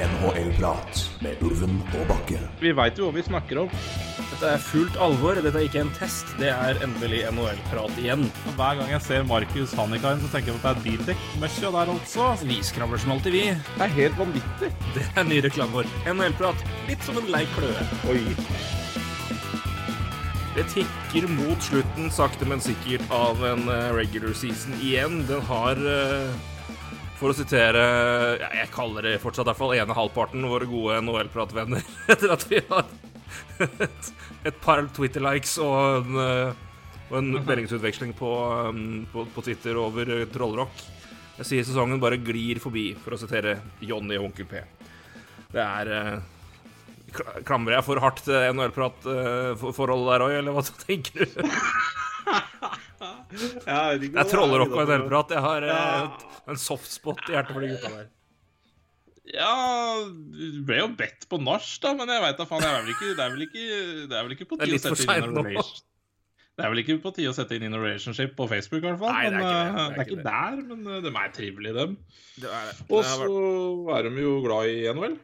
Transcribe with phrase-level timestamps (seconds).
[0.00, 2.38] NHL-prat med Ulven og Bakke.
[2.62, 3.72] Vi veit jo hva vi snakker om.
[4.30, 5.36] Dette er fullt alvor.
[5.36, 6.30] Dette er ikke en test.
[6.40, 8.24] Det er endelig NHL-prat igjen.
[8.48, 11.92] Og Hver gang jeg ser Markus Hannikain, så tenker jeg at det er bildekk-møkkja der
[11.94, 12.30] altså.
[12.48, 13.44] Vi skravler som alltid, vi.
[13.76, 14.70] Det er helt vanvittig.
[14.96, 15.90] Det er ny reklame vår.
[16.14, 16.68] NHL-prat.
[16.88, 17.88] Litt som en lei kløe.
[18.08, 18.22] Oi.
[20.56, 25.20] Det tikker mot slutten, sakte, men sikkert, av en eh, regular season igjen.
[25.28, 26.32] Den har eh,
[27.20, 27.82] for å sitere
[28.40, 31.84] ja, Jeg kaller det fortsatt i hvert fall ene halvparten våre gode NHL-pratvenner.
[32.12, 32.88] Etter at vi har
[33.60, 34.10] et,
[34.48, 36.66] et par Twitter-likes og en, eh,
[37.10, 38.32] og en meldingsutveksling på,
[38.70, 40.84] um, på, på Twitter over eh, Trollrock.
[41.40, 44.64] Jeg sier sesongen bare glir forbi, for å sitere Johnny og Onkel P.
[45.50, 46.28] Det er eh,
[47.42, 51.40] Klamrer jeg for hardt til NHL-prat-forholdet der òg, eller hva tenker du?
[53.00, 55.30] Det er Trollrock og NHL-prat.
[55.36, 58.08] Jeg har eh, en softspot i hjertet for de gutta der.
[59.30, 59.52] Ja,
[60.10, 62.64] du ble jo bedt på nach, da, men jeg veit da faen.
[62.66, 63.64] jeg er vel ikke, det, er vel ikke,
[64.10, 65.86] det er vel ikke på tide å sette inn innovation.
[66.58, 69.14] Det er vel ikke på tide å sette inn innovationship på Facebook, i hvert fall.
[69.14, 69.70] Nei, det er men, ikke det.
[69.70, 70.24] eh, Det er det er ikke det.
[70.26, 71.94] der, men eh, de er trivelige, dem.
[72.42, 75.16] Det det Og så vært- er de jo glad i NHL.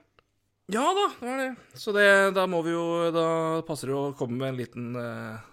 [0.74, 1.50] Ja da, det er det.
[1.78, 3.26] Så det, da må vi jo Da
[3.68, 5.44] passer det jo å komme med en liten eh,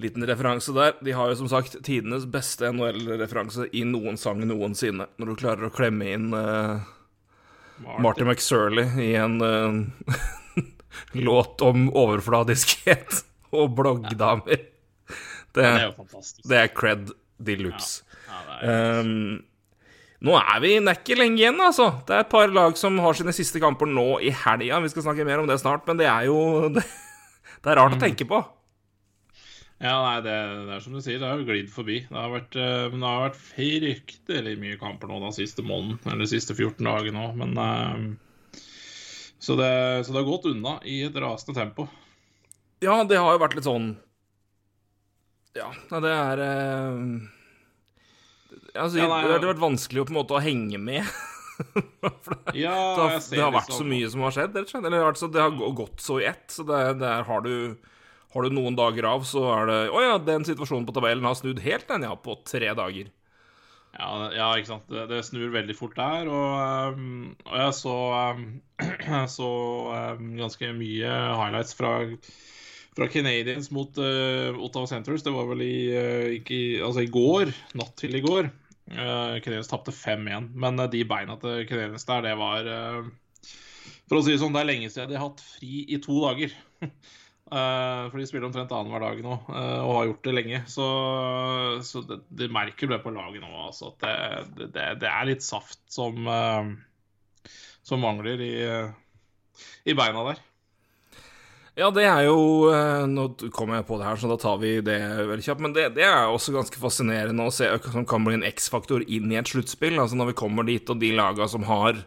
[0.00, 0.94] Liten referanse der.
[1.04, 5.10] De har jo som sagt tidenes beste NHL-referanse i noen sang noensinne.
[5.20, 6.80] Når du klarer å klemme inn uh,
[7.80, 8.02] Martin.
[8.06, 10.16] Martin McSurley i en uh,
[11.28, 13.22] låt om overfladiskhet
[13.56, 14.66] og bloggdamer.
[15.50, 16.42] Det, Det er jo fantastisk.
[16.48, 18.02] det er cred de luxe.
[18.28, 19.40] Ja, er, Um,
[20.20, 21.86] nå er vi ikke lenge igjen, altså.
[22.04, 24.82] Det er et par lag som har sine siste kamper nå i helga.
[24.84, 26.84] Vi skal snakke mer om det snart, men det er jo Det,
[27.64, 28.42] det er rart å tenke på.
[29.80, 30.36] Ja, nei, det,
[30.68, 32.02] det er som du sier, det har jo glidd forbi.
[32.04, 36.02] Det har vært, eh, men det har vært fryktelig mye kamper nå den siste måneden,
[36.04, 38.60] eller de siste 14 dagene òg, men eh,
[39.40, 39.72] så det,
[40.04, 41.88] så det har gått unna i et rasende tempo.
[42.84, 43.90] Ja, det har jo vært litt sånn
[45.56, 47.00] Ja, det er eh,
[48.72, 51.08] Altså, Ja, nei, det har vært vanskelig å på en måte å henge med.
[52.00, 54.74] For det, Ja, det, har, det har vært så mye som har skjedd, rett og
[54.74, 54.86] slett.
[54.88, 56.46] Eller altså, det har gått så i ett.
[56.52, 57.76] Så det, det er, har, du,
[58.30, 61.38] har du noen dager av, så er det Å ja, den situasjonen på tabellen har
[61.38, 63.10] snudd helt, den, ja, på tre dager.
[63.90, 64.86] Ja, ja, ikke sant.
[64.90, 66.30] Det, det snur veldig fort der.
[66.30, 67.96] Og, um, og jeg så,
[68.36, 68.46] um,
[69.36, 69.50] så
[70.14, 71.94] um, ganske mye highlights fra,
[72.96, 75.26] fra Canadiens mot uh, Ottawa Centres.
[75.26, 78.52] Det var vel i, uh, altså i går, natt til i går.
[78.90, 80.52] Uh, Canadiens tapte 5-1.
[80.54, 82.70] Men de beina til Canadiens der, det var
[84.06, 86.22] For å si det sånn, det er lenge siden de har hatt fri i to
[86.28, 86.54] dager.
[87.50, 90.60] Eh, for de spiller omtrent annenhver dag nå, eh, og har gjort det lenge.
[90.70, 90.84] Så,
[91.82, 93.90] så det, det merker det på laget nå, altså.
[93.90, 94.04] At
[94.54, 97.50] det, det, det er litt saft som, eh,
[97.82, 98.54] som mangler i,
[99.82, 100.46] i beina der.
[101.78, 102.68] Ja, det er jo
[103.08, 103.22] Nå
[103.54, 104.98] kommer jeg på det her, så da tar vi det
[105.30, 105.62] veldig kjapt.
[105.64, 109.30] Men det, det er også ganske fascinerende å se som kan bli en X-faktor inn
[109.32, 109.96] i et sluttspill.
[109.98, 112.02] Altså når vi kommer dit, og de laga som har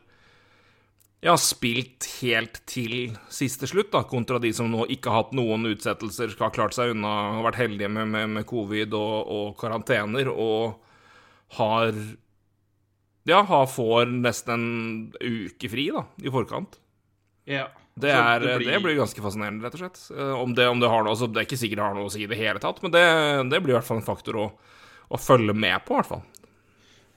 [1.24, 5.66] ja, spilt helt til siste slutt, da, kontra de som nå ikke har hatt noen
[5.72, 10.28] utsettelser, har klart seg unna, har vært heldige med, med, med covid og, og karantener,
[10.34, 10.76] og
[11.60, 11.94] har
[13.30, 15.14] Ja, har, får nesten en
[15.48, 16.76] uke fri, da, i forkant.
[17.48, 17.70] Ja.
[17.96, 18.96] Det, er, det det, blir- blir...
[18.98, 20.00] ganske fascinerende, rett og slett.
[20.18, 22.08] Eh, Om det, om det har noe altså, Det er ikke sikkert det har noe
[22.10, 23.04] å si i det hele tatt, men det,
[23.54, 24.48] det blir i hvert fall en faktor å,
[25.14, 26.24] å følge med på, i hvert fall.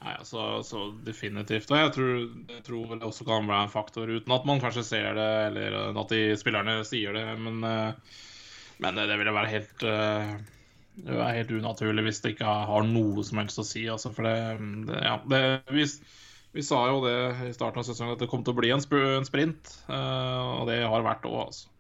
[0.07, 1.71] Nei, altså, så definitivt.
[1.73, 2.11] Og jeg tror,
[2.53, 5.79] jeg tror det også kan være en faktor, uten at man kanskje ser det, eller
[5.99, 7.25] at de spillerne sier det.
[7.43, 8.21] Men, eh,
[8.85, 10.37] men det ville være helt eh,
[10.97, 13.83] Det er helt unaturlig hvis det ikke har noe som helst å si.
[13.91, 14.37] Altså, for det,
[14.87, 15.43] det Ja, det,
[15.75, 15.89] vi,
[16.55, 17.19] vi sa jo det
[17.49, 20.53] i starten av sesongen at det kom til å bli en, sp en sprint, eh,
[20.61, 21.73] og det har vært òg, altså.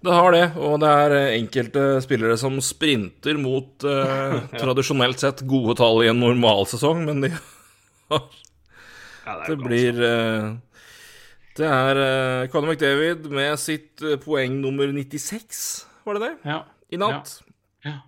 [0.00, 5.42] Det har det, og det er eh, enkelte spillere som sprinter mot eh, tradisjonelt sett
[5.50, 7.32] gode tall i en normalsesong, men de
[8.12, 8.22] har
[9.26, 10.52] Ja, Det blir eh,
[11.58, 15.64] Det er uh, Conor McDavid med sitt eh, poeng nummer 96,
[16.06, 16.32] var det det?
[16.54, 16.62] Ja.
[16.88, 17.34] I natt.
[17.84, 17.90] ja.
[17.90, 17.98] ja.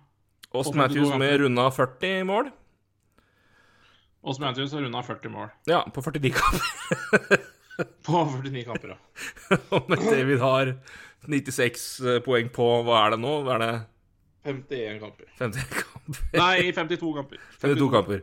[0.51, 2.49] 52 Matthews med runda 40 mål.
[4.21, 7.37] Og Matthews har runda 40 mål Ja, på 49 kamper.
[8.07, 8.95] på 49 kamper.
[8.95, 9.59] Ja.
[9.71, 10.73] Og McDavid har
[11.27, 13.33] 96 poeng på Hva er det nå?
[13.45, 13.73] Hva er det
[14.43, 15.25] 51 kamper.
[15.37, 16.21] 51 kamper?
[16.41, 17.41] Nei, 52 kamper.
[17.61, 18.21] 52 kamper.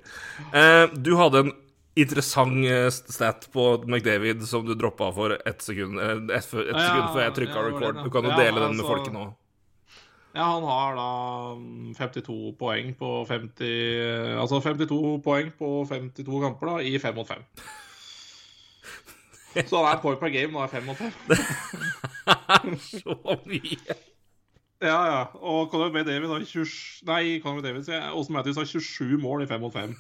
[0.51, 1.53] Eh, du hadde en
[1.99, 6.87] interessant eh, stat på McDavid som du droppa for ett sekund, et, et sekund Ja,
[6.89, 8.01] sekund før jeg trykka ja, record.
[8.03, 9.29] Du kan jo Ja, dele den med altså- folket nå.
[10.37, 11.07] Ja, han har da
[11.57, 17.27] mm, 52 poeng på 50 Altså 52 poeng på 52 kamper da, i 5 mot
[17.31, 17.43] 5.
[19.67, 21.01] Så han er point per game, nå er 5 mot
[22.83, 23.17] Så
[23.47, 23.99] mye.
[24.79, 25.23] Ja, ja.
[25.43, 26.71] Og Conor McDavid har 20...
[27.09, 27.99] Nei, Conor jeg.
[28.13, 29.95] Austin Matthews har 27 mål i 5 mot 5.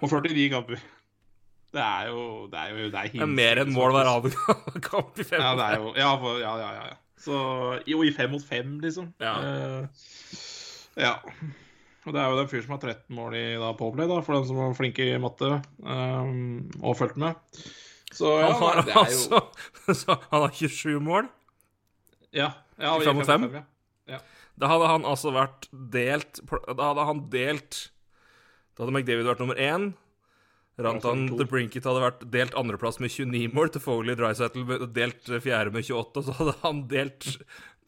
[0.00, 0.82] På 49 kamper.
[1.74, 4.82] Det er jo Det er jo det er, Det er mer enn mål hver annen
[4.84, 6.84] kamp i 5 Ja, mot det er jo Ja, for, ja, ja, ja.
[6.92, 6.98] ja.
[7.24, 7.38] Så
[7.90, 9.12] Jo, i 5 mot 5, liksom.
[9.22, 9.34] Ja.
[9.40, 9.86] Uh,
[11.00, 11.14] ja.
[12.04, 14.36] Og det er jo den fyren som har 13 mål i da, Powerplay, da, for
[14.36, 15.48] den som var flink i matte
[15.80, 17.62] um, og fulgte med.
[18.12, 21.30] Så ja, Han har det er jo altså så Han har 27 mål.
[22.34, 22.50] Ja.
[22.80, 23.48] ja I fem mot fem?
[24.10, 24.20] ja.
[24.60, 27.78] Da hadde han altså vært delt Da hadde han delt
[28.74, 29.92] Da hadde McDavid vært nummer én.
[30.82, 33.70] Rantan The Brinket hadde vært delt andreplass med 29 mål.
[33.74, 36.18] Til Foley Drysettle delt fjerde med 28.
[36.18, 37.28] Og så hadde han delt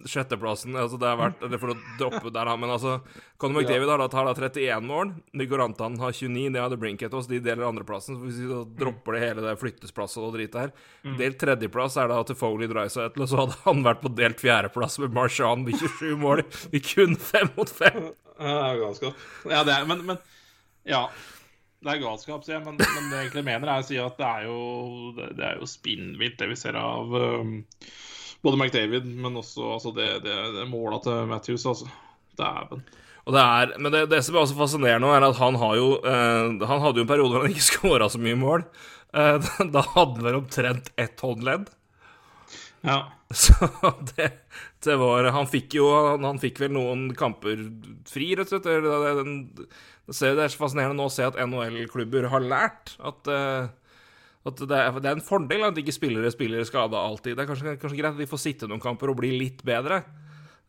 [0.05, 0.77] sjetteplassen.
[0.77, 2.51] Altså det har vært det er for å droppe der.
[2.61, 2.99] Men altså
[3.41, 5.13] Conor McDavid har da, tar da 31 mål.
[5.41, 6.51] Nico Rantan har 29.
[6.55, 7.33] Det hadde Brinket også.
[7.33, 8.19] De deler andreplassen.
[8.19, 12.13] Så hvis vi da dropper det hele det flyttesplasset og dritet her Delt tredjeplass er
[12.13, 15.79] da til Foley Drysettle, og så hadde han vært på delt fjerdeplass med Marchand med
[15.81, 16.45] 27 mål
[16.77, 18.11] i kun fem mot fem.
[18.37, 19.27] Ja, det er ganske godt.
[19.49, 20.21] Ja, det er, men, men
[20.87, 21.07] Ja.
[21.87, 24.17] Det er galskap, sier jeg, men, men det jeg egentlig mener, er å si at
[24.19, 24.59] det er jo,
[25.15, 27.53] det, er jo spinnvilt, det vi ser av um,
[28.43, 31.87] både McDavid, men også altså det, det, det måla til Matthews, altså.
[32.37, 32.83] Dæven.
[33.27, 35.87] Og det er, men det, det som er også fascinerende, er at han har jo
[35.99, 38.67] eh, Han hadde jo en periode hvor han ikke skåra så mye mål.
[39.17, 41.71] Eh, da hadde han vel omtrent ett håndledd.
[42.87, 43.01] Ja.
[43.35, 43.57] Så
[44.15, 44.29] det,
[44.85, 47.65] det var Han fikk jo han, han fikk vel noen kamper
[48.07, 48.69] fri, rett og slett.
[48.69, 49.25] Det,
[49.57, 49.67] det,
[50.07, 53.75] det, er så fascinerende nå å se at NHL-klubber har lært at eh,
[54.47, 57.35] at det er, en fordel at ikke spillere spiller skada alltid.
[57.35, 60.05] Det er kanskje, kanskje greit at de får sitte noen kamper og bli litt bedre.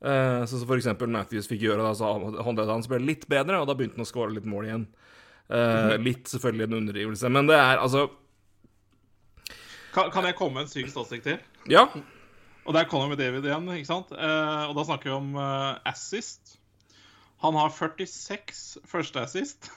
[0.01, 1.86] Eh, Sånn som for eksempel Matthews fikk gjøre.
[1.86, 4.66] Da, så håndleddet hans ble litt bedre, og da begynte han å skåre litt mål
[4.66, 4.88] igjen.
[5.54, 8.07] Eh, litt selvfølgelig en underdrivelse, men det er altså
[9.94, 11.38] Kan, kan jeg komme med en syk statistikk til?
[11.69, 11.86] Ja.
[12.66, 14.10] Og det er Conor med David igjen, ikke sant?
[14.12, 16.57] Og da snakker vi om assist.
[17.44, 19.69] Han har 46 første assist.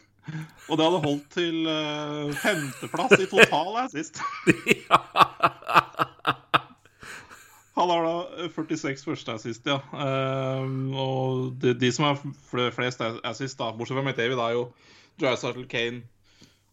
[0.70, 4.20] Og det hadde holdt til uh, femteplass i total assist.
[7.80, 8.14] Han har da
[8.44, 9.78] eh, 46 første assist, ja.
[9.94, 10.66] Uh,
[11.00, 14.64] og de, de som har fl- flest assist, da, bortsett fra McDavid, er jo
[15.20, 16.02] Drysartle Kane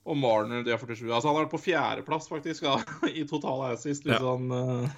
[0.08, 0.64] og Marner.
[0.66, 1.06] De har 47.
[1.08, 2.82] Altså han har vært på fjerdeplass, faktisk, da,
[3.22, 4.04] i total assist.
[4.08, 4.34] Hvis Ja.
[4.34, 4.90] han uh,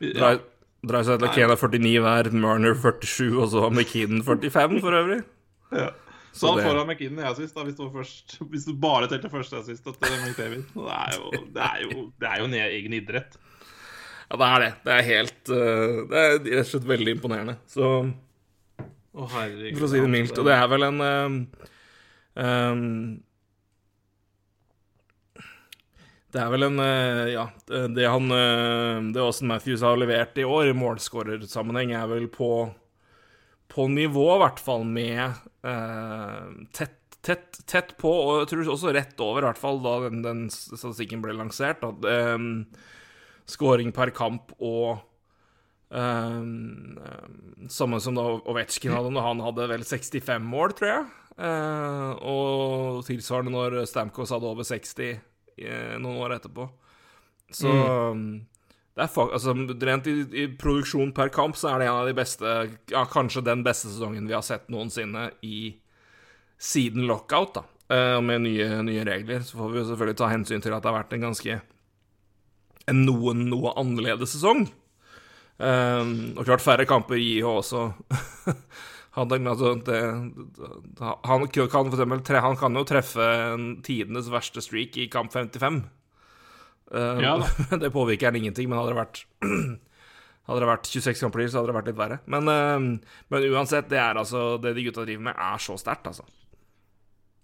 [0.00, 0.32] ja.
[0.80, 4.22] Dreier dreier seg til at Kane er 49 hver, Marner 47, og så har McKinnon
[4.24, 5.20] 45 for øvrig.
[5.70, 5.90] Ja.
[6.34, 9.06] Så han det- foran McKinnon jeg sist, da, hvis du, var først, hvis du bare
[9.10, 9.94] telte første jeg til
[10.24, 10.64] McDavid.
[10.74, 13.38] Det er jo, det er jo, det er jo en egen idrett.
[14.30, 14.70] Ja, det er det.
[14.84, 17.56] Det er helt eh, Det er rett og slett veldig imponerende.
[17.70, 17.86] Så
[19.10, 19.78] Å, herregud.
[19.78, 20.38] For å si det mildt.
[20.38, 21.38] Og det er vel en ehm,
[26.30, 30.46] Det er vel en eh, Ja, det han eh, Det Austin Matthews har levert i
[30.46, 32.50] år i målskårersammenheng, er vel på
[33.70, 35.20] på nivå, i hvert fall, med
[35.62, 39.92] eh, tett, tett, tett på, og jeg tror også rett over, i hvert fall, da
[40.08, 41.84] den, den statistikken ble lansert.
[41.86, 42.64] At, ehm,
[43.50, 45.04] scoring per kamp og
[45.94, 46.98] ehm,
[47.70, 51.08] Samme som da Ovetsjkin hadde når han hadde vel 65 mål, tror jeg.
[51.40, 55.22] Eh, og tilsvarende når Stamkos hadde over 60 eh,
[56.00, 56.68] noen år etterpå.
[57.50, 58.24] Så mm.
[58.94, 59.54] det er fak altså,
[59.86, 62.52] Rent i, i produksjon per kamp så er det en av de beste
[62.92, 65.74] Ja, kanskje den beste sesongen vi har sett noensinne i
[66.60, 67.64] siden lockout, da.
[67.90, 69.42] Eh, Og med nye, nye regler.
[69.42, 71.60] Så får vi jo selvfølgelig ta hensyn til at det har vært en ganske
[72.90, 74.66] en noen noe annerledes sesong.
[75.60, 77.88] Eh, og klart, færre kamper gir jo også
[79.20, 80.00] han, altså, det,
[81.00, 85.82] han, kan eksempel, tre, han kan jo treffe en tidenes verste streak i kamp 55.
[86.90, 87.36] Uh, Ja
[87.82, 89.22] det påvirker han ingenting, men hadde det vært
[90.50, 92.16] Hadde det vært 26 kamper til, så hadde det vært litt verre.
[92.32, 96.08] Men, uh, men uansett, det er altså Det de gutta driver med, er så sterkt,
[96.10, 96.26] altså.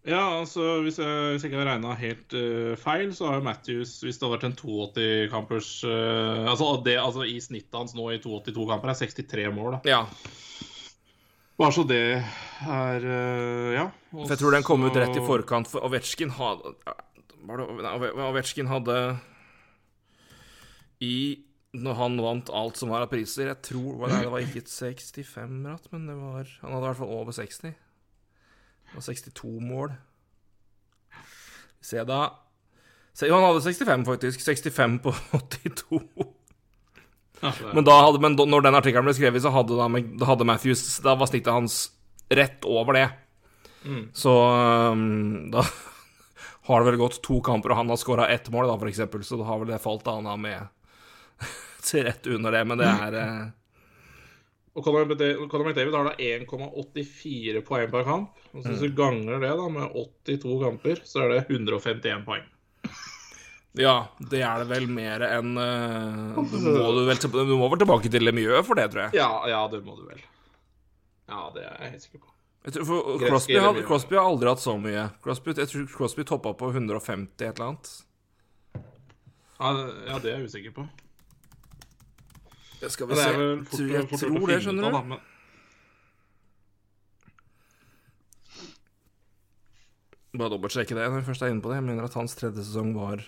[0.06, 3.47] Ja, altså hvis jeg, hvis jeg ikke har regna helt uh, feil, så har jo
[3.47, 8.21] Matthews Hvis det hadde vært en 82-kampers altså, det- altså i snittet hans nå i
[8.23, 9.80] 82 kamper er 63 mål, da.
[9.90, 10.02] Ja.
[11.57, 12.01] Bare så det
[12.69, 13.87] er eh, Ja.
[14.13, 16.75] Også, For jeg tror den kom ut rett i forkant, for Ovetsjkin hadde
[17.49, 18.97] Ovetsjkin hadde
[21.05, 21.15] I
[21.77, 24.63] Når han vant alt som var av priser Jeg tror nei, det, det var ikke
[24.65, 27.73] et 65-ratt, men det var Han hadde i hvert fall over 60.
[27.73, 29.95] Det var 62 mål.
[31.81, 32.21] Se da
[33.17, 34.43] Se, han hadde 65, faktisk.
[34.45, 36.01] 65 på 82.
[37.40, 39.87] Ja, Men, da hadde, men når den artikkelen ble skrevet, så hadde, da,
[40.21, 41.90] da hadde Matthews Da var snittet hans
[42.33, 43.09] rett over det.
[43.85, 44.09] Mm.
[44.16, 45.62] Så um, da
[46.66, 49.23] har det vel gått to kamper, og han har skåra ett mål, da, for eksempel,
[49.25, 50.66] så da har vel det falt han av med
[52.09, 53.45] rett under det, men det er eh,
[54.75, 58.43] Og Conor McDavid har da 1,84 poeng per kamp.
[58.52, 59.95] Og så Hvis du ganger det da med
[60.26, 62.45] 82 kamper, så er det 151 poeng.
[63.76, 67.83] Ja, det er det vel mer enn uh, du, må du, vel, du må vel
[67.83, 69.18] tilbake til Lemieux for det, tror jeg.
[69.21, 70.23] Ja, ja, det må du vel.
[71.28, 72.33] Ja, det er jeg helt sikker på.
[72.64, 75.04] jeg tror, for Crosby, har, Crosby har aldri hatt så mye.
[75.25, 77.92] Crosby, jeg tror Crosby toppa på 150 et eller annet.
[79.61, 80.88] Ja, det- ja, det er jeg usikker på.
[82.80, 83.28] Det skal vi se.
[83.28, 85.21] fort, Tror- Jeg tror det, skjønner du.
[90.37, 91.78] Bare dobbeltsjekke det når vi først er inne på det.
[91.80, 93.23] Jeg mener at hans tredje sesong var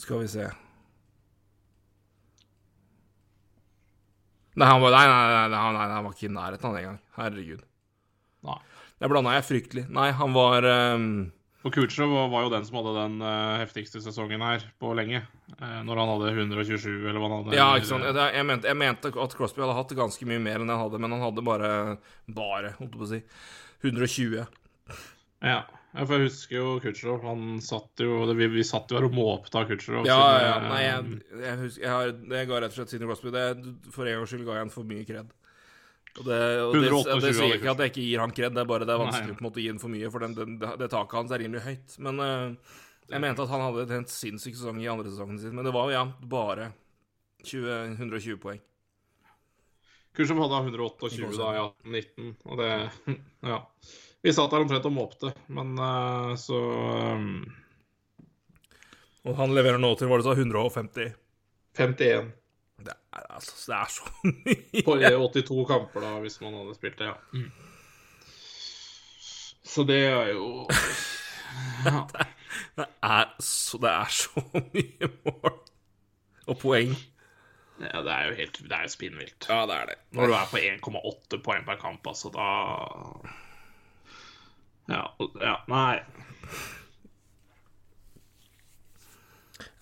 [0.00, 0.46] Skal vi se
[4.52, 6.80] Nei, han var, nei, nei, nei, nei, nei, han var ikke i nærheten av det
[6.82, 6.98] engang.
[7.16, 7.62] Herregud.
[8.44, 8.56] Nei.
[9.00, 9.84] Det blanda jeg fryktelig.
[9.96, 11.06] Nei, han var um...
[11.62, 15.20] Og Kutsjov var jo den som hadde den eh, heftigste sesongen her på lenge.
[15.54, 17.56] eh, når han hadde 127, eller hva han hadde.
[17.56, 18.04] Ja, ikke sant.
[18.08, 21.00] Jeg, jeg, mente, jeg mente at Crosby hadde hatt ganske mye mer enn jeg hadde,
[21.00, 21.70] men han hadde bare
[22.26, 23.22] Bare, holdt jeg på å si
[23.86, 24.34] 120.
[24.42, 24.48] Ja,
[25.46, 25.60] ja,
[25.92, 27.24] for jeg husker jo Kutcherov.
[27.26, 30.08] Han satt jo Vi, vi satt jo her og måpte av Kutcherov.
[30.08, 32.94] Ja, siden, ja, eh, nei, jeg, jeg husker Jeg, har, jeg ga rett og slett
[32.94, 33.44] Sidney Crosby det,
[33.92, 35.34] For en gangs skyld ga jeg han for mye kred.
[36.12, 38.60] Og det, og det, 128 det sier ikke at jeg ikke gir han kred, det
[38.60, 39.44] er bare det er vanskelig Nei.
[39.46, 41.94] måte å gi han for mye, for den, den, det taket hans er rimelig høyt.
[42.04, 42.74] Men uh,
[43.08, 45.54] jeg mente at han hadde en helt sinnssyk sesong i andre sesongen sin.
[45.56, 46.68] Men det var jo, ja, bare
[47.48, 48.60] 20, 120 poeng.
[50.12, 52.72] Kutsjov hadde 128 da i 1819, og det
[53.54, 53.62] Ja.
[54.22, 56.58] Vi satt der omtrent og måpte, men uh, så
[57.18, 57.42] um,
[59.26, 61.16] Og han leverer nå til, var det sa, 150?
[61.78, 62.30] 51
[62.86, 64.84] Det er, altså, det er så mye.
[64.86, 67.42] på 82 kamper, da, hvis man hadde spilt det, ja.
[69.72, 70.68] Så det er jo
[71.88, 72.06] ja.
[72.76, 75.54] Det er så, det er så mye mål.
[76.46, 76.94] Og poeng.
[77.80, 79.46] ja, det er jo helt Det er jo spinnvilt.
[79.48, 79.96] Ja, det er det.
[80.14, 82.46] Når du er på 1,8 poeng per kamp, altså, da
[84.90, 85.04] Ja,
[85.40, 86.00] ja nei.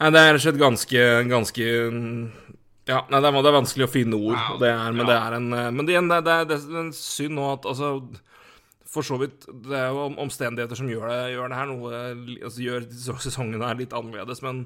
[0.01, 1.67] Nei, det er rett og slett ganske, ganske
[2.89, 5.09] Ja, nei, det er, det vanskelig å finne ord, ja, det er, men Ja.
[5.11, 7.69] det er en eh, Men det, igjen, det, det, det er en synd nå at
[7.69, 7.91] altså
[8.91, 12.01] For så vidt Det er jo omstendigheter som gjør det, gjør det her noe
[12.41, 12.89] altså, Gjør
[13.27, 14.65] sesongen her litt annerledes, men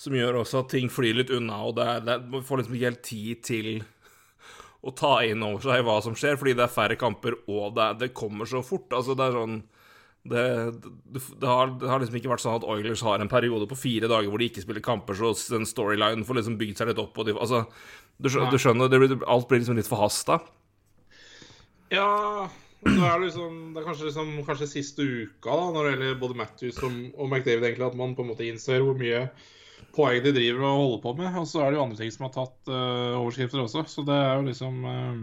[0.00, 2.76] som gjør også at ting flyr litt unna, og det, er, det man får liksom
[2.78, 3.66] ikke helt tid til
[4.80, 7.90] å ta inn over seg hva som skjer, fordi det er færre kamper, og det,
[8.00, 8.88] det kommer så fort.
[8.96, 9.60] Altså, det er sånn
[10.30, 10.42] det,
[10.84, 13.78] det, det, har, det har liksom ikke vært sånn at Oilers har en periode på
[13.78, 17.00] fire dager hvor de ikke spiller kamper, så den storylinen får liksom bygd seg litt
[17.00, 17.16] opp.
[17.24, 17.62] De, altså,
[18.20, 20.42] du, du skjønner det blir, alt blir liksom litt forhasta.
[21.90, 22.10] Ja
[22.80, 26.20] nå er det, liksom, det er kanskje, liksom, kanskje siste uka da, når det gjelder
[26.22, 29.26] både Matthews og, og McDavid, egentlig, at man på en måte innser hvor mye
[29.96, 31.38] poeng de driver og holder på med.
[31.40, 34.16] Og så er det jo andre ting som har tatt uh, overskrifter også, så det
[34.16, 35.22] er jo liksom uh,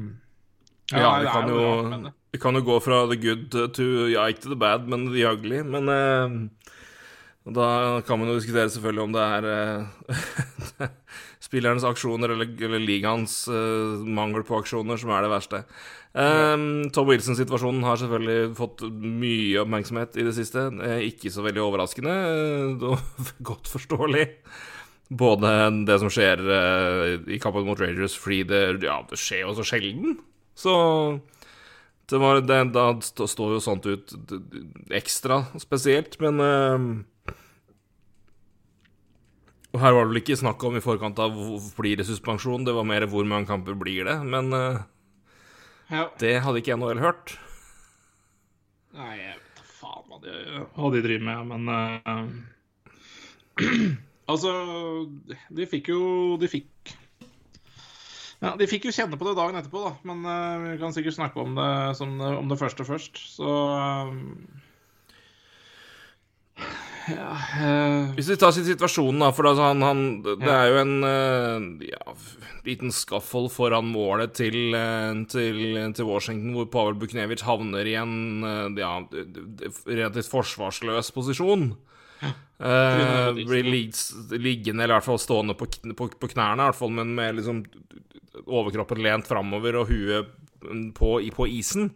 [0.87, 4.23] Ja, vi, er kan jo, rart, vi kan jo gå fra the good to ja,
[4.31, 5.59] ikke to the bad, men the ugly.
[5.67, 6.71] Men uh,
[7.47, 9.49] da kan man jo diskutere selvfølgelig om det er
[11.47, 15.63] spillernes aksjoner eller, eller ligaens uh, mangel på aksjoner som er det verste.
[16.17, 20.67] Um, Tom Wilson-situasjonen har selvfølgelig fått mye oppmerksomhet i det siste.
[20.83, 24.25] Eh, ikke så veldig overraskende, eh, og godt forståelig.
[25.07, 25.51] Både
[25.87, 29.67] det som skjer uh, i kampen mot Rangers, fordi det, ja, det skjer jo så
[29.67, 30.17] sjelden.
[30.57, 30.73] Så
[32.09, 34.13] det var, det, da står jo sånt ut
[34.95, 36.85] ekstra spesielt, men eh,
[39.77, 42.63] Og her var det vel ikke snakk om i forkant av hvor blir det suspensjon,
[42.65, 44.79] det var mer hvor mange kamper blir det, men uh,
[45.93, 46.07] ja.
[46.17, 47.35] det hadde ikke NHL hørt.
[48.97, 50.33] Nei, jeg vet da faen hva de,
[50.79, 52.25] hva de driver med, men uh,
[54.33, 54.51] Altså,
[55.55, 56.01] de fikk jo
[56.41, 56.91] De fikk
[58.41, 59.93] Ja, de fikk jo kjenne på det dagen etterpå, da.
[60.09, 61.69] Men uh, vi kan sikkert snakke om det,
[62.01, 63.21] som om det første først.
[63.37, 64.09] Så eh,
[67.07, 68.13] Ja uh...
[68.17, 72.15] Hvis vi tar situasjonen, da, for altså han, han, det er jo en uh, ja,
[72.67, 75.61] liten skaffold foran målet til, uh, til,
[75.95, 78.95] til Washington, hvor Pavel Buknevic havner i en ja,
[79.87, 81.71] relativt forsvarsløs posisjon.
[82.57, 83.93] Eh, blir lig-
[84.33, 87.37] liggende, eller i hvert fall stående på, på, på knærne, i hvert fall, men med
[87.37, 87.61] liksom
[88.47, 90.31] overkroppen lent framover og huet
[90.97, 91.91] på, på isen.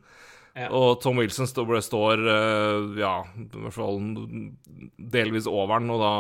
[0.72, 4.02] Og Tom Wilson står, står eh, ja, i hvert fall
[4.98, 6.14] delvis over den, og da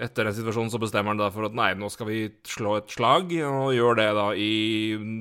[0.00, 3.34] etter den situasjonen så bestemmer han for at nei, nå skal vi slå et slag,
[3.44, 4.52] og gjør det da i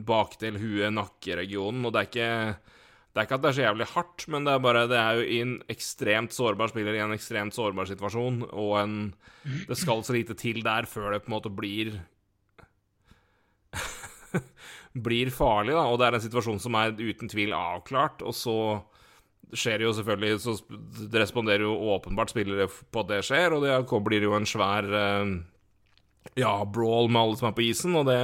[0.08, 1.88] bakdel, hue, nakkeregionen.
[1.88, 2.29] Og det er ikke,
[3.10, 5.17] Det er ikke at det er så jævlig hardt, men det er bare Det er
[5.17, 8.96] jo i en ekstremt sårbar spiller i en ekstremt sårbar situasjon, og en
[9.67, 12.00] Det skal så lite til der før det på en måte blir
[14.93, 15.86] Blir farlig, da.
[15.89, 18.55] Og det er en situasjon som er uten tvil avklart, og så
[19.50, 20.53] skjer jo selvfølgelig Så
[21.10, 24.86] det responderer jo åpenbart spillere på at det skjer, og det blir jo en svær
[24.86, 25.31] eh,
[26.38, 28.19] ja, brawl med alle som er på isen, og det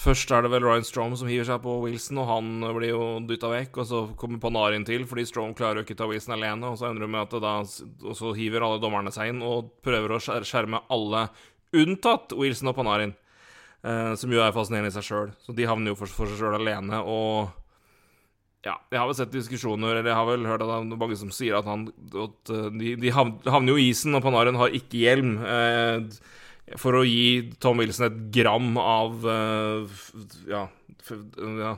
[0.00, 3.02] Først er det vel Ryan Strom som hiver seg på Wilson, og han blir jo
[3.26, 3.80] dytta vekk.
[3.82, 6.70] Og så kommer Panarin til, fordi Strom klarer jo ikke ta Wilson alene.
[6.70, 7.56] Og så ender det med at det da
[8.06, 11.26] Og så hiver alle dommerne seg inn og prøver å skjerme alle,
[11.74, 13.16] unntatt Wilson og Panarin.
[13.80, 15.30] Eh, som jo er fascinerende i seg sjøl.
[15.40, 17.00] Så de havner jo for, for seg sjøl alene.
[17.00, 17.48] Og
[18.66, 21.16] ja, jeg har vel sett diskusjoner, eller jeg har vel hørt at det er mange
[21.16, 24.76] som sier at han at eh, de, de havner jo i isen, og Panarin har
[24.76, 25.38] ikke hjelm.
[25.40, 26.04] Uh,
[26.78, 30.02] for å gi Tom Wilson et gram av uh,
[30.46, 30.66] ja,
[31.10, 31.72] ja,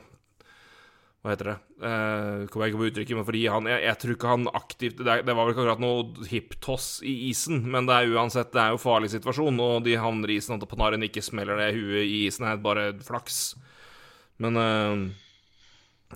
[1.23, 1.57] Hva heter det?
[1.79, 5.03] Uh, kommer jeg ikke på uttrykket, men fordi han Jeg, jeg tror ikke han aktivt
[5.07, 8.59] det, det, var vel ikke akkurat noe hip-toss i isen, men det er uansett Det
[8.59, 12.03] er jo farlig situasjon, og de havner i isen at Panarin ikke smeller det huet
[12.03, 13.39] i isen, er bare flaks.
[14.43, 15.07] Men uh,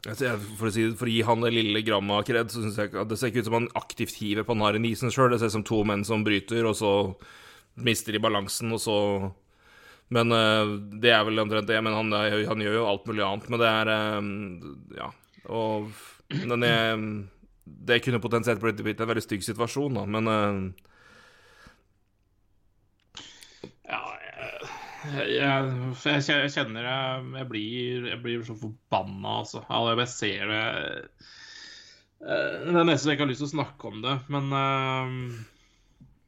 [0.03, 2.99] for å, si, for å, gi han det lille grammet av kred, så syns jeg
[2.99, 5.31] at det ser ikke ut som han aktivt hiver Panarin i isen sjøl.
[5.33, 6.93] Det ser ut som to menn som bryter, og så
[7.79, 8.99] mister de balansen, og så
[10.15, 11.79] Men uh, det er vel omtrent det.
[11.83, 13.49] Men han, han, gjør jo alt mulig annet.
[13.53, 14.21] Men det er uh,
[15.01, 15.13] Ja.
[15.47, 15.93] Og
[16.29, 16.99] den er,
[17.63, 20.59] Det kunne potensielt blitt, en veldig stygg situasjon, da, men uh,
[23.87, 24.01] Ja,
[25.07, 29.63] jeg, jeg, jeg, kjenner jeg, jeg blir, jeg blir så forbanna, altså.
[29.71, 30.65] Jeg ser det
[32.19, 34.51] Det er nesten jeg ikke har lyst til å snakke om det, men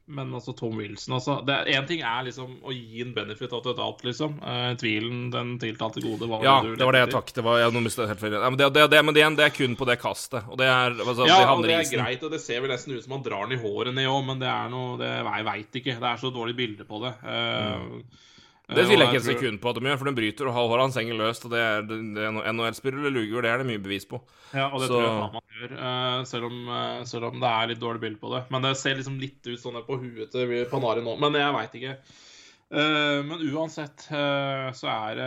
[0.09, 1.37] men altså Tom Wilson altså.
[1.69, 4.37] Én ting er liksom å gi en benefit av doubt, liksom.
[4.41, 6.29] Uh, tvilen den tiltalte gode.
[6.29, 7.35] var ja, det var det jeg takket.
[7.39, 8.25] Det var, jeg, helt.
[8.33, 10.49] Ja, men, det, det, det, men det, det, er kun på det kastet.
[10.49, 13.05] Og det er altså, Ja, og det er greit, og det ser vel nesten ut
[13.05, 15.79] som han drar den i håret ned òg, men det er noe det, Jeg veit
[15.81, 15.99] ikke.
[16.01, 17.13] Det er så dårlig bilde på det.
[17.23, 18.27] Uh, mm.
[18.69, 20.83] Det tviler jeg ikke et sekund på at de gjør, for den bryter og har
[20.83, 21.45] hans henger løst.
[21.47, 24.21] Og det er, er NHL-spillere luger, det er det mye bevis på.
[24.53, 24.93] Ja, og det så...
[24.93, 28.21] tror jeg man gjør, uh, selv, om, uh, selv, om, det er litt dårlig bilde
[28.21, 28.43] på det.
[28.53, 31.15] Men det ser liksom litt ut sånn på huet til Panari nå.
[31.21, 31.99] Men jeg veit ikke.
[32.69, 35.19] Men uansett så er,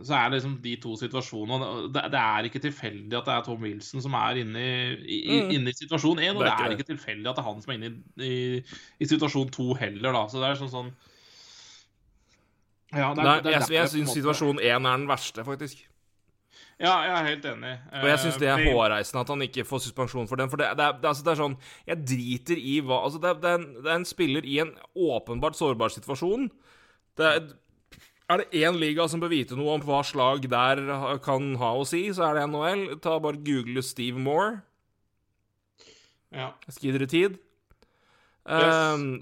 [0.00, 3.66] så er det liksom de to situasjonene det, er ikke tilfeldig at det er Tom
[3.66, 5.52] Wilson som er inne i, i, mm.
[5.52, 7.76] inne i situasjon én, og det er, ikke tilfeldig at det er han som er
[7.76, 8.38] inne i,
[8.96, 10.24] i situasjon to heller, da.
[10.32, 10.88] Så det er sånn sånn
[12.94, 15.82] ja, det er, Nei, det er jeg, jeg syns situasjon én er den verste, faktisk.
[16.76, 17.72] Ja, jeg er helt enig.
[18.02, 20.50] Og jeg syns det er eh, hårreisende at han ikke får suspensjon for den.
[20.52, 21.54] For det, det, er, altså, det er, sånn
[21.88, 25.56] Jeg driter i hva Altså, det, er, en, det er en spiller i en åpenbart
[25.56, 26.50] sårbar situasjon.
[27.16, 27.48] Det er,
[28.28, 30.84] er det én liga som bør vite noe om hva slag der
[31.24, 32.84] kan ha å si, så er det NHL.
[33.00, 34.58] Ta bare Google Steve Moore.
[36.28, 36.52] Ja.
[36.66, 37.40] Jeg skal gi dere tid.
[38.46, 39.18] Uh,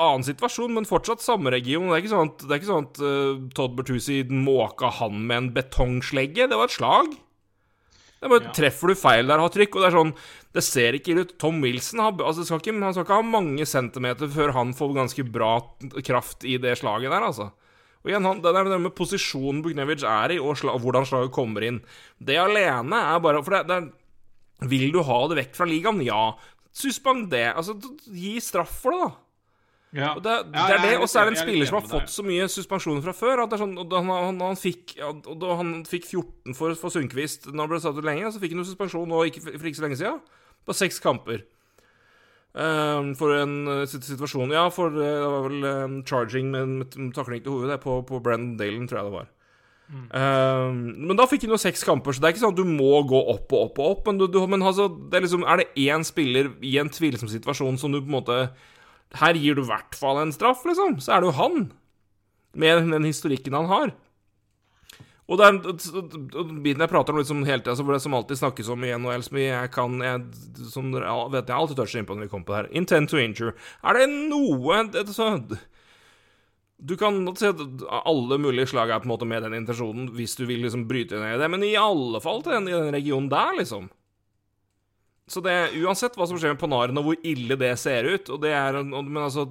[0.00, 1.90] annen situasjon, men fortsatt samme region.
[1.90, 5.20] Det er ikke sånn at, det er ikke sånn at uh, Todd Bertuzzi måka han
[5.28, 6.48] med en betongslegge.
[6.48, 7.10] Det var et slag.
[8.24, 8.54] Det bare, ja.
[8.56, 9.76] Treffer du feil der, har trykk.
[9.76, 10.14] Og det er sånn
[10.56, 13.66] Det ser ikke ut Tom Wilson har, altså, skal ikke, han skal ikke ha mange
[13.68, 15.58] centimeter før han får ganske bra
[16.06, 17.50] kraft i det slaget der, altså.
[18.04, 21.64] Og igjen, han, Det der med posisjonen Buknevic er i, og, slag, hvordan slaget kommer
[21.64, 21.82] inn
[22.16, 23.92] Det alene er bare For det, det er
[24.62, 26.00] vil du ha det vekk fra ligaen?
[26.06, 26.34] Ja.
[26.74, 27.76] Suspender Altså,
[28.10, 29.12] gi straff for det, da.
[29.94, 30.08] Ja.
[30.16, 32.24] Og det, det er det, og så er det en spiller som har fått så
[32.26, 33.44] mye suspensjoner fra før.
[33.44, 37.46] At det er sånn, han, han, han, fikk, da han fikk 14 for, for Sundquist
[37.52, 39.78] når han ble satt ut lenge, så fikk han jo suspensjon nå ikke, for ikke
[39.78, 40.18] så lenge siden.
[40.66, 41.44] På seks kamper.
[42.54, 46.92] Um, for en uh, situasjon Ja, for uh, det var vel um, charging med, med,
[47.02, 49.32] med takling til hodet på, på Brendan Dalen, tror jeg det var.
[49.92, 52.68] Uh, men da fikk han jo seks kamper, så det er ikke sånn at du
[52.68, 54.06] må gå opp og opp og opp.
[54.08, 57.30] Men, du, du, men altså, det er, liksom, er det én spiller i en tvilsom
[57.30, 58.38] situasjon som du på en måte
[59.20, 60.98] Her gir du i hvert fall en straff, liksom.
[61.04, 61.68] Så er det jo han.
[62.58, 63.94] Med den historikken han har.
[65.24, 65.54] Og det er
[66.60, 69.38] biten jeg prater om liksom hele tida, det som alltid snakkes om i NHL, som
[69.40, 70.24] jeg kan jeg,
[70.68, 72.68] som vet jeg alltid toucher innpå når vi kommer på det her.
[72.76, 73.54] Intent to injure.
[73.80, 75.30] Er det noe det, så,
[76.84, 77.50] du kan se
[78.04, 81.16] alle mulige slag er på en måte med den intensjonen, hvis du vil liksom bryte
[81.16, 83.88] ned i det, men i alle fall til den, i den regionen der, liksom.
[85.30, 88.42] Så det Uansett hva som skjer med Panaren, og hvor ille det ser ut og
[88.42, 89.46] det er, Men altså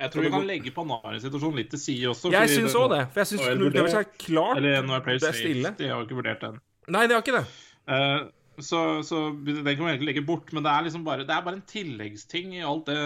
[0.00, 2.32] Jeg tror vi kan legge Panaren-situasjonen litt til side også.
[2.34, 3.04] Jeg syns òg det.
[3.12, 5.70] For jeg syns det er klart Eller best ille.
[5.78, 6.58] De har ikke vurdert den.
[6.90, 7.46] Nei, de har ikke det.
[7.86, 8.26] Uh,
[8.58, 10.50] så, så, den kan vi egentlig legge bort.
[10.50, 12.98] Men det er liksom bare, det er bare en tilleggsting i alt det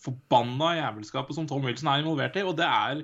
[0.00, 2.44] forbanna jævelskapet som Tom Wilson er involvert i.
[2.46, 3.02] Og det er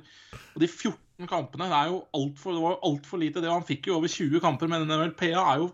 [0.55, 3.43] og de 14 kampene det er jo alt for, det var jo altfor lite.
[3.43, 5.73] Det Han fikk jo over 20 kamper, men NLPA er jo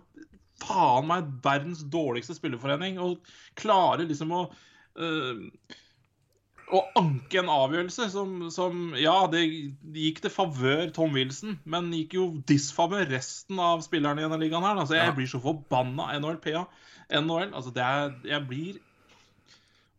[0.60, 3.22] faen meg verdens dårligste spillerforening og
[3.56, 4.42] klarer liksom å
[5.00, 5.46] uh,
[6.70, 9.40] å anke en avgjørelse som, som Ja, det
[9.96, 14.62] gikk til favør Tom Wilson, men gikk jo disfavør resten av spillerne i denne ligaen
[14.62, 14.78] her.
[14.78, 15.16] Altså, jeg Ja.
[15.16, 16.66] blir så forbanna NHLPA.
[17.10, 18.78] NHL, altså det er Jeg blir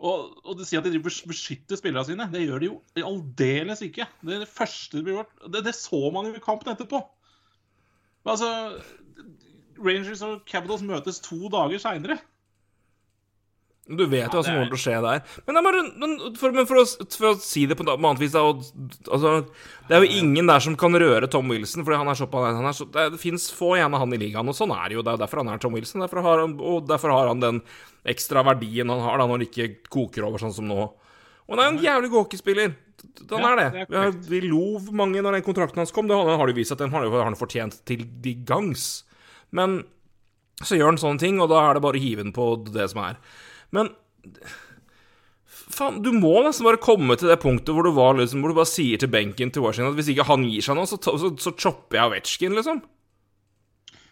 [0.01, 2.25] og, og du sier at de beskytter spillerne sine.
[2.33, 4.07] Det gjør de jo aldeles ikke.
[4.23, 7.03] Det, er det første de blir gjort det, det så man jo i kampen etterpå.
[8.25, 8.49] Men altså
[9.81, 12.17] Rangers og Capitals møtes to dager seinere.
[13.89, 15.21] Du vet jo hva som er- kommer til å skje der.
[15.47, 15.63] Men, det
[15.97, 16.85] men, for, men for, å,
[17.17, 18.61] for å si det på et annet vis da, og,
[19.09, 19.31] altså,
[19.89, 22.69] Det er jo ingen der som kan røre Tom Wilson, fordi han er såpass han
[22.69, 24.99] er så, Det, det fins få igjen av han i ligaen, og sånn er det
[24.99, 25.03] jo.
[25.03, 26.05] Det er derfor han er Tom Wilson.
[26.05, 27.61] Derfor har han, og derfor har han den
[28.07, 30.79] ekstra verdien han har da når han ikke koker over sånn som nå.
[30.85, 32.75] Og han er jo en jævlig hockeyspiller.
[33.33, 33.85] Han er det.
[33.89, 36.07] Vi, har, vi lov mange når den kontrakten hans kom.
[36.07, 39.03] Det har, har jo vist at den har, har han fortjent til de gangs.
[39.51, 39.81] Men
[40.61, 42.87] så gjør han sånne ting, og da er det bare å hive den på det
[42.93, 43.17] som er.
[43.71, 43.89] Men
[45.71, 48.57] faen, du må nesten bare komme til det punktet hvor du, var, liksom, hvor du
[48.59, 51.31] bare sier til benken til Washington at hvis ikke han gir seg nå, så, så,
[51.39, 52.81] så chopper jeg Ovetsjkin, liksom.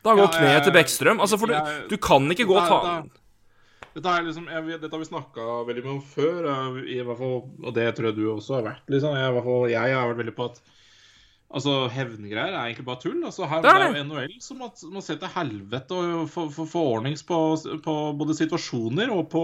[0.06, 1.20] Da går Ja, kneet til Bekkstrøm.
[1.20, 2.82] Altså, for du, jeg- du kan ikke gå og ta
[3.90, 7.18] Dette, er liksom, jeg, dette har vi snakka veldig mye om før, jeg, i hvert
[7.20, 8.84] fall, og det tror jeg du også har vært.
[8.94, 9.16] Liksom.
[9.18, 10.60] Jeg, i hvert fall, jeg har vært veldig på at
[11.52, 13.20] altså, hevngreier er egentlig bare tull.
[13.26, 16.84] Altså, her Det er det jo NHL som må, må se til helvete og få-
[16.84, 17.40] ordnings på,
[17.86, 19.44] på både situasjoner og på,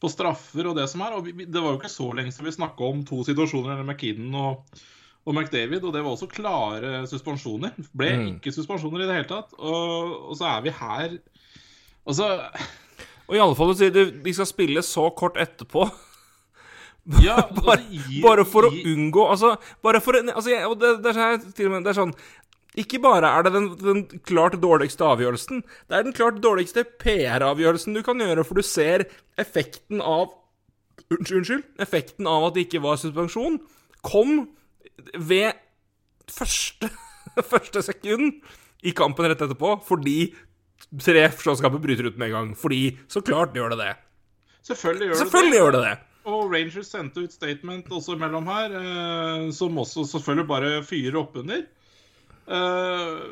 [0.00, 1.18] på straffer og det som er.
[1.18, 3.84] Og vi, det var jo ikke så lenge siden vi snakka om to situasjoner, eller
[3.92, 4.80] McKinnon og
[5.28, 7.74] og McDavid, og det var også klare suspensjoner.
[7.92, 8.22] Ble Mm.
[8.38, 9.50] ikke suspensjoner i det hele tatt.
[9.60, 11.18] Og, og så er vi her
[12.08, 12.24] Altså
[13.28, 15.84] Og i alle fall, du sier de skal spille så kort etterpå.
[17.24, 21.14] Ja, Bare, gir, bare for å unngå Altså, bare for altså, jeg, og det, det,
[21.16, 22.12] er til og med, det er sånn
[22.78, 27.96] Ikke bare er det den, den klart dårligste avgjørelsen, det er den klart dårligste PR-avgjørelsen
[27.96, 29.08] du kan gjøre, for du ser
[29.40, 30.28] effekten av
[31.10, 31.64] Unnskyld.
[31.82, 33.58] Effekten av at det ikke var suspensjon,
[34.06, 34.44] kom
[35.18, 35.58] ved
[36.30, 36.90] første,
[37.52, 38.38] første sekund
[38.86, 40.30] i kampen rett etterpå, fordi
[41.02, 42.52] tre slåsskamper bryter ut med en gang.
[42.58, 43.90] Fordi så klart gjør det det.
[44.70, 45.96] Selvfølgelig gjør Selvfølgelig det gjør det det.
[46.28, 51.62] Og Rangers sendte ut statement også mellom her, eh, som også selvfølgelig bare fyrer oppunder.
[52.50, 53.22] Eh,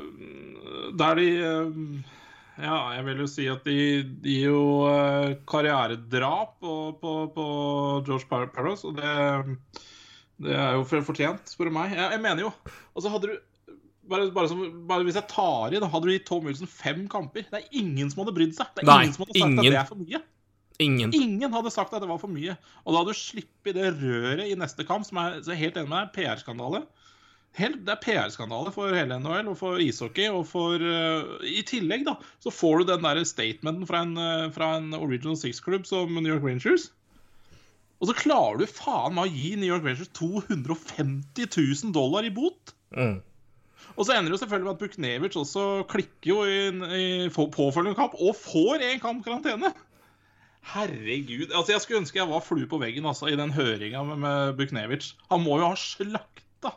[0.96, 1.82] der de eh,
[2.58, 3.76] Ja, jeg vil jo si at de,
[4.22, 6.72] de gir jo eh, karrieredrap på,
[7.02, 7.44] på, på
[8.06, 9.58] George Par- og det,
[10.42, 11.94] det er jo fortjent, spør du meg.
[11.94, 12.52] Jeg, jeg mener jo
[12.96, 13.36] Altså, hadde du
[14.08, 17.04] bare, bare, som, bare hvis jeg tar i, da hadde du gitt Tom Wilson fem
[17.12, 17.44] kamper.
[17.50, 18.70] Det er ingen som hadde brydd seg.
[18.74, 19.60] Det er Nei, ingen som hadde sagt ingen.
[19.62, 20.22] at det er for mye.
[20.78, 21.10] Ingen.
[21.14, 22.54] Ingen hadde sagt at det var for mye.
[22.84, 25.90] Og da hadde du sluppet det røret i neste kamp, som er så helt enig
[25.90, 26.84] med deg, PR-skandale.
[27.58, 30.28] Det er PR-skandale for hele NHL og for ishockey.
[30.30, 32.14] Og for uh, I tillegg, da,
[32.44, 36.30] så får du den der statementen fra en, uh, fra en Original Six-klubb som New
[36.30, 36.92] York Rangers.
[37.98, 42.30] Og så klarer du faen meg å gi New York Rangers 250 000 dollar i
[42.30, 42.76] bot.
[42.94, 43.18] Mm.
[43.98, 46.58] Og så ender det jo selvfølgelig med at Buknevic også klikker jo i,
[46.94, 49.72] i påfølgende kamp, og får én kamp karantene.
[50.74, 51.52] Herregud.
[51.52, 54.56] altså Jeg skulle ønske jeg var flue på veggen altså, i den høringa med, med
[54.58, 55.12] Buknevic.
[55.32, 56.74] Han må jo ha slakta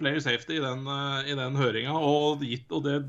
[0.00, 3.00] player safety i den, uh, den høringa, og gitt og det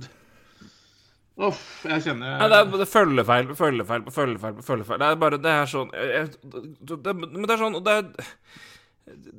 [1.41, 4.99] Uff, jeg kjenner Nei, det er, følgefeil på følgefeil på følgefeil på følgefeil.
[5.01, 6.27] Det er bare Det er sånn jeg,
[6.91, 8.09] det, Men det er sånn det er,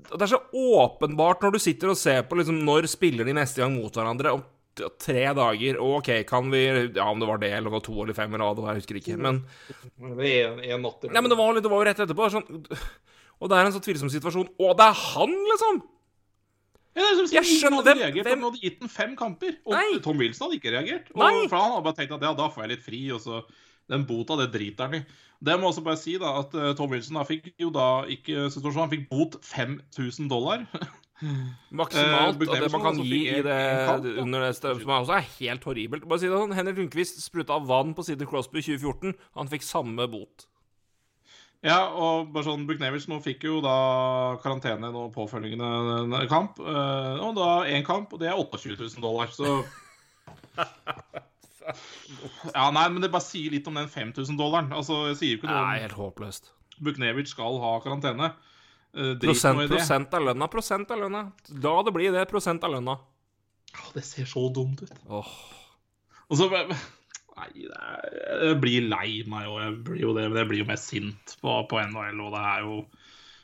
[0.09, 3.63] det er så åpenbart når du sitter og ser på liksom når spiller de neste
[3.63, 4.49] gang mot hverandre t-
[4.99, 5.79] tre dager.
[5.81, 6.63] Og OK, kan vi
[6.95, 8.75] Ja, om det var det, eller det var to eller fem, eller hva det var,
[8.75, 9.17] jeg husker ikke.
[9.21, 9.43] Men,
[10.19, 11.03] Det er en, natt.
[11.11, 12.29] nei, men det, var, det var jo rett etterpå.
[12.33, 12.47] Sånn,
[13.43, 14.49] og det er en så tvilsom situasjon.
[14.59, 15.83] Og det er han, liksom!
[16.93, 19.55] Ja, det er som Jeg skjønner- hvem- reagert, hvem- Han hadde gitt den fem kamper.
[19.65, 19.99] Og Nei.
[20.05, 21.07] Tom Wilson hadde ikke reagert.
[21.15, 21.47] Og, Nei.
[21.49, 23.43] For han hadde bare tenkt at ja, da får jeg litt fri, og så
[23.91, 25.05] Den bota, det driter han i.
[25.43, 28.05] Det må jeg også bare si, da, at eh, Tom Wilson da fikk jo da
[28.07, 30.67] ikke han fikk bot 5000 dollar.
[31.71, 32.41] Maksimalt.
[32.43, 33.59] Eh, og det man kan gi i det
[33.89, 33.97] da.
[34.23, 36.07] under det stedet, som er også er helt horribelt.
[36.09, 39.15] Bare si det sånn, Henrik Lundqvist spruta vann på Sidney Crosby i 2014.
[39.39, 40.49] Han fikk samme bot.
[41.63, 43.77] Ja, og bare sånn, Buknevich nå fikk jo da
[44.43, 46.59] karantene nå påfølgende kamp.
[46.59, 49.63] eh, og da én kamp, og det er 28 000 dollar, så
[52.53, 54.73] Ja, nei, men det bare sier litt om den 5000 dollaren.
[54.75, 56.51] Altså, jeg sier jo ikke Det noe er om helt håpløst.
[56.83, 58.33] Buknevic skal ha karantene.
[58.93, 61.23] Eh, Prosent, prosent av lønna, prosent av lønna.
[61.65, 62.99] La det bli det, prosent av lønna.
[63.73, 64.93] Ah, Det ser så dumt ut.
[65.09, 65.31] Åh.
[66.29, 70.43] Og så Nei, det er, jeg blir lei meg, og jeg blir jo det, men
[70.43, 72.75] jeg blir jo mer sint på, på NHL, og det er jo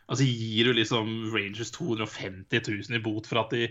[0.08, 3.66] Altså gir du liksom Rangers 250 000 i bot for at de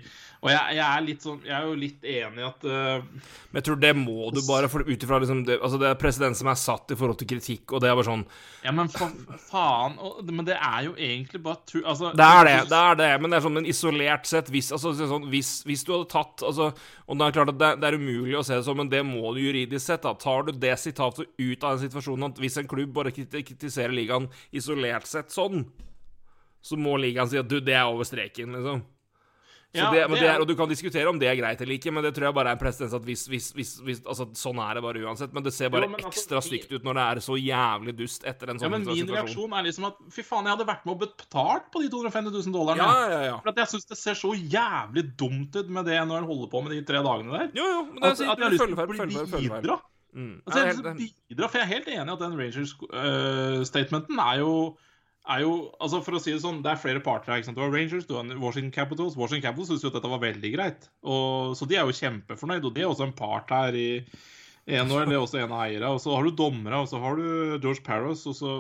[0.45, 3.57] Og jeg, jeg er litt sånn Jeg er jo litt enig i at uh, Men
[3.57, 6.37] jeg tror det må du bare, for ut ifra liksom det, altså det er president
[6.37, 8.25] som er satt i forhold til kritikk, og det er bare sånn
[8.67, 9.09] Ja, men fa
[9.47, 11.79] faen og, Men det er jo egentlig bare tru...
[11.81, 14.69] Altså, Det er det, det er det, men det er sånn men isolert sett hvis,
[14.77, 16.69] altså, sånn, hvis, hvis du hadde tatt altså,
[17.07, 19.01] Og det er klart at det, det, er umulig å se det sånn, men det
[19.07, 20.05] må du juridisk sett.
[20.05, 23.95] da Tar du det sitatet ut av den situasjonen at hvis en klubb bare kritiserer
[23.95, 25.65] ligaen isolert sett sånn
[26.67, 28.85] så må ligaen si at du, det er over streken, liksom.
[29.67, 31.91] Så ja, det, det er, og Du kan diskutere om det er greit eller ikke,
[31.91, 33.49] men det tror jeg bare er en presedens at hvis, hvis,
[33.83, 35.33] hvis, altså, Sånn er det bare uansett.
[35.35, 38.23] Men det ser bare jo, altså, ekstra stygt ut når det er så jævlig dust
[38.31, 39.17] etter en sånn ja, men Min situasjon.
[39.17, 42.31] reaksjon er liksom at fy faen, jeg hadde vært med og betalt på de 250
[42.37, 42.87] 000 dollarene.
[42.87, 43.35] Ja, ja, ja.
[43.43, 46.51] For at jeg syns det ser så jævlig dumt ut med det når en holder
[46.55, 47.53] på med de tre dagene der.
[47.59, 49.79] Jo, jo, men det er, at, at jeg har lyst til å bli bidra.
[50.17, 50.35] Mm.
[50.47, 54.45] Altså, jeg, det, bidra, for jeg er helt enig i at den Rangers-statementen uh, er
[54.45, 54.53] jo
[55.33, 55.51] er jo
[55.83, 57.43] altså For å si det sånn, det er flere parter her.
[57.51, 59.17] Du har Rangers, du har Washington Capitals.
[59.19, 60.89] Washington Capitals syns jo at dette var veldig greit.
[61.03, 62.67] Og, så de er jo kjempefornøyd.
[62.67, 63.89] Og de er også en part her i
[64.67, 65.07] NHL.
[65.07, 65.93] Det er også en av eierne.
[65.95, 67.27] Og så har du dommere, og så har du
[67.63, 68.25] George Paros.
[68.29, 68.53] Og så,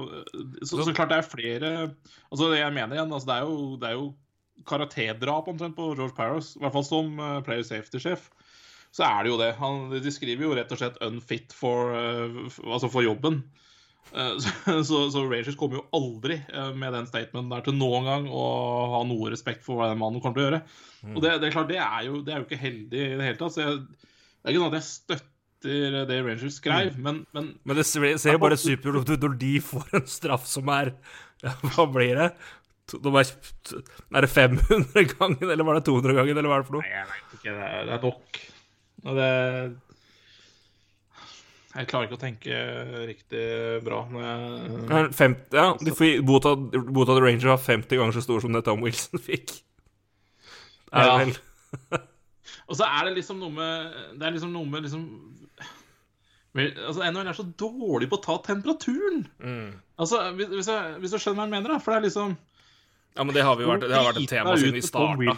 [0.63, 3.59] så, så, klart det er flere Altså det jeg mener igjen, altså det er jo,
[3.81, 4.07] det jo
[4.67, 6.55] karatedrap omtrent på George Paros.
[6.57, 8.27] I hvert fall som uh, player safety-sjef.
[8.95, 9.51] Så er det jo det.
[9.59, 13.43] Han, de skriver jo rett og slett 'unfit for, uh, altså for jobben'.
[14.13, 18.07] Eh, så, så, så, Rangers kommer jo aldri eh, med den statementen der til noen
[18.07, 18.43] gang å
[18.95, 20.61] ha noe respekt for hva den mannen kommer til å gjøre.
[21.03, 21.15] Mm.
[21.15, 23.29] Og det, det, er klart, det er, jo, det er, jo, ikke heldig i det
[23.29, 23.55] hele tatt.
[23.55, 25.33] Så jeg, det er ikke sånn at jeg støtter
[26.07, 27.01] det Rangers skrev, mm.
[27.03, 30.69] men, men Men det ser jo bare supert ut når de får en straff som
[30.69, 30.93] er
[31.41, 32.27] ja, Hva blir det?
[32.93, 33.31] De er,
[34.15, 36.85] er det 500 ganger, eller var det 200 ganger, eller hva er det for noe?
[36.85, 37.49] Nei, jeg vet ikke.
[37.49, 38.39] Det er, det er nok.
[39.03, 39.31] Og det
[41.75, 42.59] jeg klarer ikke å tenke
[43.05, 43.45] riktig
[43.85, 48.43] bra når jeg 50, Ja, de får Bota, The Ranger var 50 ganger så stor
[48.43, 49.57] som det Tom Wilson fikk.
[50.95, 51.17] Er ja.
[51.21, 51.35] vel
[52.67, 55.07] Og så er det liksom noe med Det er liksom noe med liksom
[56.57, 59.19] Altså, NHL er så dårlig på å ta temperaturen.
[59.37, 59.75] Mm.
[60.01, 61.77] Altså, hvis, jeg, hvis, du skjønner hva jeg mener, da.
[61.83, 64.73] For det er liksom Ja, men det har, vært, det har vært et tema siden
[64.73, 65.35] vi starta.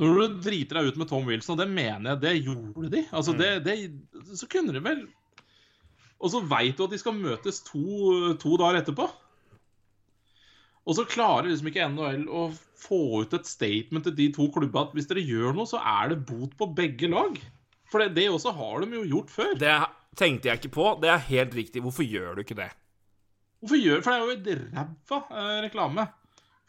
[0.00, 3.02] Når du driter deg ut med Tom Wilson, og det mener jeg, det gjorde de.
[3.14, 3.38] Altså, mm.
[3.40, 5.04] det, det, så kunne de vel
[6.18, 7.84] Og så veit du at de skal møtes to,
[8.42, 9.06] to, dager etterpå.
[10.84, 12.48] Og så klarer liksom ikke NHL å
[12.84, 16.12] få ut et statement til de to klubba at hvis dere gjør noe, så er
[16.12, 17.38] det bot på begge lag.
[17.92, 19.54] For det, det også har de jo gjort før.
[19.60, 19.76] Det
[20.18, 20.88] tenkte jeg ikke på.
[21.02, 21.84] Det er helt riktig.
[21.84, 22.68] Hvorfor gjør du ikke det?
[23.62, 26.08] Hvorfor gjør For det er jo et ræva eh, reklame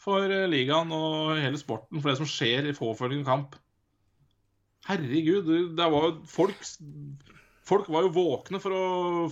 [0.06, 3.58] for eh, ligaen og hele sporten for det som skjer i påfølgende kamp.
[4.86, 6.62] Herregud, det var folk
[7.66, 8.82] Folk var jo våkne for å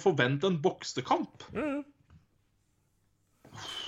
[0.01, 1.43] forvente en boksekamp.
[1.53, 1.83] Mm.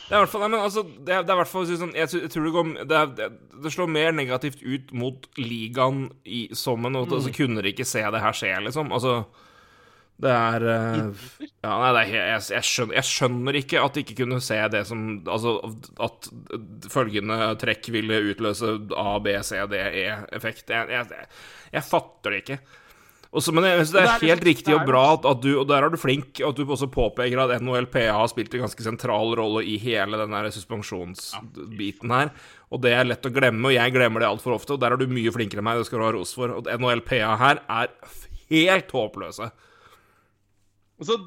[0.05, 1.95] Det er i hvert fall, nei, men altså, det er, det er hvert fall sånn,
[1.97, 3.31] jeg, jeg, tror det, går, det, er,
[3.63, 6.93] det, slår mer negativt ut mot ligaen i, som en.
[6.93, 7.07] Mm.
[7.09, 8.93] Altså, kunne de ikke se det her skje, liksom?
[8.93, 9.23] Altså
[10.15, 11.25] det er uh,
[11.65, 14.59] Ja, nei, det er, jeg, jeg, skjønner, jeg, skjønner, ikke at de ikke kunne se
[14.71, 15.57] det som Altså
[16.05, 16.29] at
[16.91, 20.71] følgende trekk ville utløse A, B, C, D, E-effekt.
[20.71, 21.03] Jeg,
[21.73, 22.59] jeg, fatter det ikke.
[23.35, 25.41] Også, men jeg synes det er, det er helt liksom, riktig og bra at, at,
[25.43, 28.63] du Og der er du flink, at du også påpeker at NHLPA har spilt en
[28.63, 32.31] ganske sentral rolle i hele den suspensjonsbiten her.
[32.71, 34.77] Og det er lett å glemme, og jeg glemmer det altfor ofte.
[34.77, 36.55] Og der er du mye flinkere enn meg, det skal du ha ros for.
[36.55, 37.91] Og NHLPA her er
[38.53, 39.51] helt håpløse.
[41.01, 41.17] Altså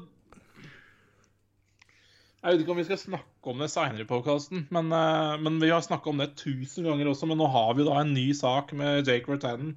[2.39, 5.59] Jeg vet ikke om vi skal snakke om det seinere i podkasten, men, uh, men,
[5.61, 7.27] vi har snakka om det tusen ganger også.
[7.27, 9.75] Men nå har vi da en ny sak med Jake Vertanen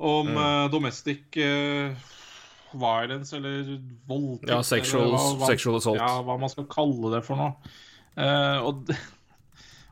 [0.00, 0.40] om mm.
[0.40, 1.92] uh, domestic uh,
[2.72, 3.74] violence eller
[4.08, 4.48] voldtekt.
[4.48, 6.00] Ja, sexual, hva, hva, sexual, assault.
[6.00, 7.72] Ja, hva man skal kalle det for noe.
[8.64, 8.88] og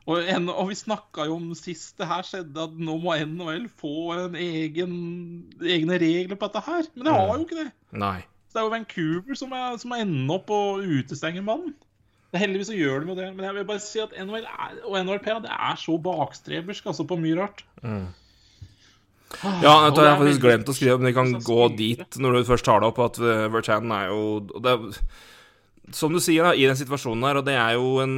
[0.09, 3.67] og, en, og, vi snakka jo om sist det her skjedde, at nå må NHL
[3.77, 4.93] få en egen,
[5.61, 6.87] egne regler på dette her.
[6.95, 7.69] Men det har jo ikke det.
[7.93, 8.17] Nei.
[8.49, 11.75] Så det er jo Vancouver som, er, som ender opp og utestenger mannen.
[12.33, 14.97] Heldigvis så gjør de jo det, men jeg vil bare si at NHL er, og
[15.01, 17.63] NHLP det er så bakstrebersk altså, på mye rart.
[17.81, 18.07] Mm.
[19.39, 22.47] Ah, ja, jeg har faktisk glemt å skrive, men vi kan gå dit når du
[22.49, 23.19] først tar det opp, at
[23.53, 25.01] Vertan er jo det er,
[25.93, 28.15] Som du sier, da, i den situasjonen her, og det er jo en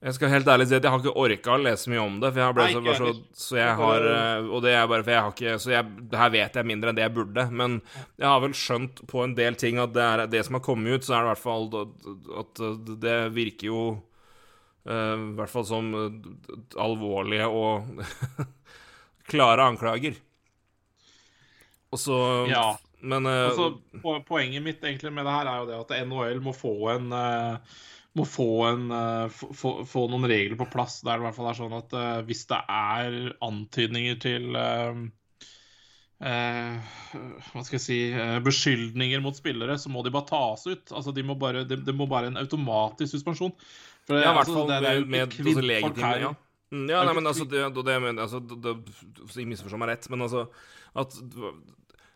[0.00, 2.30] jeg skal helt ærlig si at jeg har ikke orka å lese mye om det.
[2.32, 5.24] For jeg ble så, så, så, jeg har eh, Og det er bare for jeg
[5.26, 7.44] har ikke Så jeg, her vet jeg mindre enn det jeg burde.
[7.52, 7.74] Men
[8.16, 10.96] jeg har vel skjønt på en del ting at det er det som har kommet
[10.96, 11.68] ut, så er det i hvert fall
[12.40, 12.62] at
[13.04, 15.92] det virker jo uh, I hvert fall som
[16.80, 18.00] alvorlige og
[19.30, 20.16] klare anklager.
[21.92, 22.70] Og så Ja.
[23.00, 23.70] Men altså,
[24.28, 27.78] Poenget mitt egentlig med det her er jo det at NHL må få en uh,
[28.18, 28.90] må få, en,
[29.30, 31.92] få, få, noen regler på plass der det i hvert fall er sånn at
[32.26, 34.98] hvis det er antydninger til eh,
[36.20, 38.00] hva skal jeg si
[38.44, 40.90] beskyldninger mot spillere, så må de bare tas ut.
[40.90, 43.54] Altså, de må bare, det, de må bare en automatisk suspensjon.
[44.08, 46.34] For, ja, i hvert altså, fall altså, er med altså, legitime, ja.
[46.70, 50.44] Mm, ja, nei, men altså, det, det, altså, det misforstå meg rett, men altså
[50.98, 51.16] at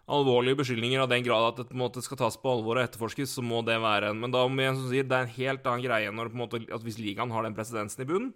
[0.04, 2.84] alvorlige beskyldninger av den grad at det på en måte skal tas på alvor og
[2.84, 5.68] etterforskes, så må det være en Men da må jeg si, det er en helt
[5.70, 8.34] annen greie når på en måte, at hvis ligaen har den presidensen i bunnen,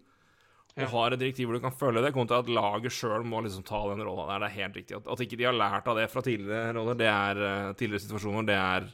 [0.78, 0.90] og ja.
[0.92, 3.80] har et direktiv hvor du kan følge det, kontra at laget sjøl må liksom ta
[3.90, 4.44] den rolla der.
[4.44, 5.00] Det er helt riktig.
[5.00, 8.04] At, at, ikke de har lært av det fra tidligere roller, det er uh, tidligere
[8.06, 8.92] situasjoner, det er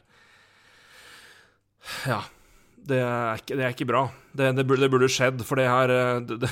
[2.09, 2.23] Ja
[2.85, 4.03] det er ikke, det er ikke bra.
[4.35, 6.49] Det, det, burde, det, burde, skjedd, for det, her, eh, det,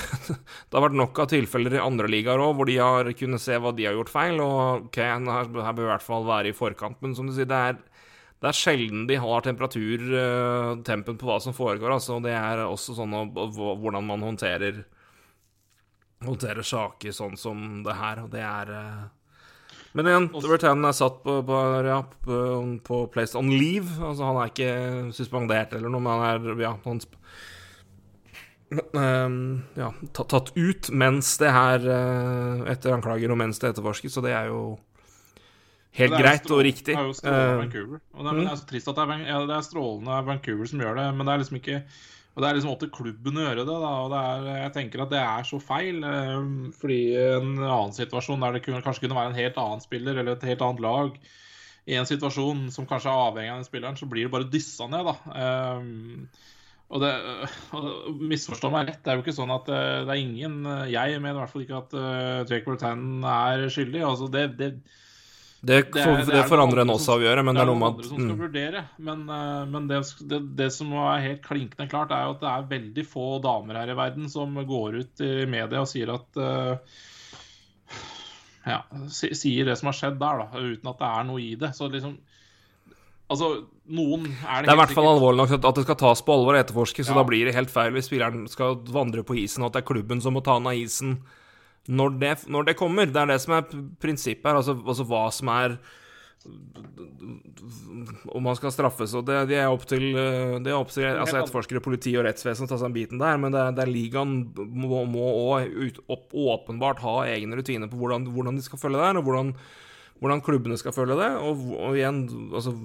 [0.73, 3.73] har vært nok av tilfeller i andre ligaer òg, hvor de har kunnet se hva
[3.75, 6.99] de har gjort feil, og ok, her, her bør i hvert fall være i forkant.
[7.03, 7.79] Men som du sier, det er,
[8.43, 11.93] det er sjelden de har temperatur, uh, tempen på hva som foregår.
[11.95, 14.83] Altså, det er også sånn hvordan man håndterer,
[16.23, 19.03] håndterer saker sånn som det her, og det er uh,
[19.93, 22.37] men igjen, Bertan er satt på, på, ja, på,
[22.85, 23.91] på place on leave.
[24.01, 24.71] Altså, han er ikke
[25.13, 27.01] suspendert eller noe, men han er ja, han,
[28.97, 29.37] um,
[29.77, 34.33] ja, tatt ut mens det her uh, etter anklager og mens det etterforskes, så det
[34.33, 34.63] er jo
[35.99, 36.95] helt greit og riktig.
[36.95, 38.01] Det er jo strålende uh, Vancouver.
[38.13, 38.41] Og det, er, mm.
[38.41, 41.07] det er så trist at det er, ja, det er strålende Vancouver som gjør det,
[41.13, 41.79] men det er liksom ikke
[42.33, 43.77] og Det er liksom opp til klubben å gjøre det.
[43.83, 46.01] da, og det er, Jeg tenker at det er så feil.
[46.01, 46.47] Eh,
[46.79, 50.33] fordi en annen situasjon der det kunne, kanskje kunne være en helt annen spiller eller
[50.33, 51.19] et helt annet lag
[51.83, 54.87] i en situasjon som kanskje er avhengig av den spilleren, så blir det bare dyssa
[54.87, 55.09] ned.
[55.09, 55.15] da.
[55.77, 56.27] Um,
[56.93, 57.11] og det,
[58.31, 60.57] Misforstå meg rett, det er jo ikke sånn at eh, det er ingen
[60.91, 64.01] Jeg mener i hvert fall ikke at uh, Jake Bertan er skyldig.
[64.09, 64.73] altså det, det
[65.63, 68.09] det, det, er, det, det forandrer en også-avgjøre, men det er noe med at Det
[68.09, 68.41] er noen andre som skal mm.
[68.41, 68.81] vurdere.
[69.07, 69.99] Men, eh, men det,
[70.59, 73.93] det, som er helt klinkende klart, er jo at det er veldig få damer her
[73.93, 76.99] i verden som går ut i media og sier at uh,
[78.67, 81.71] Ja, sier det som har skjedd der, da, uten at det er noe i det.
[81.77, 82.19] Så liksom
[83.31, 83.47] Altså,
[83.87, 86.35] noen er det Det er i hvert fall alvorlig nok at det skal tas på
[86.35, 89.63] alvor og etterforskes, så da blir det helt feil hvis spilleren skal vandre på isen,
[89.63, 91.15] og at det er klubben som må ta han av isen
[91.87, 93.09] når det, når det, kommer.
[93.11, 93.67] Det er det som er
[94.01, 94.61] prinsippet her.
[94.61, 95.77] Altså, altså hva som er
[98.31, 99.13] Om man skal straffes.
[99.15, 102.67] og Det, det er opp til, det er opp til altså etterforskere, politi og rettsvesen
[102.67, 103.39] å ta seg en biten der.
[103.39, 108.63] Men det, det er ligaen må òg åpenbart ha egne rutiner på hvordan, hvordan, de
[108.65, 109.51] skal følge det her, og hvordan,
[110.23, 111.31] hvordan klubbene skal følge det.
[111.43, 112.75] Og, og igjen altså,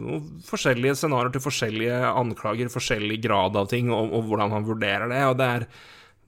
[0.48, 5.22] forskjellige scenarioer til forskjellige anklager, forskjellig grad av ting, og, og hvordan man vurderer det.
[5.30, 5.70] og det er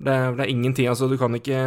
[0.00, 1.61] det er, det er ingenting Altså, du kan ikke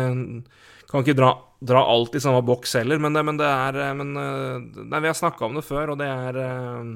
[0.93, 3.95] kan ikke dra, dra, alt i samme boks heller, men det, men det er eh,
[3.97, 6.91] men, eh, Nei, vi har snakka om det før, og det er eh,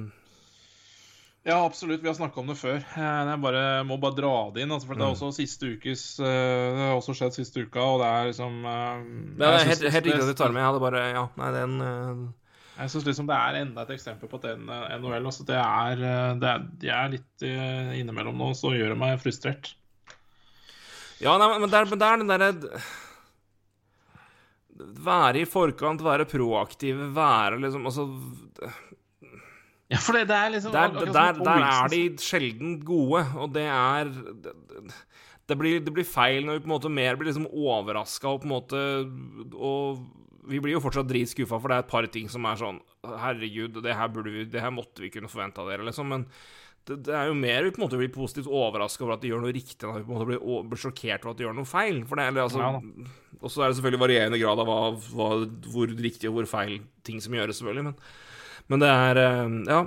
[1.48, 2.02] ja, absolutt.
[2.04, 2.82] Vi har snakka om det før.
[2.84, 4.72] Jeg bare, må bare dra det inn.
[4.76, 5.16] Altså, for Det er mm.
[5.16, 8.58] også siste ukes Det har også skjedd siste uka, og det er liksom
[9.40, 10.60] Det er helt, helt riktig at du tar med.
[10.60, 11.78] Jeg hadde bare Ja, nei, den
[12.82, 16.04] Jeg syns liksom det er enda et eksempel på at NHL altså, det er,
[16.44, 19.72] det er, De er litt innimellom nå, så gjør det meg frustrert.
[21.24, 22.52] Ja, nei, men det det er den derre
[24.78, 28.08] være i forkant, være proaktiv, være liksom Altså
[29.88, 33.68] Ja, for det, det er liksom Der, der, der er de sjelden gode, og det
[33.72, 34.12] er
[35.48, 38.42] det blir, det blir, feil når vi på en måte mer blir liksom overraska og
[38.44, 38.82] på en måte
[39.56, 40.02] Og
[40.48, 43.80] vi blir jo fortsatt dritskuffa, for det er et par ting som er sånn Herregud,
[43.84, 46.10] det her, burde vi, det her måtte vi kunne forvente av dere, liksom.
[46.12, 46.26] Men
[46.88, 49.32] det, det, er jo mer vi på en måte blir positivt overraska over at de
[49.32, 51.48] gjør noe riktig, enn at vi på en måte blir, blir sjokkert over at de
[51.48, 52.00] gjør noe feil.
[52.08, 54.80] For det, eller, altså, ja, og så er det selvfølgelig varierende grad av hva,
[55.18, 55.30] hva,
[55.74, 57.92] hvor riktig og hvor feil ting som gjøres, selvfølgelig.
[57.92, 57.98] Men,
[58.72, 59.86] men det er eh, Ja.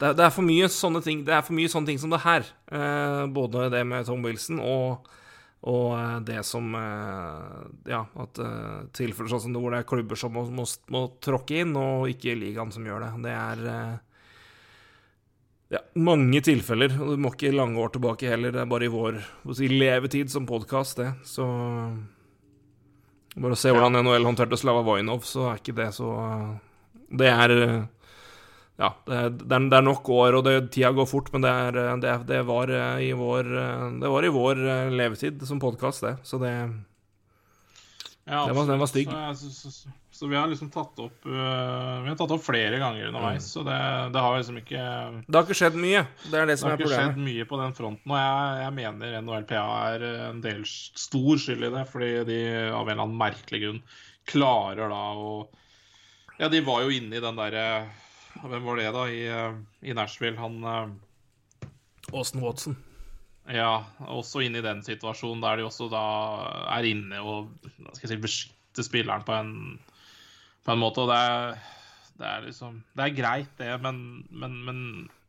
[0.00, 2.12] Det er, det er, for mye sånne ting Det er for mye sånne ting som
[2.14, 2.46] det her.
[2.72, 5.10] Eh, både det med Tom Wilson og,
[5.68, 9.90] og eh, det som eh, Ja, at eh, tilfeller sånn som det hvor det er
[9.90, 10.64] klubber som må, må,
[10.94, 13.12] må tråkke inn, og ikke ligaen som gjør det.
[13.28, 14.07] Det er eh,
[15.68, 18.54] ja, mange tilfeller, og du må ikke lange år tilbake heller.
[18.54, 19.18] Det er bare i vår
[19.56, 21.12] si, levetid som podkast, det.
[21.28, 21.44] Så
[23.38, 26.08] Bare å se hvordan NHL håndterte Slava Voinov, så er ikke det så
[27.20, 27.52] Det er
[28.78, 31.78] Ja, det er, det er nok år, og det, tida går fort, men det, er,
[32.02, 32.72] det, det var
[33.04, 33.52] i vår
[34.00, 36.16] Det var i vår levetid som podkast, det.
[36.26, 36.54] Så det
[38.28, 39.12] ja, den, var, den var stygg.
[39.36, 42.80] Så, så, så, så, vi har liksom tatt opp uh, Vi har tatt opp flere
[42.82, 43.50] ganger underveis, mm.
[43.52, 43.78] så det,
[44.14, 44.80] det, har liksom ikke
[45.28, 46.00] Det har ikke skjedd mye.
[46.24, 46.90] Det er det som er problemet.
[46.90, 49.62] Det har ikke skjedd mye på den fronten, og jeg, jeg mener NHLPA
[49.92, 52.40] er en del stor skyld i det, fordi de
[52.72, 53.80] av en eller annen merkelig grunn
[54.28, 55.30] klarer da å
[56.40, 57.68] Ja, de var jo inne i den derre
[58.38, 59.22] Hvem var det, da, i,
[59.86, 60.38] i Nashville?
[60.38, 60.98] Han
[62.12, 62.76] Austin Watson.
[63.48, 66.04] Ja, også inn i den situasjonen der de også da
[66.74, 67.54] er inne og
[67.94, 69.52] skal jeg si, beskytter spilleren på en,
[70.64, 71.04] på en måte.
[71.04, 71.60] Og det er,
[72.18, 74.80] det er liksom Det er greit, det, men, men, men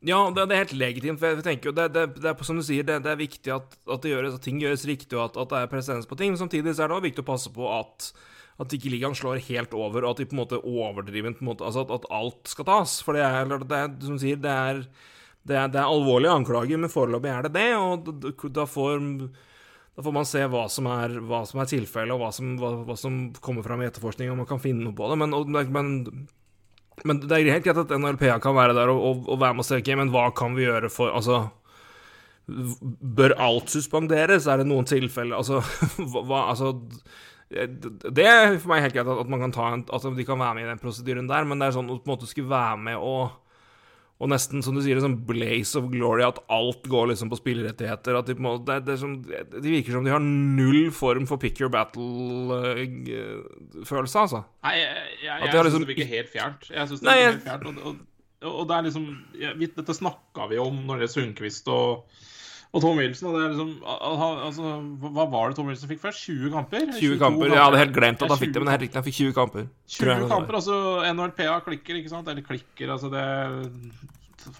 [0.06, 1.20] Ja, det, det, er helt legitimt.
[1.20, 4.10] for jeg tenker jo, det, det, er som du sier, det, er viktig at, at,
[4.10, 6.34] gjøres, at, ting gjøres riktig, og at, at det er presedens på ting.
[6.34, 8.12] Men samtidig så er det også viktig å passe på at
[8.60, 11.48] at ikke ligaen slår helt over, og at de på en måte overdriver på en
[11.48, 12.98] måte, altså at, at, alt skal tas.
[13.00, 14.82] For det er, det er som sier, det er
[15.48, 18.98] det er, det er alvorlige anklager, men foreløpig er det det, og da får,
[20.00, 22.94] da får man se hva som er, hva er tilfellet, og hva som, hva, hva
[22.96, 25.18] som, kommer fram i etterforskning, og man kan finne noe på det.
[25.20, 25.34] Men,
[25.76, 25.90] men,
[27.04, 29.66] men det er helt greit at NLPA kan være der og, og, og være med
[29.66, 31.42] og se, ok, men hva kan vi gjøre for Altså
[32.48, 34.48] Bør alt suspenderes?
[34.48, 35.60] Er det noen tilfeller Altså,
[36.16, 36.72] hva, altså
[37.50, 40.56] det er for meg helt greit at, man kan ta en, at de kan være
[40.56, 42.78] med i den prosedyren der, men det er sånn at på en måte skulle være
[42.88, 43.39] med og
[44.20, 47.38] og nesten, som du sier, en sånn blaze of glory, at alt går liksom på
[47.38, 48.12] spillerettigheter.
[48.18, 51.24] At de, på en måte, det, det, som, det, virker som de har null form
[51.28, 54.40] for pick your battle-følelse, altså.
[54.66, 54.88] Nei, jeg,
[55.24, 55.84] jeg, jeg syns liksom...
[55.86, 56.62] det virker helt fjernt.
[56.68, 57.92] Jeg synes det virker helt fjernt, og, og,
[58.50, 59.04] og, det er liksom
[59.40, 61.88] jeg, Dette snakka vi om når det er Sundquist og
[62.70, 66.22] og Tom Wilson, det er liksom altså, Hva var det Tom Wilson fikk først?
[66.28, 66.84] 20 kamper?
[66.94, 69.18] 20 kamper, Jeg hadde helt glemt at han fikk det, men helt riktig, han fikk
[69.18, 69.66] 20 kamper.
[69.96, 70.76] 20 kamper, altså
[71.10, 72.30] NRPA klikker, ikke sant?
[72.30, 73.24] Eller klikker, altså det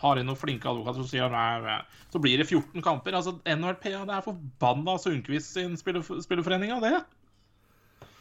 [0.02, 1.78] Har inn noen flinke advokater som sier nei,
[2.10, 3.14] Så blir det 14 kamper.
[3.14, 6.98] Altså NRPA, det er forbanna Sundquist sin spillerforening av det.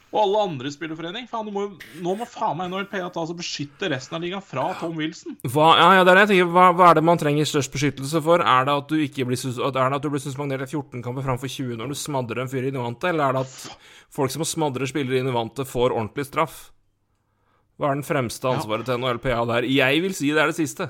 [0.10, 1.28] Og alle andre spillerforening.
[1.30, 1.68] Faen, må,
[2.01, 5.36] nå må faen meg NHLPA ta og beskytte resten av ligaen fra Tom Wilson.
[5.45, 6.49] Hva, ja, ja, det er det jeg tenker.
[6.55, 8.41] Hva, hva, er det man trenger størst beskyttelse for?
[8.41, 11.28] Er det at du ikke blir, er det at du blir suspendert i 14 kamper
[11.28, 14.45] framfor 20 når du smadrer en fyr i Nivante, eller er det at folk som
[14.47, 16.57] smadrer spillere i Nivante, får ordentlig straff?
[17.80, 18.95] Hva er den fremste ansvaret ja.
[18.95, 19.70] til NHLPA der?
[19.70, 20.89] Jeg vil si det er det siste.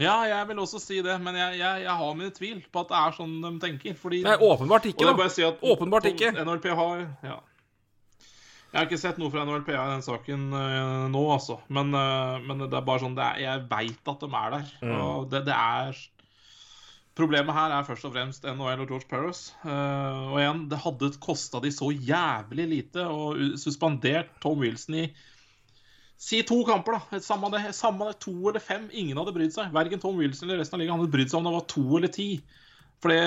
[0.00, 2.92] Ja, jeg vil også si det, men jeg, jeg, jeg har mine tvil på at
[2.92, 3.96] det er sånn de tenker.
[4.00, 5.26] Fordi, Nei, åpenbart ikke, da.
[5.32, 6.30] Si åpenbart ikke.
[6.38, 7.36] NHLP har, ja.
[8.70, 11.58] Jeg har ikke sett noe fra NHLPA i den saken uh, nå, altså.
[11.74, 14.68] Men, uh, men, det er bare sånn er, Jeg veit at de er der.
[14.84, 14.92] Mm.
[14.94, 15.98] Og det, det, er
[17.18, 19.40] Problemet her er først og fremst NHL og George Paris.
[19.64, 25.10] Uh, og igjen, det hadde kosta de så jævlig lite å suspendert Tom Wilson i
[26.20, 27.18] Si to kamper, da.
[27.24, 28.90] Samme det, samme det, to eller fem.
[28.92, 29.70] Ingen hadde brydd seg.
[29.72, 32.12] Verken Tom Wilson eller resten av ligaen hadde brydd seg om det var to eller
[32.12, 32.26] ti.
[33.00, 33.20] Fordi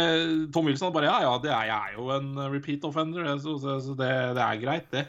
[0.53, 3.55] Tom Wilson hadde bare Ja, ja, det er, jeg er jo en repeat offender, så,
[3.57, 5.07] så, så det, det, er greit, det.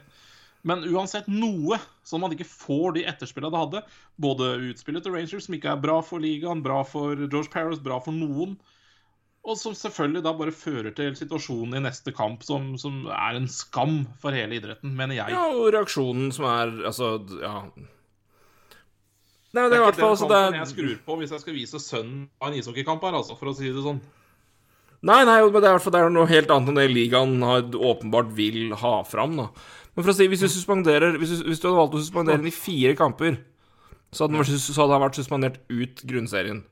[0.64, 3.82] Men uansett noe, sånn at man ikke får de etterspillene det hadde.
[4.20, 7.98] Både utspillet til Rangers, som ikke er bra for ligaen, bra for George Paris, bra
[8.04, 8.56] for noen.
[9.44, 13.48] Og som selvfølgelig da bare fører til situasjonen i neste kamp som, som er en
[13.52, 15.34] skam for hele idretten, mener jeg.
[15.36, 17.58] Ja, og reaksjonen som er Altså, ja
[19.54, 21.54] Nei, det er i hvert fall altså, det er jeg skrur på hvis jeg skal
[21.54, 24.00] vise sønnen av en ishockeykamp her, altså, for å si det sånn.
[25.04, 27.62] Nei, nei, men det er, det er noe helt annet enn det ligaen har,
[27.92, 29.46] åpenbart vil ha fram, da.
[29.94, 32.42] Men for å si, hvis du suspenderer Hvis du, hvis du hadde valgt å suspendere
[32.42, 33.38] den i fire kamper,
[34.14, 36.62] så hadde, vært, så hadde han vært suspendert ut grunnserien.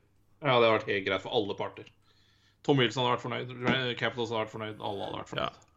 [0.43, 1.87] Ja, det hadde vært helt greit for alle parter.
[2.63, 3.53] Tom Wilson hadde vært fornøyd,
[3.99, 5.59] Capitals hadde vært fornøyd, alle hadde vært fornøyd.
[5.59, 5.69] Ja.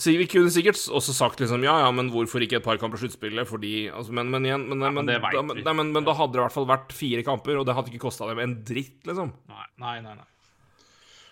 [0.00, 3.02] Så vi kunne sikkert også sagt liksom ja, ja, men hvorfor ikke et par kamper
[3.02, 3.44] sluttspillet?
[3.48, 6.56] Fordi altså, men, men, igjen men, ja, men, da, men, da hadde det i hvert
[6.56, 9.34] fall vært fire kamper, og det hadde ikke kosta dem en dritt, liksom.
[9.50, 10.16] Nei, nei, nei.
[10.22, 10.28] nei.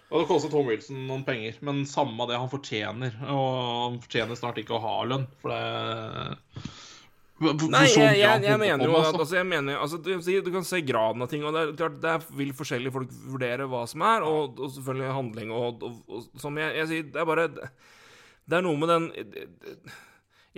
[0.09, 3.17] Det koster Tom Wilson noen penger, men samme det han fortjener.
[3.29, 6.69] Og han fortjener snart ikke å ha lønn, for det
[7.39, 10.65] for, Nei, jeg, jeg, jeg, mener jo at altså, jeg mener, altså, du, du, kan
[10.67, 14.27] se graden av ting, og det, er, der vil forskjellige folk vurdere hva som er,
[14.27, 18.59] og, og selvfølgelig handling og, og, og Som jeg, jeg, sier, det er bare Det
[18.59, 19.07] er noe med den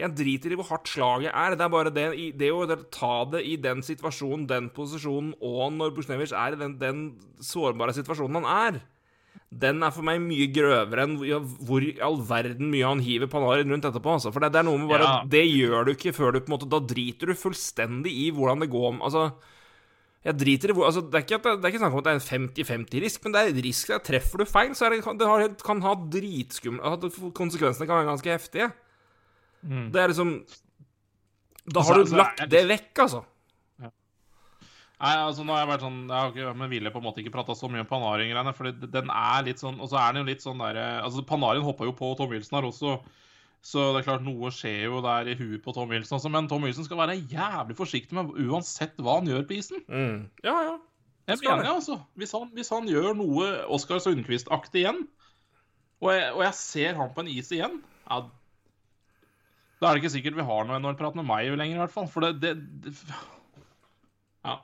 [0.00, 1.58] Jeg driter i hvor hardt slaget er.
[1.58, 2.06] Det er bare det,
[2.40, 6.78] det å ta det i den situasjonen, den posisjonen, og når Buchnevich er i den,
[6.80, 7.04] den
[7.44, 8.80] sårbare situasjonen han er
[9.50, 13.72] den er for meg mye grøvere enn hvor i all verden mye han hiver Panarin
[13.72, 14.12] rundt etterpå.
[14.14, 14.30] Altså.
[14.30, 15.14] For det, det, er noe med bare ja.
[15.26, 18.62] Det gjør du ikke før du på en måte Da driter du fullstendig i hvordan
[18.62, 19.30] det går Altså
[20.20, 22.12] jeg driter i hvor altså, det, er ikke, det er ikke snakk om at det
[22.12, 24.02] er en 50-50-risk, men det er risk der.
[24.04, 28.68] Treffer du feil, så det, det har, kan ha dritskumle Konsekvensene kan være ganske heftige.
[29.62, 29.86] Mm.
[29.94, 30.34] Det er liksom
[31.72, 33.22] Da har du lagt det vekk, altså.
[35.00, 37.22] Nei, altså nå har jeg vært sånn Jeg har ikke, men ville på en måte
[37.22, 38.52] ikke prata så mye om Panarin-greiene.
[38.56, 41.64] For den er litt sånn Og så er den jo litt sånn derre Altså, Panarin
[41.64, 42.98] hoppa jo på Tom Wilson her også.
[43.64, 46.32] Så det er klart, noe skjer jo der i huet på Tom Wilson også.
[46.32, 49.82] Men Tom Wilson skal være jævlig forsiktig med uansett hva han gjør på isen.
[49.88, 50.28] Mm.
[50.44, 50.76] Ja, ja.
[51.28, 52.00] Jeg mener det, altså.
[52.18, 55.04] Hvis han, hvis han, gjør noe Oskar Sundquist-aktig igjen,
[56.00, 57.76] og jeg, og jeg, ser han på en is igjen,
[58.08, 58.22] ja,
[59.80, 62.08] da er det ikke sikkert vi har noe NHL-prat med meg lenger, i hvert fall.
[62.10, 62.94] For det, det, det
[64.40, 64.54] Ja,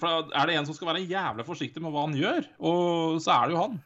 [0.00, 3.36] for Er det en som skal være jævlig forsiktig med hva han gjør, og så
[3.36, 3.76] er det jo han.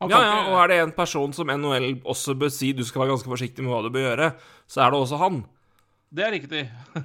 [0.00, 3.04] han Ja, ja, og er det en person som NHL også bør si du skal
[3.04, 4.30] være ganske forsiktig med hva du bør gjøre,
[4.66, 5.42] så er det også han.
[6.16, 6.60] Det er riktig.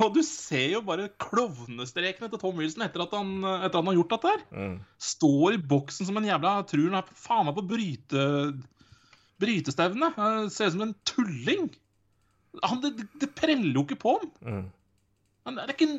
[0.00, 3.88] Og du ser jo bare klovnestrekene til Tom Wilson etter at han, etter at han
[3.90, 4.76] har gjort dette her.
[5.02, 8.22] Står i boksen som en jævla Tror han er faen meg på bryte,
[9.42, 10.12] brytestevne.
[10.14, 11.66] Eh, Ser ut som en tulling.
[12.62, 14.32] Han, det, det preller jo ikke på han.
[14.46, 14.64] Mm.
[15.44, 15.90] Men det er ikke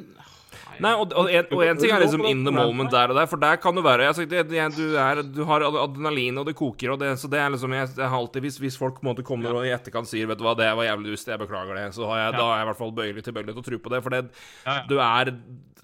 [0.82, 3.28] Nei, og, og, en, og en ting er liksom in the moment der og der,
[3.30, 6.56] for der kan du være altså, det, det, du, er, du har adrenalin, og det
[6.58, 9.06] koker, og det, så det er liksom jeg, jeg har alltid, hvis, hvis folk på
[9.06, 11.42] en måte kommer og i etterkant sier Vet du hva, det var jævlig dust, jeg
[11.42, 13.68] beklager det, så har jeg, da er jeg i hvert fall bøyelig tilbøyelig til å
[13.70, 14.22] tro på det, for det,
[14.66, 14.84] Ja, ja.
[14.90, 15.34] du er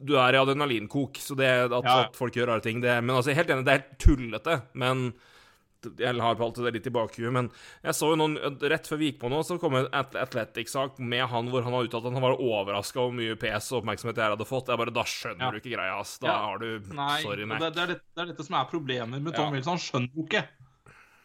[0.01, 1.97] du er i adrenalinkok, så det at, Ja, ja.
[2.07, 3.99] at folk gjør rare ting det, Men altså, jeg er helt enig, det er helt
[4.01, 5.11] tullete, men
[5.97, 7.49] jeg har på alt det litt i bakhuet, men
[7.83, 10.99] jeg så jo noen Rett før vi gikk på nå, så kom en At- Athletic-sak
[10.99, 13.81] med han hvor han har uttalt at han var overraska over hvor mye PS og
[13.83, 14.67] oppmerksomhet jeg hadde fått.
[14.69, 15.51] Jeg bare, Da skjønner Ja.
[15.51, 16.17] du ikke greia, ass.
[16.19, 16.37] Da Ja.
[16.45, 17.59] har du Nei, Sorry, Mac.
[17.59, 19.51] det, det, er dette, det er dette som er problemet med Tom Ja.
[19.51, 19.77] Wilson.
[19.77, 20.43] Han skjønner jo ikke.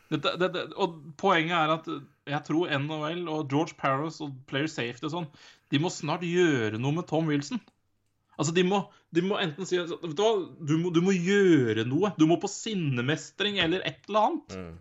[0.09, 1.86] Dette, det, det, og poenget er at
[2.26, 5.26] jeg tror NHL og George Paros og Player Safety og sånn,
[5.70, 7.61] de må snart gjøre noe med Tom Wilson.
[8.39, 8.82] Altså, de må,
[9.16, 10.32] de må enten si Vet du hva,
[10.68, 12.11] du må, du må gjøre noe.
[12.18, 14.57] Du må på sinnemestring eller et eller annet.
[14.61, 14.74] Mm.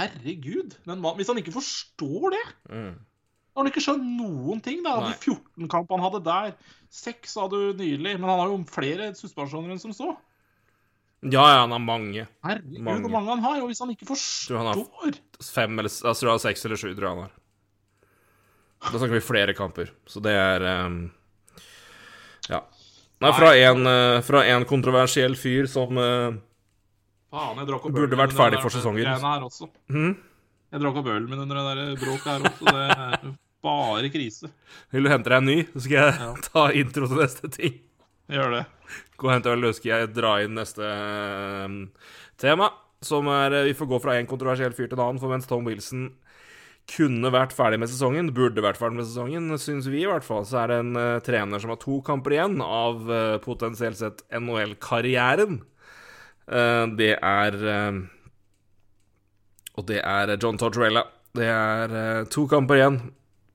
[0.00, 0.74] Herregud.
[0.88, 2.94] Mannen, hvis han ikke forstår det Mm.
[3.54, 4.82] har han ikke skjønt noen ting.
[4.82, 4.96] da.
[5.00, 5.12] Nei.
[5.12, 6.54] De 14 kampene han hadde der.
[6.90, 10.16] Seks sa du nylig, men han har jo flere suspensjoner enn som så.
[11.24, 12.26] Ja, ja, han har mange.
[12.44, 13.00] Herregud, Mange.
[13.06, 13.62] hvor mange han har.
[13.62, 15.20] Og hvis han ikke Tror han har- forstår
[15.54, 17.32] Fem eller altså, du har seks eller sju, tror jeg han har.
[18.92, 21.10] Da snakker vi flere kamper, så det er ehm,
[22.50, 22.60] Ja.
[23.24, 26.34] Nei, fra en, eh, fra en kontroversiell fyr som eh,
[27.34, 29.08] Faen, jeg drakk opp Burde vært ferdig for sesongen.
[29.08, 29.70] Her også.
[29.90, 30.12] Hmm?
[30.74, 32.68] Jeg drakk opp ølen min under det der bråket her også.
[32.68, 33.34] Det er
[33.64, 34.50] bare krise.
[34.92, 36.30] Vil du hente deg en ny, så skal jeg Ja.
[36.50, 37.80] ta intro til neste ting.
[38.30, 38.64] Gjør det.
[39.20, 41.78] Gå og hente øl, så skal jeg dra inn neste ehm,
[42.40, 42.70] tema.
[43.04, 45.48] Som er eh, Vi får gå fra en kontroversiell fyr til en annen, for mens
[45.50, 46.08] Tom Wilson
[46.90, 50.44] kunne vært ferdig med sesongen, burde vært ferdig med sesongen, syns vi i hvert fall,
[50.44, 54.20] så er det en uh, trener som har to kamper igjen av uh, potensielt sett
[54.36, 55.62] NHL-karrieren.
[56.44, 58.02] Uh, det er eh,
[59.74, 61.02] Og det er John Tortorella.
[61.34, 62.98] Det er eh, to kamper igjen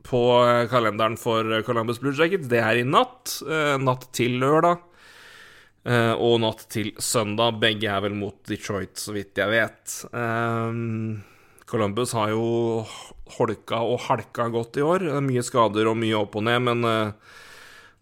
[0.04, 2.50] på eh, kalenderen for eh, Columbus Blue Jackets.
[2.52, 3.38] Det er i natt.
[3.48, 4.82] eh, natt til lørdag.
[5.88, 7.62] Eh, og natt til søndag.
[7.62, 9.96] Begge er vel mot Detroit, så vidt jeg vet.
[10.12, 10.82] Eh,
[11.70, 12.44] Columbus har jo
[13.38, 15.06] holka og halka godt i år.
[15.06, 17.38] Det er mye skader og mye opp og ned, men eh,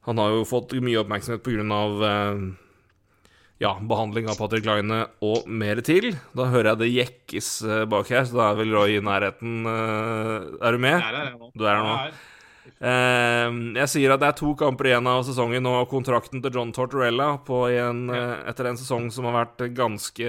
[0.07, 1.81] han har jo fått mye oppmerksomhet pga.
[1.99, 2.47] Uh,
[3.57, 6.11] ja, behandling av Patrick Line og mer til.
[6.37, 9.63] Da hører jeg det jekkes eh, bak her, så da er vel Roy i nærheten.
[9.65, 10.99] eh, er du med?
[11.01, 11.49] Er jeg nå.
[11.57, 11.95] Du er her nå.
[12.05, 12.17] Jeg
[12.77, 13.49] Eh,
[13.79, 17.31] jeg sier at det er to kamper igjen av sesongen og kontrakten til John Tortorella
[17.47, 20.27] på en, eh, etter en sesong som har vært ganske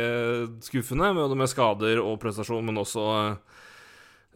[0.65, 3.37] skuffende, med skader og prestasjon, men også eh,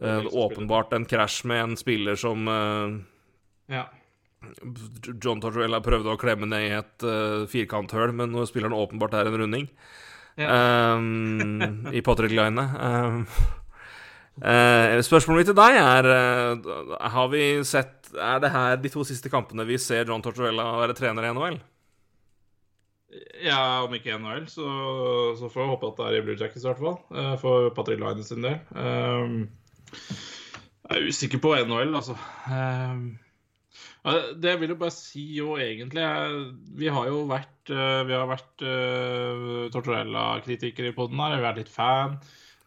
[0.01, 2.95] eh, åpenbart en krasj med en spiller som uh,
[3.71, 3.85] Ja.
[5.23, 9.13] John Tortorella prøvde å klemme ned i et uh, firkanthull, men nå spiller han åpenbart
[9.15, 9.69] er en runding.
[10.35, 12.59] Um, I Patrick Line.
[12.59, 13.21] Um,
[14.41, 19.05] uh, spørsmålet mitt til deg er uh, Har vi sett Er det her de to
[19.05, 21.59] siste kampene vi ser John Tortorella være trener i NHL?
[23.45, 24.65] Ja, om ikke NHL, så,
[25.37, 26.95] så får jeg håpe at det er i Blue Jackets i hvert fall.
[27.13, 28.57] eh, For Patrick Line sin del.
[28.73, 29.43] Um,
[29.93, 32.17] jeg er usikker på NHL, altså.
[34.03, 36.03] Ja, det vil jeg bare si jo egentlig
[36.75, 41.37] Vi har jo vært, eh, vi har vært uh, Tortorella-kritikere i poden her.
[41.37, 42.17] Vi har vært litt fan.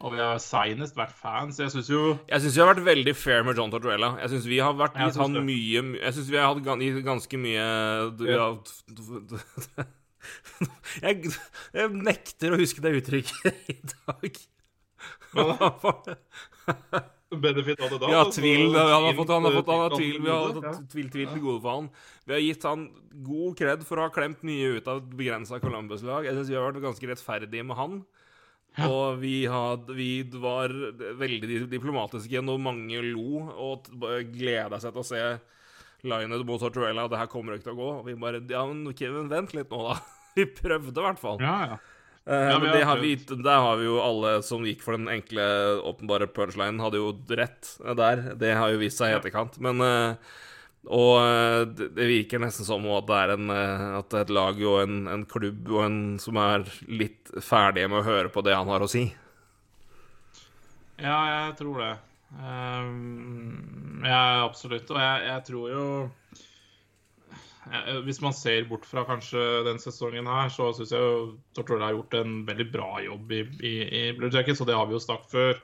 [0.04, 1.60] Og vi har seinest vært fans.
[1.60, 4.14] Jeg syns jo Jeg syns vi har vært veldig fair med John Tortorella.
[4.22, 6.64] Jeg syns vi har vært synes han mye Jeg syns vi har hatt
[7.06, 7.66] ganske mye
[8.28, 8.48] Ja.
[11.04, 11.32] jeg,
[11.76, 14.40] jeg nekter å huske det uttrykket i dag.
[17.30, 18.10] Benefit av det da.
[18.12, 18.68] Ja, altså, tvil.
[18.76, 20.74] Han har fått, han har fått, han har eh, tvil, vi har ja.
[20.92, 21.88] tvil, tvil til gode for han.
[22.22, 22.84] Vi har gitt han
[23.26, 26.28] god kred for å ha klemt mye ut av et begrensa Columbus-lag.
[26.28, 27.98] Jeg syns vi har vært ganske rettferdige med han.
[28.86, 30.72] Og vi, had, vi var
[31.16, 33.88] veldig diplomatiske når mange lo og
[34.34, 35.22] gleda seg til å se
[36.06, 37.08] Lionel mot Tortorella.
[37.08, 37.90] Det her kommer ikke til å gå.
[38.02, 39.98] Og vi bare Ja, men Kevin, vent litt nå, da.
[40.36, 41.38] Vi prøvde i hvert fall.
[41.40, 41.76] Ja, ja.
[42.26, 45.06] Eh, Ja, men det har vi, der har vi jo alle som gikk for den
[45.12, 45.44] enkle,
[45.86, 48.24] åpenbare punchlinen, hadde jo rett der.
[48.34, 49.60] Det har jo vist seg i etterkant.
[49.62, 50.34] Men eh,
[50.86, 54.34] Og eh, det, virker nesten som at det er en, eh, at det er et
[54.36, 58.44] lag og en, en klubb og en som er litt ferdige med å høre på
[58.46, 59.08] det han har å si.
[61.02, 61.94] Ja, jeg tror det.
[62.36, 64.88] Um, ja, absolutt.
[64.90, 66.45] Og jeg, jeg tror jo eh,
[68.06, 71.16] Hvis man ser bort fra kanskje den sesongen her, så syns jeg jo
[71.56, 74.86] Tortorella har gjort en veldig bra jobb i, i, i Blue Jackets, og det har
[74.86, 75.60] vi jo snakket før.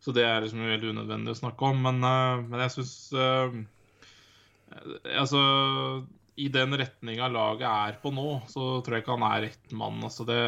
[0.00, 1.80] Så det er liksom helt unødvendig å snakke om.
[1.86, 3.56] Men, uh, men jeg syns uh,
[5.10, 5.40] Altså
[6.40, 9.98] i den retninga laget er på nå, så tror jeg ikke han er rett mann.
[10.06, 10.40] Altså det,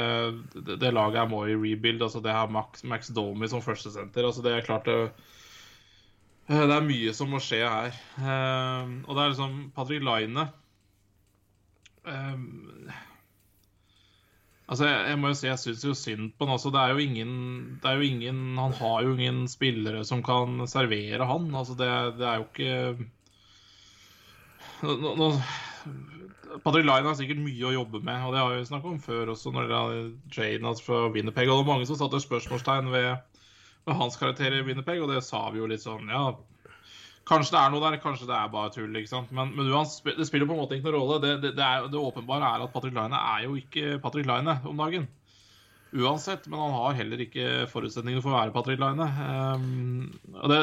[0.55, 2.05] det, det laget er må i rebuild.
[2.05, 4.29] Altså det har Max, Max Domi som førstesenter.
[4.29, 5.01] Altså det er klart det
[6.51, 7.95] Eh, det er mye som må skje her.
[9.07, 10.49] Og det er liksom Patrick Line
[12.09, 13.01] uh,
[14.73, 16.55] Altså, jeg, jeg, må jo si jeg syns jo synd på han.
[16.55, 17.33] Altså, det er jo ingen
[17.83, 21.51] Det er jo ingen Han har jo ingen spillere som kan servere han.
[21.55, 21.91] Altså, det,
[22.21, 23.09] det er jo ikke
[24.83, 25.29] nå, nå,
[26.63, 29.31] Patrick Line har sikkert mye å jobbe med, og det har vi snakket om før
[29.35, 30.01] også, når det er
[30.35, 31.47] Jane altså, fra Winnerpeg.
[31.47, 33.13] Og det var mange som satte spørsmålstegn ved
[33.87, 36.31] ved hans karakter i Winnerpeg, og det sa vi jo litt sånn Ja,
[37.29, 39.33] kanskje det er noe der, kanskje det er bare tull, ikke sant.
[39.35, 41.21] Men, men det spiller på en måte ikke noen rolle.
[41.23, 44.59] Det, det, det, er, det åpenbare er at Patrick Line er jo ikke Patrick Line
[44.69, 45.07] om dagen.
[45.93, 49.09] Uansett, men han har heller ikke forutsetninger for å være Patrick Line.
[49.21, 50.61] Um, og det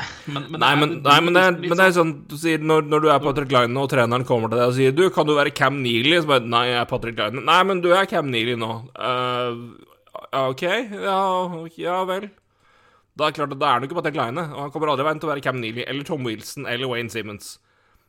[0.30, 2.86] men, men, nei, men, nei, men, det er, men det er sånn du sier når,
[2.88, 5.34] når, du er Patrick Line og treneren kommer til deg og sier Du, kan du
[5.36, 6.14] være Cam Neely?
[6.22, 7.42] Så bare Nei, jeg er Patrick Line.
[7.44, 8.70] Nei, men du er Cam Neely nå.
[8.94, 9.74] Uh,
[10.46, 11.18] OK, ja,
[11.80, 12.30] ja vel.
[13.20, 14.46] Da er det klart at da er han ikke Patek Line.
[14.54, 17.12] Og han kommer aldri veien til å være Cam Neely eller Tom Wilson eller Wayne
[17.12, 17.58] Simmons.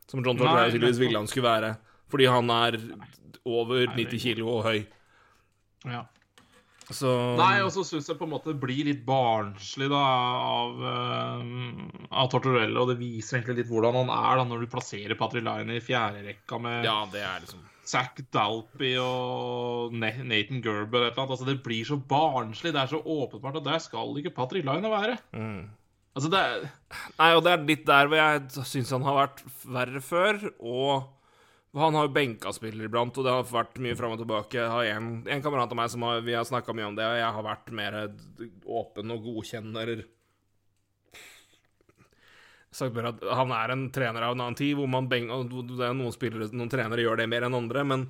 [0.08, 1.74] Som John Tortorella tydeligvis ville han skulle være.
[2.12, 2.78] Fordi han er
[3.48, 4.80] over 90 kilo og høy.
[5.90, 6.06] Ja.
[6.92, 7.10] Så...
[7.38, 12.08] Nei, og så syns jeg på en måte det blir litt barnslig da av, uh,
[12.10, 12.82] av Tortorella.
[12.82, 15.84] Og det viser egentlig litt hvordan han er da når du plasserer Patrick Line i
[15.84, 21.32] fjerderekka med Ja, det er liksom Zack Dalpy og Nathan Gerber eller annet.
[21.34, 22.74] Altså, det blir så barnslig.
[22.74, 25.16] Det er så åpenbart at der skal ikke Patrick Line være.
[25.34, 25.64] Mm.
[26.12, 26.68] Altså, det er
[27.16, 30.40] Nei, og det er litt der hvor jeg syns han har vært verre før.
[30.60, 34.60] Og han har jo benka spillere iblant, og det har vært mye fram og tilbake.
[34.60, 37.06] Jeg har en, en kamerat av meg som har, vi har snakka mye om det,
[37.08, 37.96] og jeg har vært mer
[38.82, 39.94] åpen og godkjenner
[42.72, 46.48] han er en trener av en annen tid, hvor man beng, det er noen spillere,
[46.56, 48.06] noen trenere gjør det mer enn andre, men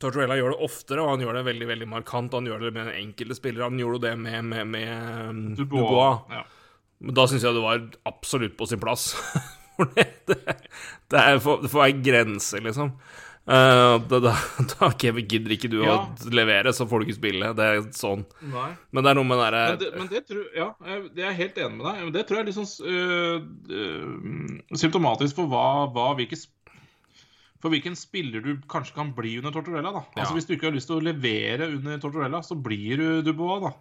[0.00, 2.34] Tortorella gjør det oftere, og han gjør det veldig veldig markant.
[2.36, 3.70] Han gjør det med enkelte spillere.
[3.70, 4.90] Han gjorde det med, med, med
[5.30, 5.86] um, Dubois.
[5.88, 6.34] Dubois.
[6.36, 6.42] Ja.
[7.06, 9.12] Men da syns jeg det var absolutt på sin plass.
[9.76, 10.36] Det, det,
[11.12, 12.94] det, er, det får være grenser, liksom.
[13.46, 14.32] Uh, da, da,
[14.72, 16.00] da okay, gidder ikke du ja.
[16.02, 17.52] å levere, så får du ikke spille.
[17.54, 18.24] Det er sånn.
[18.50, 18.72] Nei.
[18.90, 20.66] Men det er noe med derre men, men, det tror Ja,
[21.14, 22.10] jeg er helt enig med deg.
[22.16, 23.38] Det tror jeg er litt sånn uh,
[23.70, 26.40] uh, symptomatisk for hva, hva hvilke
[27.62, 29.94] for hvilken spiller du kanskje kan bli under Tortorella.
[29.94, 30.02] da.
[30.16, 30.36] Altså ja.
[30.36, 33.72] Hvis du ikke har lyst til å levere under Tortorella, så blir du Dubois, da.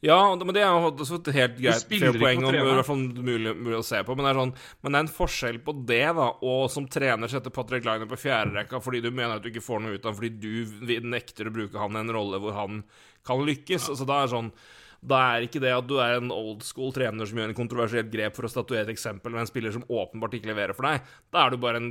[0.00, 3.52] Ja, men det er også et helt greit fair poeng, og i hvert fall mulig,
[3.52, 4.16] mulig, å se på.
[4.16, 7.28] Men det, er sånn, men det er en forskjell på det, da, og som trener
[7.28, 10.16] setter Patrick Liner på fjerderekka fordi du mener at du ikke får noe ut av
[10.16, 12.82] fordi du nekter å bruke han i en rolle hvor han
[13.28, 13.90] kan lykkes.
[13.90, 13.92] Ja.
[13.92, 14.54] Altså, da er sånn
[15.00, 18.10] da er ikke det at du er en old school trener som gjør en kontroversielt
[18.12, 21.06] grep for å statuere et eksempel med en spiller som åpenbart ikke leverer for deg.
[21.32, 21.88] Da er du bare en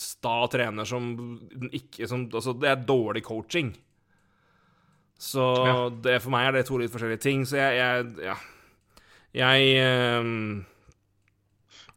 [0.00, 1.12] sta trener som
[1.70, 3.70] ikke som, Altså, det er dårlig coaching.
[5.22, 5.74] Så ja.
[6.02, 7.46] det, for meg er det to litt forskjellige ting.
[7.46, 8.40] Så jeg, jeg Ja.
[9.32, 9.68] Jeg
[10.20, 10.64] um,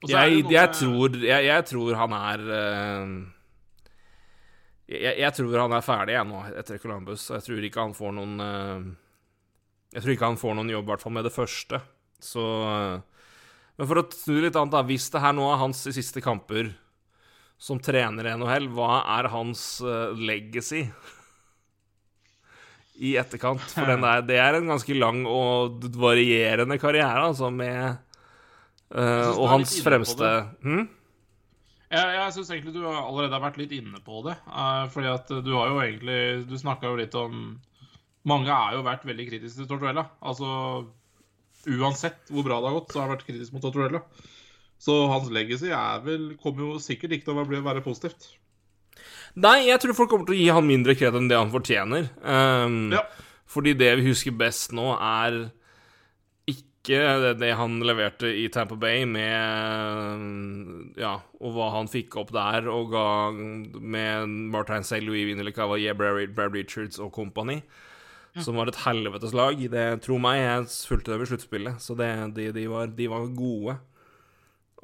[0.07, 3.09] jeg, jeg, tror, jeg, jeg, tror han er uh,
[4.87, 7.25] jeg, tror han er ferdig jeg nå etter Columbus.
[7.33, 8.85] Jeg tror ikke han får noen uh,
[9.97, 11.81] Jeg tror ikke han får noen jobb, i hvert fall med det første.
[12.23, 13.03] Så uh,
[13.75, 14.85] Men for å snu litt annet, da.
[14.87, 16.71] Hvis det her nå er hans siste kamper
[17.59, 19.65] som trener i NHL, hva er hans
[20.15, 20.85] legacy?
[22.95, 23.63] I etterkant.
[23.73, 27.97] For der, det er en ganske lang og varierende karriere, altså, med
[28.95, 30.29] uh, Og hans fremste
[30.63, 30.85] hmm?
[31.91, 34.35] Jeg, jeg syns egentlig du allerede har vært litt inne på det.
[34.49, 36.19] Uh, fordi at du har jo egentlig
[36.49, 37.57] Du snakka jo litt om
[38.25, 40.07] Mange har jo vært veldig kritiske til Tortuella.
[40.25, 40.47] Altså
[41.65, 44.01] uansett hvor bra det har gått, så har jeg vært kritisk mot Tortuella.
[44.81, 48.27] Så hans legacy er vel, kommer jo sikkert ikke til å være positivt.
[49.35, 52.07] Nei, jeg tror folk kommer til å gi han mindre kred enn det han fortjener.
[52.23, 53.03] Um, ja.
[53.51, 55.49] Fordi det vi husker best nå, er
[56.85, 62.69] ikke det, han leverte i Tamper Bay med Ja, og hva han fikk opp der,
[62.69, 67.61] og ga med Martin Say, Louis Vinnelicava, yeah, Brad Richards og company.
[68.35, 68.43] Ja.
[68.43, 69.59] Som var et helvetes lag.
[69.71, 73.29] Det, tro meg, jeg fulgte dem i sluttspillet, så det, de, de, var, de var
[73.35, 73.77] gode.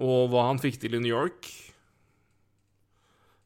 [0.02, 1.52] Og hva han fikk til i New York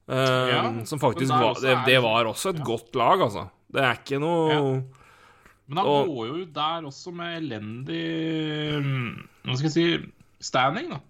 [0.05, 2.65] Uh, ja, som faktisk var det, det, var også et ja.
[2.67, 3.47] godt lag, altså.
[3.73, 4.61] Det er ikke noe ja.
[5.65, 8.03] Men han og, går jo ut der også med elendig
[8.85, 9.09] mm,
[9.47, 11.01] Hva skal jeg si standing, da.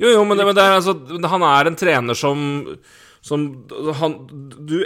[0.00, 0.96] Jo, jo, men, det, men det er, altså,
[1.28, 2.40] han er en trener som
[3.20, 3.46] Som
[4.00, 4.18] han
[4.56, 4.78] Du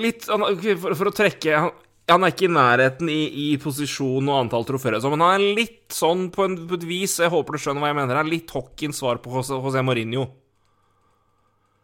[0.00, 1.74] Litt han, for, for, å trekke han,
[2.08, 5.92] han, er ikke i nærheten i, i posisjon og antall trofeer, men han er litt
[5.92, 8.16] sånn på, en, på, et vis Jeg håper du skjønner hva jeg mener.
[8.16, 10.24] Han er litt Hockins svar på José Mourinho.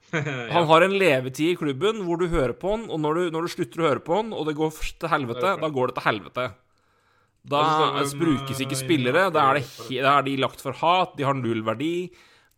[0.54, 3.44] Han har en levetid i klubben hvor du hører på han, og når du, når
[3.44, 6.06] du slutter å høre på han, og det går til helvete, da går det til
[6.06, 6.46] helvete.
[7.48, 7.60] Da
[8.18, 9.28] brukes ikke spillere.
[9.32, 12.08] Da er, det, da er de lagt for hat, de har null verdi.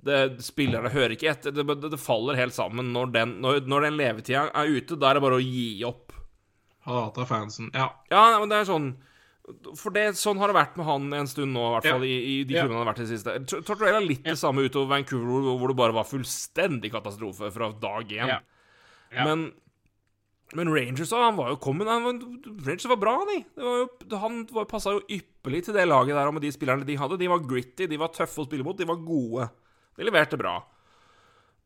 [0.00, 1.54] Det, spillerne hører ikke etter.
[1.54, 4.98] Det, det, det, faller helt sammen når den, når, når den levetida er ute.
[4.98, 6.16] Da er det bare å gi opp.
[6.88, 7.68] Hata fansen.
[7.76, 7.90] Ja.
[8.10, 8.94] ja, men det er sånn
[9.78, 12.10] For det, sånn har det vært med han en stund nå, i hvert fall, ja.
[12.10, 13.34] i, i, de klubbene han har vært i det siste.
[13.52, 14.34] Tortorella litt ja.
[14.34, 18.36] det samme utover Vancouver, hvor det bare var fullstendig katastrofe fra dag én.
[18.36, 18.40] Ja.
[19.26, 19.50] Men
[20.58, 22.16] men Rangers han var jo kommet han var,
[22.66, 23.36] Rangers var bra, de.
[23.54, 24.40] Var jo, han
[24.70, 27.20] passa jo ypperlig til det laget der og med de spillerne de hadde.
[27.20, 29.46] De var gritty, de var tøffe å spille mot, de var gode.
[29.98, 30.56] De leverte bra.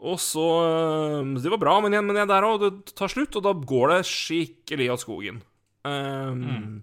[0.05, 0.45] Og så
[1.41, 4.91] Det var bra, men, men der òg, det tar slutt, og da går det skikkelig
[4.93, 5.41] av skogen.
[5.85, 6.75] Um, mm.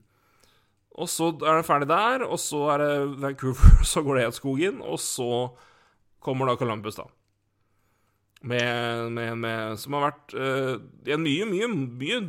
[0.99, 4.39] Og så er det ferdig der, og så er det Vancouver, så går det helt
[4.39, 5.31] skogen, og så
[6.21, 7.07] kommer da Columbus, da.
[8.41, 12.23] Med, med, med, som har vært uh, i en mye, mye, mye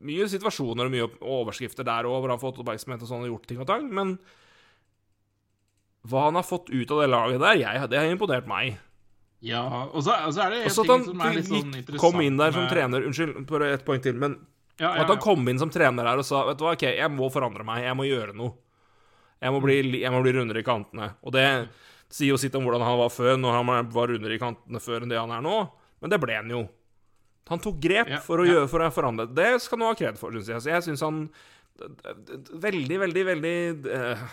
[0.00, 3.34] Mye situasjoner og mye overskrifter der òg, hvor han har fått oppmerksomhet og sånn og
[3.34, 4.14] gjort ting og tang, men
[6.08, 8.78] hva han har fått ut av det laget der, jeg, det har imponert meg.
[9.44, 9.60] Ja,
[9.90, 12.40] og så, og så er det en ting som er litt sånn interessant kom inn
[12.40, 12.72] der som med...
[12.72, 14.38] trener Unnskyld, bare et poeng til, men
[14.80, 16.86] ja, ja, at han kom inn som trener der og sa Vet du hva, OK,
[16.96, 18.56] jeg må forandre meg, jeg må gjøre noe.
[19.40, 21.14] Jeg må bli, jeg må bli rundere i kantene.
[21.24, 21.46] Og det
[22.12, 25.04] sier jo sitt om hvordan han var før, når han var rundere i kantene før
[25.04, 25.56] enn det han er nå.
[26.00, 26.64] Men det ble han jo.
[27.50, 29.28] Han tok grep for, å gjøre, for å forandre.
[29.34, 30.64] Det skal han ha kred for, syns jeg.
[30.64, 31.24] Så jeg syns han
[31.80, 33.52] Veldig, veldig, veldig
[33.86, 34.24] uh,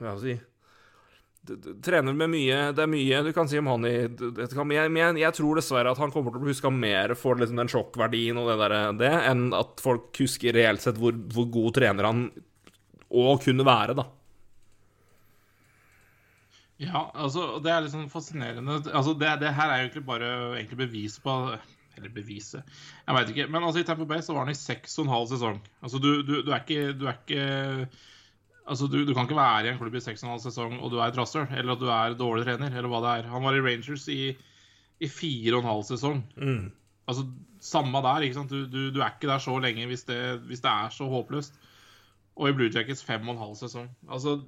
[0.00, 0.47] Hva skal jeg si
[1.84, 5.36] Trener med mye Det er mye du kan si om han i Men jeg, jeg,
[5.38, 8.50] tror dessverre at han kommer til å bli huska mer for liksom den sjokkverdien og
[8.52, 12.28] det der, det, enn at folk husker reelt sett hvor, hvor god trener han
[13.08, 14.04] å kunne være, da.
[16.78, 18.78] Ja, altså, det er sånn fascinerende.
[18.92, 20.28] Altså, det, det her er jo egentlig bare
[20.60, 21.32] egentlig bevis på
[21.98, 23.48] Eller beviset Jeg veit ikke.
[23.50, 25.58] Men altså, i Tamper Bay så var han i seks og en halv sesong.
[25.82, 27.48] Altså, du, du, du, er ikke, du er ikke
[28.68, 30.78] Altså, du, du, kan ikke være i en klubb i seks og en halv sesong
[30.78, 33.30] og du er et rasshøl, eller at du er dårlig trener, eller hva det er.
[33.32, 34.34] Han var i Rangers i,
[35.00, 36.24] i fire og en halv sesong.
[36.36, 36.66] Mm.
[37.08, 37.28] Altså,
[37.60, 38.22] Samme der.
[38.22, 38.52] ikke sant?
[38.52, 41.56] Du, du, er ikke der så lenge hvis det, hvis det er så håpløst.
[42.38, 43.88] Og i Blue Jackets fem og en halv sesong.
[44.06, 44.38] Altså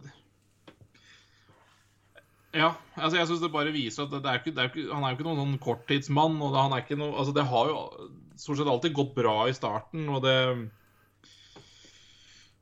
[2.54, 5.04] ja, altså jeg syns det bare viser at det er ikke, det er ikke, han
[5.04, 6.40] er jo ikke noen noen korttidsmann.
[6.42, 7.82] og det, han er ikke noe, altså det har jo
[8.34, 10.36] stort sett alltid gått bra i starten, og det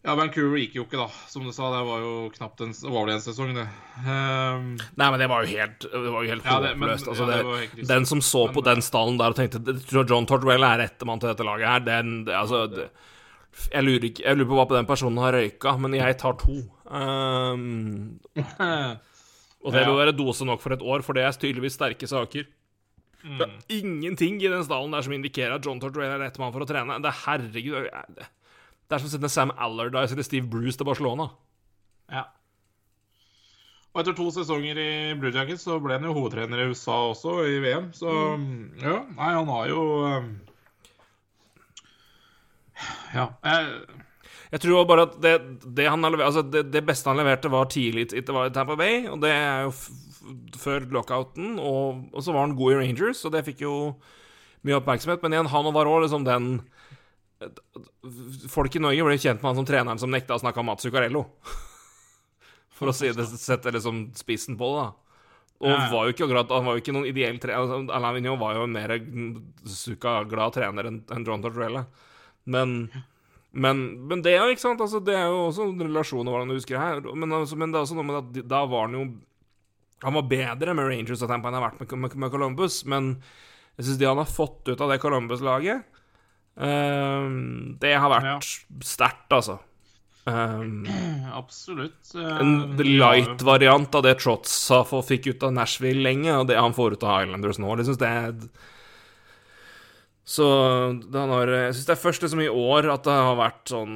[0.09, 1.67] Ja, Vancouver gikk jo ikke, da, som du sa.
[1.69, 3.67] Det var jo knapt en, var det en sesong, det.
[4.01, 6.55] Um, Nei, men det var jo helt Det var jo helt ja.
[6.97, 10.81] Altså, ja, den som så men, på den stallen der og tenkte John Tortwell er
[10.81, 12.89] rettemann til dette laget her, den det, altså det,
[13.67, 16.41] jeg, lurer ikke, jeg lurer på hva på den personen har røyka, men jeg tar
[16.41, 16.57] to.
[16.89, 18.17] Um,
[19.59, 22.49] Og det vil være dose nok for et år, for det er tydeligvis sterke saker.
[23.25, 23.37] Mm.
[23.37, 26.55] Det er ingenting i den stallen der som indikerer at John Tortorella er rett mann
[26.55, 27.01] for å trene.
[27.03, 28.23] Det er herregud
[28.89, 31.29] Det, er som å sende Sam Allardyce eller Steve Bruce til Barcelona.
[32.09, 32.25] Ja.
[33.93, 37.35] Og etter to sesonger i Blue Jackets så ble han jo hovedtrener i USA også,
[37.45, 37.91] i VM.
[37.97, 38.59] Så mm.
[38.81, 40.29] ja, nei, han har jo um,
[43.13, 43.27] Ja.
[43.45, 43.99] Jeg,
[44.55, 45.35] jeg tror bare at det,
[45.67, 49.03] det, levert, altså det, det, beste han leverte, var tidlig det var i Tampa Bay,
[49.11, 49.75] og det er jo
[50.57, 51.59] før lockouten.
[51.61, 53.75] Og, og, så var han god i Rangers, og det fikk jo
[54.65, 55.21] mye oppmerksomhet.
[55.25, 56.53] Men igjen, han var òg liksom den
[58.51, 60.87] Folk i Norge ble kjent med han som treneren som nekta å snakke om Mats
[60.87, 61.25] Zuccarello.
[62.79, 64.89] For å si det, sette liksom spissen på det, da.
[65.59, 67.59] Og ja, var jo ikke akkurat Han var jo ikke noen ideell trener.
[67.59, 68.93] Altså, Alain Vignon var jo en mer
[69.67, 71.83] Zucca-glad trener enn John Tortorella.
[72.47, 72.77] Men
[73.51, 73.79] men,
[74.09, 74.83] men, det, ikke sant?
[74.85, 77.01] Altså, det er jo også en relasjon hvordan du husker her.
[77.17, 79.05] Men, altså, men, det er også noe med at da var han jo
[80.05, 82.85] Han var bedre med Rangers og Tampa enn han har vært med, med, med, Columbus,
[82.87, 83.17] men
[83.79, 85.98] jeg syns det han har fått ut av det Columbus-laget,
[86.59, 88.39] det har vært ja.
[88.83, 89.61] sterkt, altså.
[90.29, 90.83] Um,
[91.41, 92.11] Absolutt.
[92.15, 94.57] En light-variant av det Trotz
[95.07, 97.77] fikk ut av Nashville lenge, og det han får ut av Islanders nå.
[97.79, 98.35] Jeg synes det er
[100.29, 100.45] så
[101.09, 103.95] har, jeg syns det er først liksom i år at det har vært sånn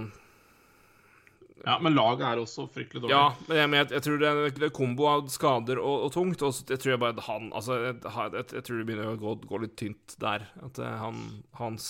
[1.67, 3.13] Ja, men laget er også fryktelig dårlig.
[3.13, 6.41] Ja, men jeg, jeg, jeg tror det er, det kombo av skader og, og tungt.
[6.43, 9.61] Og jeg tror jeg bare han Altså, jeg, jeg, tror det begynner å gå, gå
[9.63, 10.49] litt tynt der.
[10.65, 11.21] At eh, han
[11.61, 11.87] Hans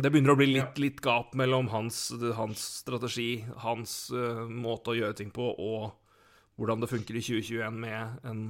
[0.00, 4.96] Det begynner å bli litt, litt gap mellom hans, hans strategi, hans uh, måte å
[4.96, 5.90] gjøre ting på, og
[6.60, 8.44] hvordan det funker i 2021 med en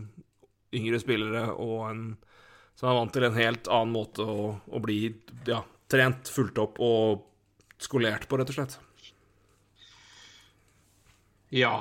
[0.76, 2.05] yngre spillere og en
[2.78, 5.03] som er vant til en helt annen måte å, å bli
[5.48, 7.26] ja, trent, fulgt opp og
[7.80, 8.78] skolert på, rett og slett.
[11.53, 11.80] Ja.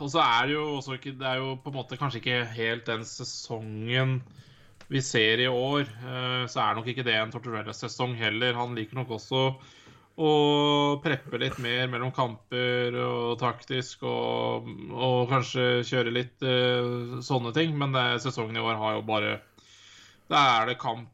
[0.00, 2.38] Og så er det jo også ikke Det er jo på en måte kanskje ikke
[2.54, 4.22] helt den sesongen
[4.90, 5.86] vi ser i år.
[5.86, 8.56] Eh, så er nok ikke det en Tortorella-sesong heller.
[8.58, 9.44] Han liker nok også
[10.20, 10.30] å
[11.00, 17.72] preppe litt mer mellom kamper og taktisk, og, og kanskje kjøre litt uh, sånne ting.
[17.78, 19.38] Men det, sesongen i år har jo bare
[20.28, 21.08] Da er det kamp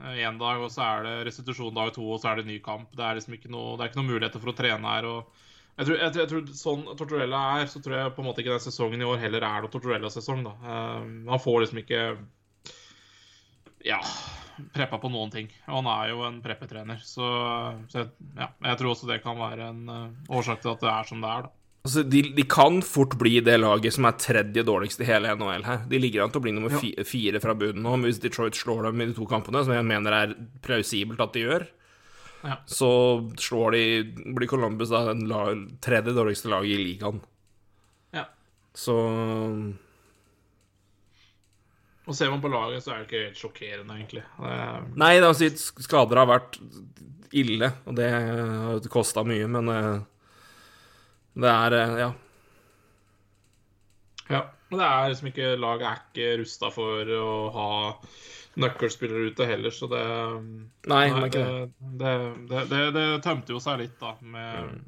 [0.00, 2.88] én dag, og så er det restitusjon dag to, og så er det ny kamp.
[2.96, 5.06] Det er liksom ikke noe, det er ikke noen muligheter for å trene her.
[5.12, 5.46] og
[5.76, 8.56] jeg tror, jeg, jeg tror, Sånn Tortorella er, så tror jeg på en måte ikke
[8.56, 10.42] den sesongen i år heller er noe Tortorella-sesong.
[10.48, 10.56] da.
[10.64, 12.02] Um, han får liksom ikke
[13.86, 14.00] ja,
[14.74, 15.48] preppa på noen ting.
[15.68, 17.00] Og han er jo en preppetrener.
[17.04, 17.24] Så,
[17.90, 20.92] så jeg, ja, jeg tror også det kan være en uh, årsak til at det
[20.92, 21.48] er som det er.
[21.48, 21.56] da.
[21.80, 25.64] Altså, de, de, kan fort bli det laget som er tredje dårligste i hele NHL
[25.64, 25.84] her.
[25.88, 27.04] De ligger an til å bli nummer ja.
[27.08, 30.16] fire fra bunnen nå, hvis Detroit slår dem i de to kampene, som jeg mener
[30.16, 31.64] er plausibelt at de gjør.
[32.44, 32.58] Ja.
[32.68, 32.90] Så
[33.40, 33.84] slår de
[34.36, 35.24] blir Columbus da den
[35.84, 37.22] tredje dårligste laget i ligaen.
[38.16, 38.26] Ja.
[38.76, 38.96] Så
[42.10, 44.24] Og ser man på laget, så er det ikke helt sjokkerende, egentlig.
[44.42, 44.86] Er...
[44.98, 46.58] Nei, det altså, skader har vært
[47.38, 50.00] ille, og det har kosta mye, men eh,
[51.38, 52.10] det er eh, Ja.
[54.30, 54.48] Ja.
[54.70, 57.70] Men det er liksom ikke Laget er ikke rusta for å ha
[58.62, 60.02] nøkkelspillere ute heller, så det
[60.90, 61.42] Nei, nei det,
[61.78, 62.12] det,
[62.50, 64.80] det, det, det tømte jo seg litt, da, med mm.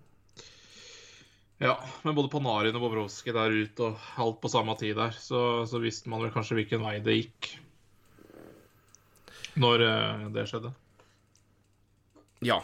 [1.63, 5.63] Ja, men både Panarin og Bobrovskij der ute og alt på samme tid der, så,
[5.71, 7.53] så, visste man vel kanskje hvilken vei det gikk
[9.63, 10.73] når uh, det skjedde.
[12.43, 12.57] Ja,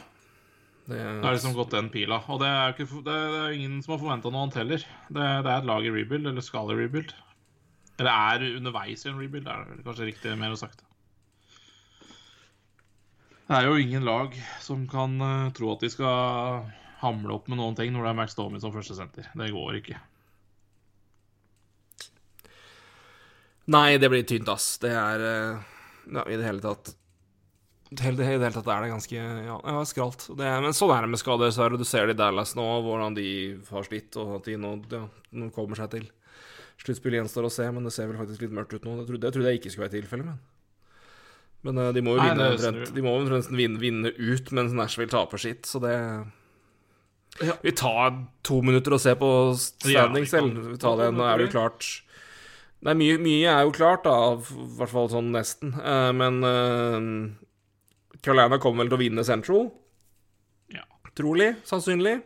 [0.88, 2.18] det, det har liksom gått den pila.
[2.32, 4.88] Og det er, ikke, det er ingen som har forventa noe annet heller.
[5.06, 7.14] Det, det, er et lag i rebuild, eller skal i rebuild.
[8.00, 10.82] Eller er underveis i en rebuild, det er kanskje riktig mer å sagt.
[13.46, 14.34] Det er jo ingen lag
[14.64, 16.66] som kan uh, tro at de skal
[17.02, 19.30] hamle opp med noen ting når det er Max Domi som førstesenter.
[19.38, 19.98] Det går ikke.
[23.68, 24.78] Nei, det blir tynt, ass.
[24.80, 25.76] Det er uh,
[26.08, 26.94] ja, i det hele tatt
[27.88, 30.26] i det hele tatt er det ganske ja, ja skralt.
[30.36, 31.52] Det, men sånn er det med skader.
[31.54, 33.28] Så du ser det i Dallas nå, hvordan de
[33.70, 35.06] har slitt, og at de nå, ja,
[35.40, 36.04] nå kommer seg til.
[36.78, 38.98] Sluttspillet gjenstår å se, men det ser vel faktisk litt mørkt ut nå.
[39.00, 40.56] Det trodde, jeg trodde jeg ikke skulle være tilfellet, men
[41.66, 45.10] Men uh, de må jo vinne, omtrent, de må omtrent vinne, vinne, ut mens Nashville
[45.10, 45.96] taper sitt, så det
[47.44, 47.54] ja.
[47.62, 48.14] Vi tar
[48.46, 50.58] to minutter og ser på standing selv.
[50.72, 51.88] Vi tar det, nå er det jo klart
[52.86, 55.72] Nei, mye, mye, er jo klart, da, i hvert fall sånn nesten.
[55.82, 57.08] Uh, men uh,
[58.22, 59.64] Carolina kommer vel til å vinne Central.
[60.70, 60.84] Ja.
[61.18, 61.56] Trolig.
[61.66, 62.20] Sannsynlig.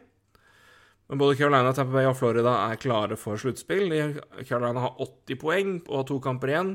[1.09, 3.91] Men både Carolina, Tampa Bay og Florida er klare for sluttspill.
[4.45, 6.75] Carolina har 80 poeng og to kamper igjen.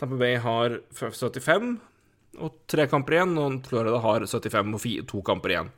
[0.00, 1.76] Tampa Bay har 75
[2.42, 5.70] og tre kamper igjen, og Florida har 75 og to kamper igjen.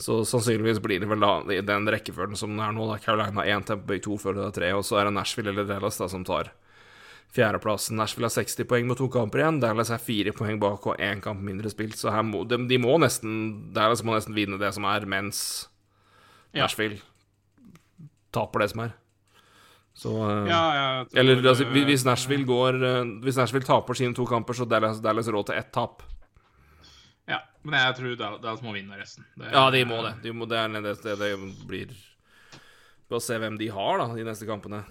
[0.00, 2.86] Så sannsynligvis blir det vel da i den rekkefølgen som det er nå.
[2.88, 6.00] da Carolina 1, Tampa før 2, er 3, og så er det Nashville eller Dallas
[6.00, 6.52] da som tar
[7.34, 7.98] fjerdeplassen.
[8.00, 9.60] Nashville har 60 poeng med to kamper igjen.
[9.62, 11.98] Dallas er fire poeng bak og én kamp mindre spilt.
[12.00, 15.68] Så må, de, de, må nesten Dallas må nesten vinne det som er, mens
[16.56, 16.98] Nashville
[18.34, 18.96] taper det som er.
[20.00, 24.54] Så uh, ja, Eller altså, hvis Nashville går uh, Hvis Nashville taper sine to kamper,
[24.56, 26.04] så Dallas, Dallas råd til ett tap.
[27.30, 29.26] Ja, men jeg tror Dallas må vinne resten.
[29.38, 30.16] Det, ja, de må det.
[30.24, 31.92] De må, det, er, det, det, det blir
[33.10, 34.84] Bare se hvem de har, da, de neste kampene.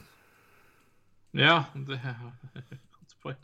[1.36, 3.38] Ja, det er godt poeng.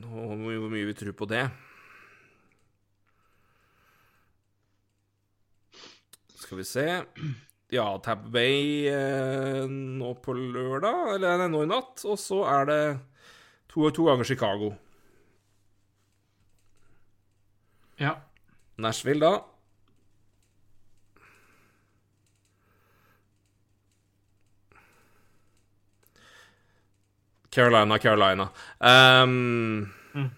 [0.00, 0.36] Hvor
[0.72, 1.44] mye vi tror på det.
[6.40, 6.86] Skal vi se
[7.70, 12.00] Ja, Tap Bay eh, nå på lørdag, eller nei, nå i natt.
[12.08, 12.80] Og så er det
[13.70, 14.72] to, to ganger Chicago.
[18.00, 18.16] Ja.
[18.76, 19.44] Nashville, da.
[27.50, 28.48] Carolina, Carolina.
[28.78, 30.30] Um, mm.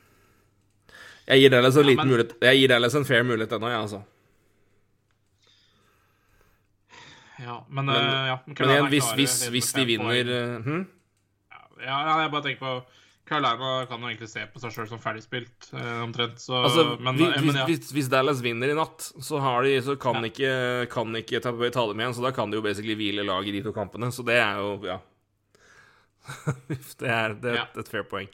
[1.27, 2.11] Jeg gir Dallas en ja, liten men...
[2.11, 4.03] mulighet Jeg gir Dallas en fair mulighet ennå, jeg, ja, altså.
[7.43, 10.83] Ja, men, men, uh, ja, men igjen, hvis, hvis, hvis de vinner uh, hm?
[11.83, 12.75] ja, jeg bare tenker på
[13.29, 16.41] Carolina kan jo egentlig se på seg sjøl som ferdigspilt, eh, omtrent.
[16.43, 17.67] Så, altså, men, hvis, men, ja.
[17.69, 20.33] hvis, hvis, Dallas vinner i natt, så, de, så kan, ja.
[20.33, 20.57] ikke,
[20.93, 22.17] kan ikke ta, ta dem igjen.
[22.19, 24.11] Så da kan de jo basically hvile lag i de to kampene.
[24.15, 24.99] Så det er jo Ja.
[27.01, 27.65] det er, det er ja.
[27.83, 28.29] et fair poeng.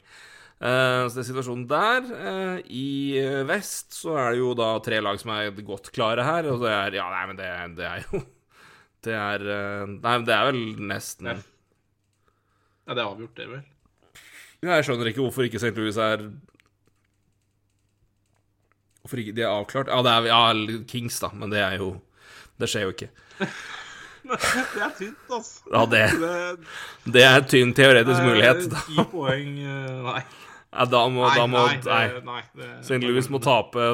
[0.59, 2.09] Uh, så det er situasjonen der.
[2.09, 2.89] Uh, I
[3.23, 6.65] uh, vest så er det jo da tre lag som er godt klare her, og
[6.65, 7.47] det er Ja, nei, men det,
[7.79, 8.21] det er jo
[9.07, 9.45] Det er
[9.95, 10.61] Nei, det er vel
[10.91, 11.37] nesten Ja,
[12.91, 13.63] det er avgjort, det, vel.
[14.65, 15.71] Jeg skjønner ikke hvorfor ikke St.
[15.77, 16.25] Louis er
[18.99, 19.87] Hvorfor ikke de er avklart?
[19.87, 21.93] Ja, det er ja, Kings, da, men det er jo
[22.59, 23.07] Det skjer jo ikke.
[24.29, 25.61] det er tynt, altså.
[25.71, 26.01] Ja, det,
[27.13, 28.67] Det er tynn teoretisk mulighet.
[28.83, 30.23] Ti poeng eh, Nei.
[30.69, 32.41] Ja, da må, da må nei, Nei.
[32.59, 32.99] nei St.
[33.01, 33.87] Louis må tape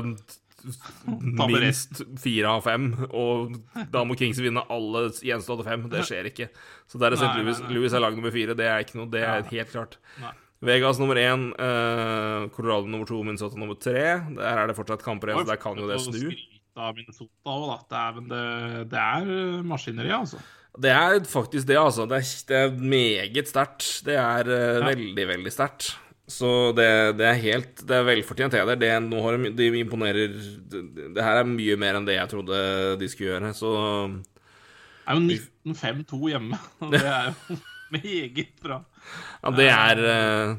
[1.45, 3.53] minst fire av fem, og
[3.93, 5.85] da må Kings vinne alle gjenstående fem.
[5.91, 6.49] Det skjer ikke.
[6.89, 7.29] Så der er St.
[7.29, 7.61] Nei, nei, Louis.
[7.77, 8.57] Louis er lag nummer fire.
[8.57, 9.99] Det er ikke noe, det er helt klart.
[10.23, 10.33] Nei.
[10.65, 14.03] Vegas nummer én, eh, Colorado nummer to, Minnesota nummer tre.
[14.35, 16.29] Der er det fortsatt kamper igjen, så der kan jo det snu.
[16.75, 17.95] av Minnesota også, da.
[17.95, 18.45] Dæven, det,
[18.91, 20.41] det er eh, maskineri, altså.
[20.75, 22.03] Det er faktisk det, altså.
[22.11, 23.85] Det er, det er meget sterkt.
[24.03, 24.89] Det er uh, Ja.
[24.89, 25.93] veldig, veldig sterkt.
[26.27, 28.75] Så det, det er helt Det er velfortjent heder.
[28.75, 30.81] Det, nå har de, de imponerer det,
[31.15, 32.57] det her er mye mer enn det jeg trodde
[32.99, 33.71] de skulle gjøre, så
[35.05, 36.57] Det er jo 19-5-2 hjemme.
[36.91, 37.57] Det er jo
[37.93, 38.81] meget bra.
[39.45, 40.55] Ja, det er eh,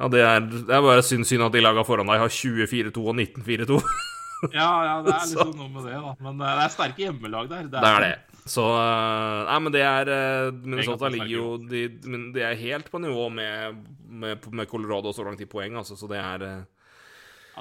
[0.00, 3.02] Ja, det er, det er bare synd, synd at de laga foran deg har 20-4-2
[3.02, 3.80] og 19-4-2.
[4.54, 6.14] Ja, ja, det er liksom noe med det, da.
[6.24, 7.66] Men eh, det er sterke hjemmelag der.
[7.74, 8.38] Det er det.
[8.48, 10.10] Så eh, Nei, men det er
[10.62, 11.82] Minnesota er ligger jo de,
[12.32, 16.08] de er helt på nivå med, med, med Colorado så langt i poeng, altså, så
[16.08, 16.46] det er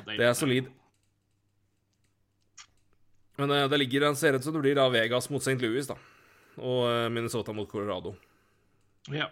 [0.07, 0.69] Det er solid.
[3.39, 5.59] Men det ligger det ser ut som det blir da Vegas mot St.
[5.59, 5.99] Louis, da.
[6.63, 8.15] Og Minnesota mot Colorado.
[9.11, 9.27] Ja.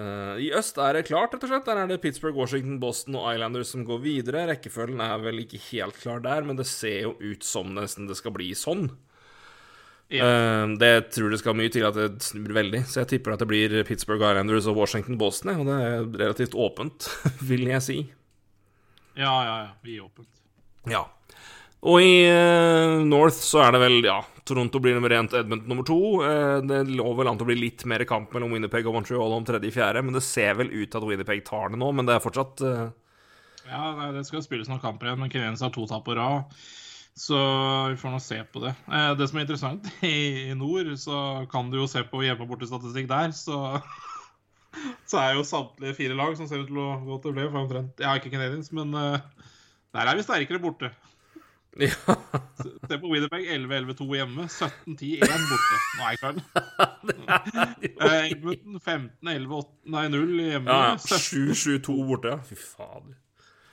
[0.00, 1.68] Eh, I øst er det klart, rett og slett.
[1.68, 4.46] Der er det Pittsburgh, Washington, Boston og Islanders som går videre.
[4.50, 8.18] Rekkefølgen er vel ikke helt klar der, men det ser jo ut som nesten det
[8.20, 8.88] skal bli sånn.
[10.10, 10.26] Ja.
[10.26, 13.44] Uh, det tror det skal mye til at det snur veldig, så jeg tipper at
[13.44, 17.06] det blir Pittsburgh Islanders og Washington Boston, og det er relativt åpent,
[17.50, 17.98] vil jeg si.
[19.14, 19.70] ja, ja, ja.
[19.86, 20.42] Vi er åpent.
[20.90, 21.04] Ja.
[21.88, 24.18] Og i eh, North så er det vel, ja
[24.50, 25.98] Toronto blir nummer én Edmonton nummer to.
[26.26, 29.36] Eh, det lå vel an til å bli litt mer kamp mellom Winnerpeg og Montreal
[29.36, 32.16] om tredje-fjerde, men det ser vel ut til at Winnerpeg tar det nå, men det
[32.16, 32.84] er fortsatt eh,
[33.70, 36.50] Ja, det skal spilles noen kamper igjen, men Canadiens har to tap på rad.
[37.20, 37.36] Så
[37.90, 38.70] vi får nå se på det.
[38.88, 41.20] Eh, Det som er interessant i nord, så
[41.52, 43.80] kan du jo se på hjemme- og bortestatistikk der, så
[45.10, 47.46] Så er jo samtlige fire lag som ser ut til å gå til å bli
[47.48, 49.46] for omtrent Ja, ikke Canadiens, men eh,
[49.96, 50.92] der er vi sterkere borte.
[51.78, 52.14] Ja.
[52.88, 55.78] Se på Winnerpeg 11-11-2 hjemme, 17-10-1 borte.
[55.94, 56.40] Nå er jeg klar.
[58.32, 60.70] Edmundton 15-11-8 Nei, 0 hjemme.
[60.70, 60.96] ja, ja.
[60.98, 62.34] 7-7-2 borte.
[62.48, 63.14] Fy fader.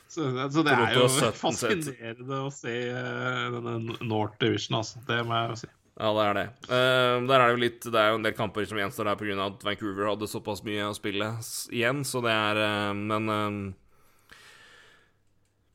[0.07, 5.01] Så, så det er jo fascinerende å se eh, denne North Division, altså.
[5.09, 5.73] Det må jeg jo si.
[5.97, 6.45] Ja, det er det.
[6.69, 9.17] Uh, der er det jo litt Det er jo en del kamper som gjenstår her
[9.17, 9.37] pga.
[9.47, 11.31] at Vancouver hadde såpass mye å spille
[11.73, 13.57] igjen, så det er uh, Men eh,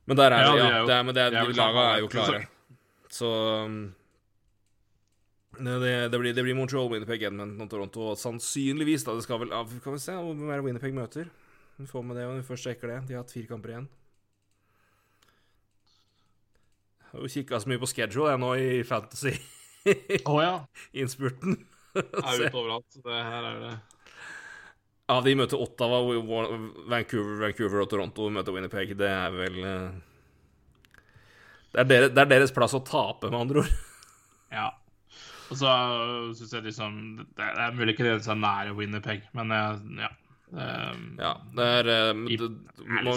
[0.07, 0.85] Men der er Ja, det, de ja.
[0.87, 2.41] det er, men det er, de laga er jo klare.
[3.13, 3.29] Så
[3.65, 3.95] um,
[5.59, 8.05] det, det, blir, det blir Montreal, Winnerpeg, Edmonton og Toronto.
[8.13, 9.15] Og sannsynligvis, da.
[9.15, 9.53] Det skal vel
[9.85, 11.31] Kan vi se hvor mer Winnerpeg møter.
[11.77, 13.01] Vi får med det når vi først sjekker det.
[13.09, 13.89] De har hatt fire kamper igjen.
[17.03, 19.35] Jeg har jo kikka så mye på schedule jeg nå i Fantasy.
[20.25, 20.55] Oh, ja.
[20.99, 21.59] Innspurten.
[21.95, 23.03] Er ute overalt.
[23.05, 23.75] Det her er det
[25.13, 25.99] Ja, de møter Ottawa,
[26.89, 28.95] Vancouver, Vancouver og Toronto møter Winnerpeg.
[28.97, 29.91] Det er vel eh,
[31.73, 33.75] det er, deres, det er deres plass å tape, med andre ord.
[34.53, 34.67] Ja.
[35.53, 35.69] Og så
[36.37, 36.97] syns jeg liksom
[37.37, 40.11] Det er mulig ikke det er nære Winnerpeg, men ja.
[40.53, 42.51] Um, Ja, det er eh, I- det,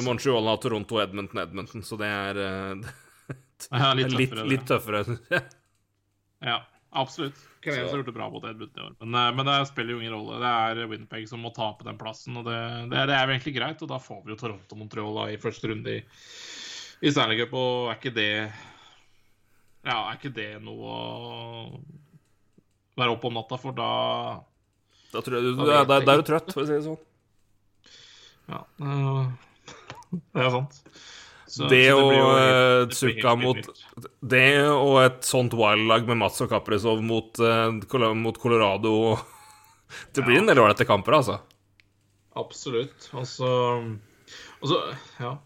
[0.06, 2.94] Montreal har Toronto, Edmonton, Edmonton, så det er det,
[3.72, 5.04] ja, litt, litt litt, tøffere.
[5.08, 5.44] litt tøffere.
[6.46, 6.58] Ja,
[6.96, 7.42] absolutt.
[7.66, 10.00] Canadiens har gjort det bra mot Edmund i år, men, eh, men det spiller jo
[10.00, 10.38] ingen rolle.
[10.42, 12.58] Det er Winpeg som må tape den plassen, og det,
[12.92, 13.82] det, er, det er jo egentlig greit.
[13.82, 16.04] Og da får vi jo Toronto-Montreal i første runde i,
[17.02, 18.32] i Stanley Cup, og er ikke det
[19.86, 21.80] Ja, er ikke det noe å
[22.96, 23.76] være oppe om natta for?
[23.78, 23.90] Da
[25.14, 27.02] Da tror jeg du, Da da, da, er du trøtt, for å si det sånn.
[28.52, 29.24] Ja, eh,
[30.36, 30.84] det er sant.
[31.56, 34.10] Så- Det så og blir helt- eh, det blir helt mot.
[34.36, 39.18] Det og et sånt wildlag med Mats og Kaprizov mot, uh, mot Colorado
[40.14, 41.40] Det blir en del ålreite kamper, altså.
[42.36, 43.10] Absolutt.
[43.14, 43.48] Altså
[44.62, 44.80] Og så
[45.22, 45.38] Ja.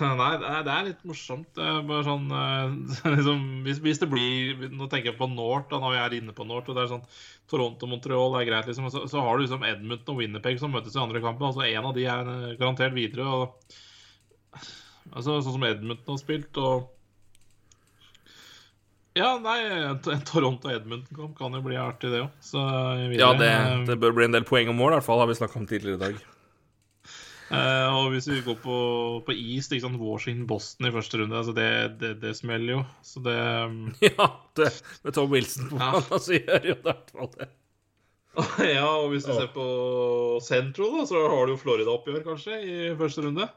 [0.20, 1.48] Nei, det er, det litt morsomt.
[1.56, 2.74] Det er bare sånn eh,
[3.16, 6.34] liksom, hvis, hvis det blir Nå tenker jeg på North, da, når vi er inne
[6.36, 6.70] på North.
[6.70, 7.04] og det er sånn
[7.50, 8.88] Toronto-Montreal er greit, liksom.
[8.94, 11.48] Så, så har du liksom Edmundton og Winnerpeg som møtes i andre kampen.
[11.50, 13.26] altså En av de er eh, garantert videre.
[13.26, 14.64] og
[15.10, 16.88] altså Sånn som Edmundton har spilt, og
[19.18, 19.58] Ja, nei,
[19.90, 19.98] en
[20.28, 22.30] Toronto Edmundton-kamp kan jo bli artig, det òg.
[22.54, 23.50] Eh, Ja, det,
[23.90, 25.66] det bør bli en del poeng og mål, i hvert fall, har vi snakka om
[25.70, 26.20] tidligere i dag.
[27.50, 28.74] Eh, og hvis vi går på,
[29.26, 32.82] på East, ikke sant, Washington-Boston i første runde, altså det, det, det smeller jo.
[33.02, 33.34] Så det
[33.66, 34.28] um, Ja,
[34.60, 34.68] det,
[35.02, 35.88] med Tom Wilson på Ja.
[35.96, 37.48] banen, så gjør jo det i hvert det.
[38.76, 39.64] ja, og hvis du ser på
[40.46, 43.48] Central, da, så har du jo Florida-oppgjør, kanskje, i første runde.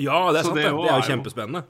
[0.00, 0.56] Ja, det er Så sant.
[0.56, 1.62] det Det, er jo jo- kjempespennende.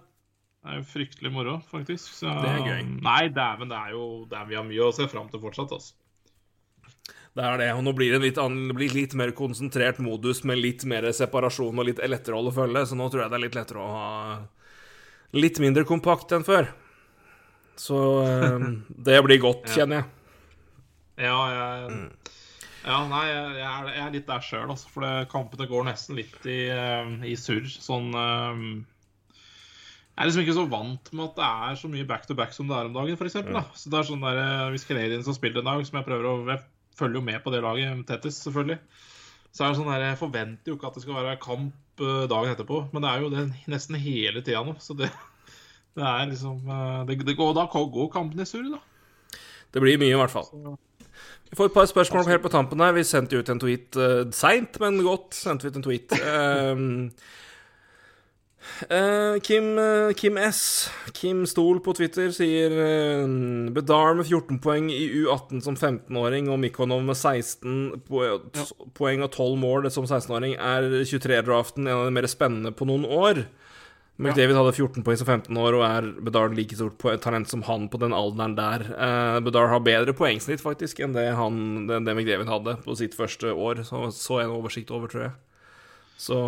[0.61, 2.12] Det er jo fryktelig moro, faktisk.
[2.20, 2.83] Så, Det er gøy.
[3.03, 5.72] Nei, dæven, det er jo det er, Vi har mye å se fram til fortsatt,
[5.72, 5.95] altså.
[7.37, 7.68] Det er det.
[7.78, 11.07] Og nå blir det en litt, annen, blir litt mer konsentrert modus med litt mer
[11.14, 13.91] separasjon og litt lettere å følge, så nå tror jeg det er litt lettere å
[13.95, 14.09] ha
[15.39, 16.72] litt mindre kompakt enn før.
[17.78, 18.66] Så eh,
[19.09, 19.81] det blir godt, Ja.
[19.81, 20.11] kjenner jeg.
[21.20, 22.01] Ja, jeg
[22.81, 24.89] Ja, nei, jeg, jeg, er, litt der sjøl, altså.
[24.89, 27.68] For det, kampene går nesten litt i, eh, i surr.
[27.68, 28.62] Sånn eh,
[29.37, 32.78] Jeg er liksom ikke så vant med at det er så mye back-to-back som det
[32.78, 33.39] er om dagen, f.eks.
[33.53, 33.64] Da.
[33.76, 34.43] Så det er sånn der,
[34.74, 36.59] Hvis Canadiens har spilt en dag, som jeg prøver å
[37.01, 38.78] følger jo med på det laget, tettest, selvfølgelig.
[39.51, 42.28] Så er det sånn der, Jeg forventer jo ikke at det skal være kamp eh,
[42.30, 44.76] dagen etterpå, men det er jo det nesten hele tida nå.
[44.82, 45.11] Så det,
[45.98, 48.84] det er liksom eh, det, det går, Da går kampen i surr, da.
[49.70, 50.48] Det blir mye, i hvert fall.
[51.51, 52.94] Vi får et par spørsmål helt på tampen her.
[52.94, 56.14] Vi sendte ut en tweet uh, seint, men godt sendte vi ut en tweet.
[56.22, 57.11] Um,
[58.88, 60.90] eh, Kim, uh, Kim S.
[61.12, 66.60] Kim Stol på Twitter sier uh, Bedar med 14 poeng i U18 som 15-åring og
[66.62, 68.22] Mikonov med 16 po
[68.96, 73.08] poeng og 12 mål som 16-åring er 23-draften en av de mer spennende på noen
[73.08, 73.44] år.
[74.20, 77.88] McDavid hadde 14 poeng som 15 år og er Bedar like stort talent som han
[77.88, 78.84] på den alderen der.
[78.90, 83.16] Bedar Bedard har bedre poengsnitt faktisk enn det, han, det, det McDavid hadde på sitt
[83.16, 83.80] første år.
[83.88, 85.36] Så så en oversikt over, tror jeg.
[86.20, 86.40] Så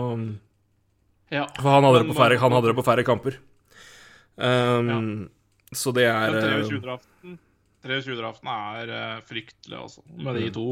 [1.32, 1.46] Ja.
[1.56, 3.38] For han hadde, det på færre, han hadde det på færre kamper.
[4.36, 5.30] Um,
[5.72, 7.38] Så det er Men eh, 23-draften
[7.82, 10.52] 23-draften er eh, fryktelig, altså, med de Mm.
[10.54, 10.66] to.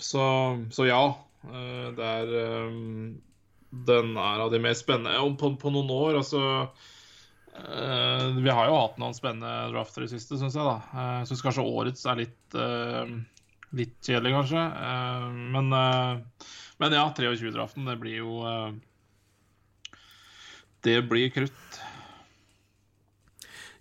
[0.00, 0.22] Så,
[0.72, 1.00] så ja.
[1.50, 2.78] eh, det er eh,
[3.90, 6.40] Den er av de mest spennende på, på noen år, altså
[7.58, 10.64] eh, Vi har jo hatt noen spennende drafter i det siste, syns jeg.
[10.64, 13.12] da Eh, Jeg syns kanskje årets er litt eh,
[13.78, 14.62] Litt kjedelig, kanskje.
[14.82, 16.46] Eh, men, eh,
[16.82, 18.72] men ja, 23-draften, det blir jo eh,
[20.86, 21.80] Det blir krutt.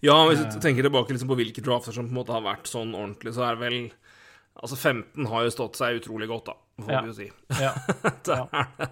[0.04, 2.70] Ja, hvis du tenker tilbake liksom på hvilke drafter som på en måte har vært
[2.72, 3.80] sånn ordentlig, så er det vel
[4.60, 7.02] Altså, 15 har jo stått seg utrolig godt, da, får Ja.
[7.06, 7.28] vi jo si.
[7.64, 7.70] Ja.
[8.28, 8.88] Der, er det,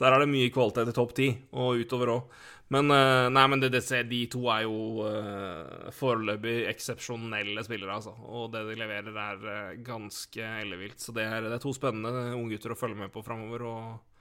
[0.00, 2.30] der er det mye kvalitet i topp 10, og utover òg.
[2.72, 7.98] Men eh, nei, men det, det, ser- de to er jo uh, foreløpig eksepsjonelle spillere,
[7.98, 8.14] altså.
[8.24, 10.96] Og det de leverer, er eh, ganske ellevilt.
[11.04, 13.66] Så det er, det er to spennende unggutter å følge med på framover.
[13.68, 14.11] Og,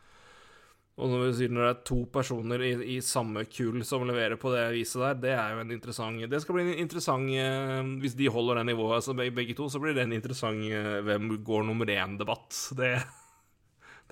[1.02, 5.02] og når det er to personer i, i samme kull som leverer på det viset
[5.02, 8.62] der, det er jo en interessant Det skal bli en interessant eh, Hvis de holder
[8.62, 12.54] det nivået, altså begge, to, så blir det en interessant eh, hvem går nummer én-debatt.
[12.78, 12.93] Det,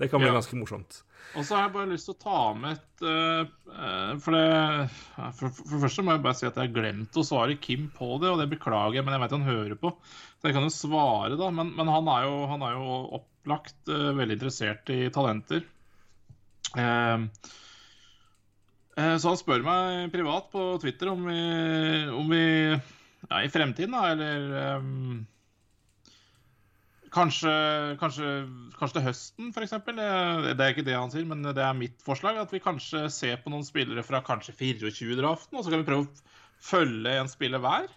[0.00, 0.34] det kan bli Ja.
[0.40, 1.02] ganske morsomt.
[1.38, 4.46] Og så har jeg bare lyst til å ta med et eh, For det
[5.38, 7.90] for, for det første må jeg bare si at jeg har glemt å svare Kim
[7.94, 9.92] på det, og det beklager jeg, men jeg vet han hører på.
[10.40, 11.50] Så jeg kan jo svare, da.
[11.54, 15.62] Men, men han, er jo, han er jo opplagt uh, veldig interessert i talenter.
[16.78, 17.26] Eh,
[19.00, 21.42] eh, så han spør meg privat på Twitter om vi,
[22.14, 22.44] om vi
[22.76, 25.26] ja, i fremtiden, da, eller um,
[27.10, 27.52] Kanskje,
[27.98, 28.26] kanskje,
[28.78, 29.72] kanskje til høsten, f.eks.
[29.82, 32.38] Det er ikke det han sier, men det er mitt forslag.
[32.38, 36.06] At vi kanskje ser på noen spillere fra kanskje 24-draften, og så kan vi prøve
[36.06, 37.90] å følge en spiller hver.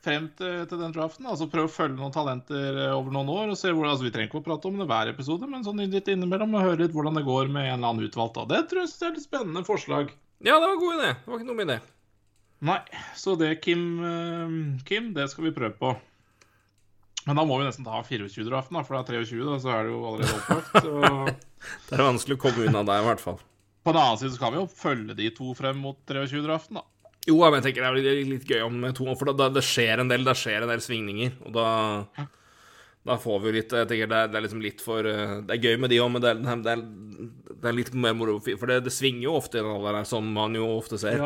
[0.00, 1.26] Frem til, til den draften.
[1.28, 3.52] Altså Prøv å følge noen talenter eh, over noen år.
[3.52, 5.82] og se hvor, altså Vi trenger ikke å prate om det hver episode, men sånn
[5.92, 8.38] litt innimellom og høre litt hvordan det går med en eller annen utvalgt.
[8.38, 8.46] da.
[8.48, 10.14] Det tror jeg er et litt spennende forslag.
[10.40, 11.10] Ja, det var en god idé.
[11.18, 11.80] Det var ikke noe med det.
[12.70, 12.78] Nei,
[13.16, 14.56] så det, Kim, eh,
[14.88, 15.92] Kim, det skal vi prøve på.
[17.26, 19.84] Men da må vi nesten ta 24-draften, da, for det er 23, da, så er
[19.84, 20.72] det jo allerede opplagt.
[20.80, 20.92] Så
[21.90, 23.36] Det er vanskelig å komme unna der, i hvert fall.
[23.84, 26.86] på den annen side så kan vi jo følge de to frem mot 23-draften, da.
[27.28, 30.24] Jo, jeg tenker det er litt gøy om to, for da, det skjer en del,
[30.24, 31.66] det skjer en del svingninger, og da
[33.00, 35.38] da får vi jo litt Jeg tenker det er, det er liksom litt for eh,
[35.48, 36.82] Det er gøy med de òg, men det er, det, er,
[37.62, 38.34] det er litt mer moro.
[38.44, 41.22] For det, det svinger jo ofte i den alderen, som man jo ofte ser.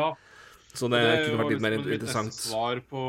[0.75, 2.31] Så det, kunne vært litt mer liksom mitt interessant.
[2.31, 3.03] neste Svar på,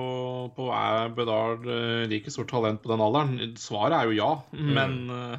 [0.54, 3.54] på er Bedard eh, like stort talent på den alderen?
[3.58, 4.72] Svaret er jo ja, Mm.
[4.74, 5.38] men eh,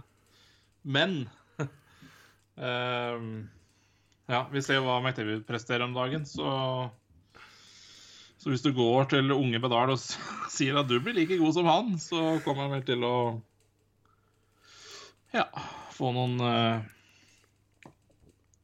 [0.88, 1.18] Men
[2.60, 3.28] uh,
[4.34, 6.90] Ja, vi ser hva McDavid presterer om dagen, så
[8.38, 10.02] Så hvis du går til unge Bedal og
[10.58, 13.16] sier at du blir like god som han, så kommer han vel til å
[15.34, 15.48] Ja,
[15.94, 16.86] få noen uh,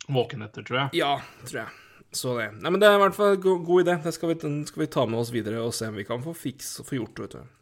[0.07, 1.01] våkenetter, tror jeg.
[1.01, 1.17] Ja,
[1.47, 1.79] tror jeg.
[2.13, 2.51] Så det.
[2.61, 3.97] Nei, men det er i hvert fall en go god idé.
[4.05, 6.21] Det skal vi, den skal vi ta med oss videre og se om vi kan
[6.23, 7.59] få fiks og få gjort det, vet du.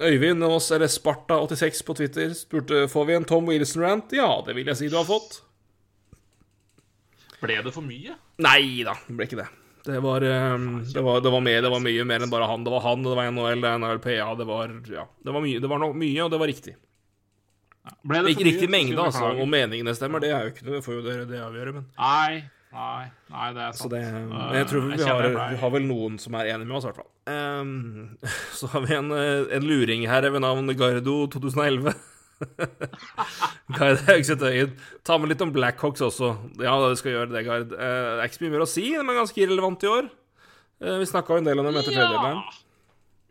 [0.00, 4.14] Øyvind Aas, eller Sparta86 på Twitter, spurte får vi en Tom Wilson-rant.
[4.16, 5.42] Ja, det vil jeg si du har fått.
[7.42, 8.16] Ble det for mye?
[8.40, 9.50] Nei da, det ble ikke det.
[9.82, 12.62] Det var, det var, det var, mer, det var mye mer enn bare han.
[12.62, 15.62] Det var han, det var NHL, det er NHLPA, det var Ja, det var mye,
[15.62, 16.76] det var nok mye, og det var riktig.
[18.06, 19.32] Ble det Ikke riktig mengde, altså.
[19.42, 21.88] Om meningene stemmer, det er jo ikke noe, det får jo dere det avgjøre, men
[21.98, 23.82] Nei, nei, nei, det er sant.
[23.82, 26.68] Så det, Eh, men jeg tror vi har, vi har vel noen som er enige
[26.68, 27.10] med oss, i hvert fall.
[27.26, 28.18] Um,
[28.58, 31.94] så har vi en, eh, en luring her ved navn Gardo 2011.
[33.76, 34.88] Gard Haugseth.
[35.06, 36.34] Ta med litt om Blackhawks også.
[36.62, 37.72] Ja, det skal gjøre det, Gard.
[37.72, 40.12] Eh, det er ikke så mye mer å si, er ganske irrelevante i år.
[40.82, 42.44] Eh, vi snakka jo en del om dem etter tredjedelen.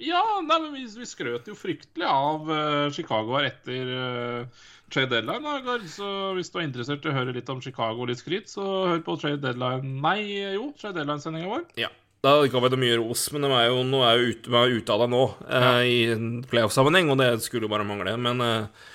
[0.01, 5.11] Ja, nei, men vi, vi skrøt jo fryktelig av uh, Chicago her etter uh, trade
[5.13, 5.45] deadline.
[5.45, 5.85] Da, Gard.
[5.93, 6.07] Så
[6.37, 9.03] hvis du er interessert i å høre litt om Chicago og litt skryt, så hør
[9.05, 10.23] på trade deadline Nei,
[10.55, 11.67] jo, trade deadline-sendinga vår.
[11.83, 11.91] Ja.
[12.21, 14.57] Da ga vi dem mye ros, men de er jo, nå er jo ute, de
[14.59, 15.21] er ute av det nå,
[15.57, 18.13] eh, i en playoff-sammenheng, og det skulle jo bare mangle.
[18.21, 18.89] Men eh,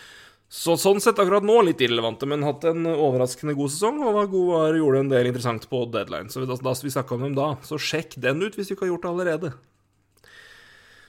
[0.49, 4.29] så, sånn sett akkurat nå litt irrelevante, men hatt en overraskende god sesong, og var
[4.31, 6.31] god, var, gjorde en del interessant på deadline.
[6.31, 8.87] Så da, da vi snakka om dem da, så sjekk den ut hvis du ikke
[8.87, 9.55] har gjort det allerede.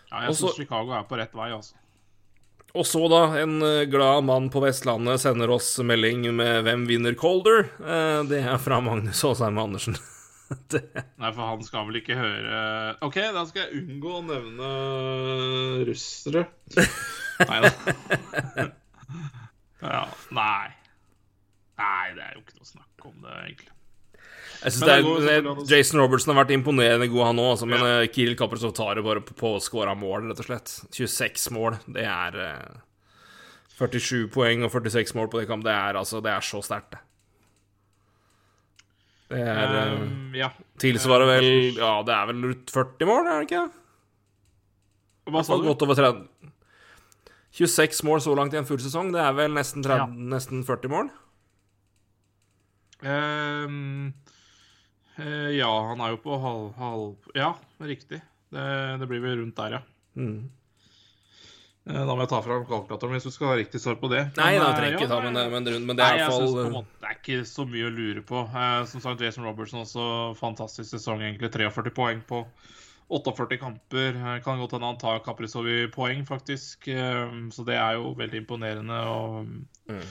[0.07, 1.77] Ja, jeg syns Chicago er på rett vei, altså.
[2.77, 7.15] Og så, da, en eh, glad mann på Vestlandet sender oss melding med 'Hvem vinner
[7.17, 9.97] Colder?' Eh, det er fra Magnus Aasheim Andersen.
[10.71, 10.83] det,
[11.17, 12.59] Nei, for han skal vel ikke høre
[13.05, 14.73] OK, da skal jeg unngå å nevne
[15.87, 16.47] russere.
[17.49, 18.67] Nei da.
[19.81, 20.03] Ja,
[20.33, 20.67] nei.
[21.77, 23.73] Nei, det er jo ikke noe snakk om det, egentlig.
[24.57, 27.49] Jeg synes det det er, det, selvfølgelig Jason Robertson har vært imponerende god, han òg,
[27.53, 27.97] altså, men ja.
[28.09, 30.73] Kiril Kaprizov tar det bare på, på å skåre mål, rett og slett.
[30.97, 32.79] 26 mål, det er eh,
[33.77, 35.65] 47 poeng og 46 mål på det kamp.
[35.67, 37.03] Det er altså Det er så sterkt, det.
[39.35, 40.47] Det er eh, Um, ja.
[40.79, 43.63] Tilsvarer vel Ja, det er vel rundt 40 mål, er det ikke?
[45.27, 45.67] Hva sa du?
[45.67, 46.21] Godt over 30
[47.57, 50.05] 26 mål så langt i en full sesong, det er vel nesten, 30, Ja.
[50.35, 51.09] nesten 40 mål?
[53.01, 54.13] Um,
[55.19, 56.69] uh, ja, han er jo på halv...
[56.77, 58.21] halv ja, riktig.
[58.53, 58.67] Det,
[59.01, 59.81] det blir vel rundt der, ja.
[60.17, 60.45] Mm.
[61.87, 64.23] Eh, Da må jeg ta fram kalkulatoren hvis du skal ha riktig svar på det.
[64.37, 66.15] Nei, Men, da eh, trenger jeg ikke ja, ta, men, men, men, men det er
[66.17, 68.41] i jeg hvert synes fall måte det er ikke så mye å lure på.
[68.91, 70.07] Som sagt, Jason Robertson også
[70.39, 71.51] fantastisk sesong, egentlig.
[71.53, 72.41] 43 poeng på
[73.09, 74.15] 48 kamper.
[74.15, 76.87] Eh, kan godt hende han tar Kaprizov i poeng, faktisk.
[76.91, 79.53] Eh, så det er jo veldig imponerende og,
[79.87, 80.01] Mm.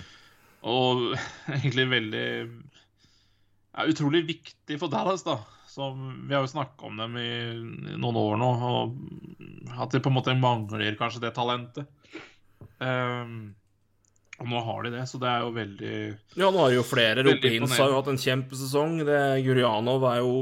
[0.64, 1.02] og
[1.59, 2.28] egentlig veldig
[3.77, 5.36] ja, Utrolig viktig for Dallas, da.
[5.68, 7.28] Som, vi har jo snakka om dem i,
[7.93, 8.94] i noen år nå, og
[9.77, 11.85] at de på en måte mangler kanskje det talentet.
[12.81, 13.52] Um,
[14.36, 15.92] og nå har de det, så det er jo veldig
[16.36, 17.24] Ja, nå har jo flere.
[17.24, 18.98] Veldig har jo hatt en kjempesesong.
[19.08, 20.34] Det, Gurianov er jo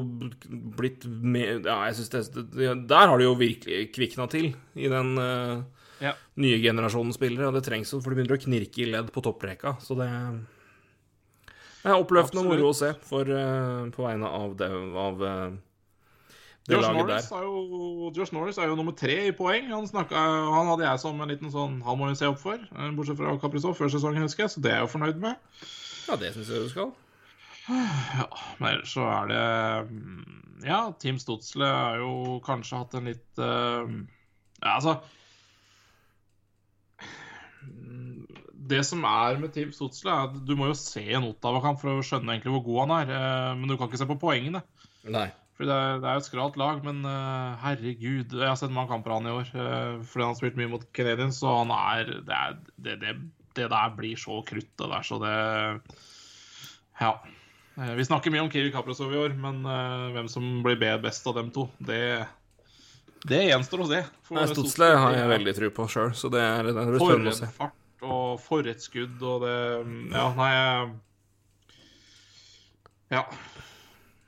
[0.79, 5.15] blitt med Ja, jeg synes det, Der har de jo virkelig kvikna til i den
[5.15, 5.63] uh,
[6.03, 6.17] Ja.
[6.43, 7.47] nye generasjonen spillere.
[7.53, 9.77] Og det trengs jo, for de begynner å knirke i ledd på topprekka.
[9.85, 10.11] Så det
[11.85, 15.33] det er oppløftende moro å se for, uh, på vegne av det, av, det
[16.71, 19.67] Josh Norris, er jo, Josh Norris er jo nummer tre i poeng.
[19.69, 22.57] Han, snakket, han hadde jeg som en liten sånn Han må jo se opp for,
[22.57, 25.37] eh, bortsett fra Kaprizov før sesongen, husker jeg, så det er jeg jo fornøyd med.
[26.09, 26.95] Ja, det syns jeg du skal.
[27.69, 28.29] Ja,
[28.61, 29.45] men ellers så er det
[29.91, 33.89] mm, Ja, Team Stotsle har jo kanskje hatt en litt uh,
[34.61, 34.99] Ja, altså
[37.69, 38.27] mm,
[38.69, 41.93] Det som er med Team Stotsle, er at du må jo se en Ottawa-kamp for
[41.99, 43.15] å skjønne egentlig hvor god han er.
[43.17, 44.63] eh, Men du kan ikke se på poengene.
[45.13, 45.29] Nei.
[45.55, 48.91] For det er, det er et skralt lag, men uh, herregud Jeg har sett mange
[48.91, 51.71] kamper av han i år Uh, fordi han har spilt mye mot Canadiens, så han
[51.71, 53.13] er Det, er, det, det,
[53.55, 55.35] det der blir så krutt, det der, så det
[57.01, 57.13] Ja.
[57.79, 59.63] Uh, Vi snakker mye om Kirill Kaprizov i år, men
[60.17, 62.27] hvem som blir be- best av dem to, det
[63.25, 64.03] det gjenstår å se.
[64.51, 67.47] Stotsle har jeg veldig tro på sjøl, så det er, det blir For spennende å
[67.47, 69.55] en fart og for et skudd, og det
[70.13, 70.51] Ja, nei
[73.15, 73.23] Ja.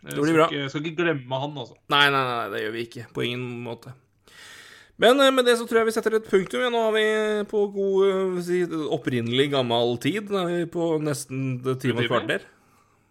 [0.02, 0.48] Jeg Det blir skal bra.
[0.50, 1.78] Ikke, skal ikke glemme han, altså.
[1.92, 3.06] Nei, nei, nei, det gjør vi ikke.
[3.16, 3.94] På ingen måte.
[5.02, 6.62] Men eh, med det så tror jeg vi setter et punktum.
[6.64, 7.06] Ja, nå har vi
[7.50, 8.62] på god eh, si,
[8.96, 10.30] opprinnelig gammel tid.
[10.32, 12.46] Nå er vi på nesten en time og et kvarter.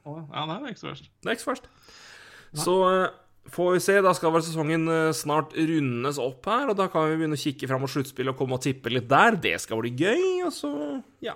[0.05, 1.11] Ja, nei, det er ikke så verst.
[1.21, 1.69] Det er ikke så verst.
[2.55, 3.05] Så eh,
[3.53, 3.97] får vi se.
[4.05, 7.43] Da skal vel sesongen eh, snart rundes opp her, og da kan vi begynne å
[7.43, 9.37] kikke fram mot sluttspillet og komme og tippe litt der.
[9.41, 10.71] Det skal bli gøy, og så
[11.25, 11.35] ja.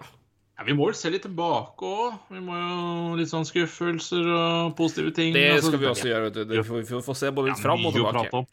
[0.59, 2.17] Ja, Vi må vel se litt tilbake òg.
[2.35, 5.31] Vi må jo litt sånn skuffelser og positive ting.
[5.33, 6.43] Det Altså, skal vi også gjøre, vet du.
[6.51, 8.45] Det får- Vi får, se både litt fram og tilbake.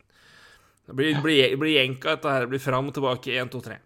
[0.86, 2.46] Det blir, blir, blir jenka, dette her.
[2.46, 3.78] Blir fram og tilbake 1, 2, 3.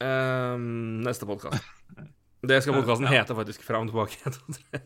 [0.00, 1.60] Ehm, neste podkast.
[2.46, 3.60] Det skal podkasten hete, faktisk.
[3.66, 4.80] Fram og tilbake 1, 2, 3.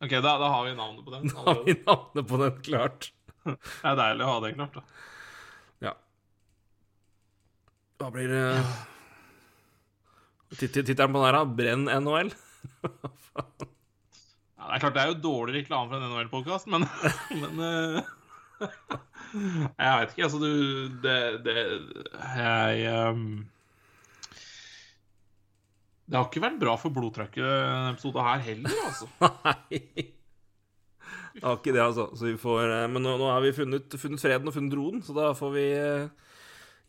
[0.00, 1.28] Ok, da, da har vi navnet på den.
[1.28, 3.10] Da har vi navnet på den klart.
[3.44, 4.74] Det er deilig å ha det klart.
[4.74, 4.82] da.
[5.88, 5.92] Ja.
[7.98, 8.42] Da blir det
[10.56, 11.44] Tittelen på den her?
[11.58, 12.30] Brenn NHL?
[14.58, 16.86] Ja, det er klart det er jo dårlig reklame for en NHL-podkast, men,
[17.42, 18.00] men eh,
[19.78, 20.50] Jeg vet ikke, altså du
[21.04, 21.54] Det, det
[22.34, 23.46] Jeg um,
[26.08, 29.10] Det har ikke vært bra for blodtrykket denne episoden her heller, altså.
[29.44, 29.82] Nei.
[31.38, 32.08] Det har ikke det, altså.
[32.16, 35.02] Så vi får, eh, men nå, nå har vi funnet, funnet freden og funnet roen,
[35.04, 36.30] så da får vi eh,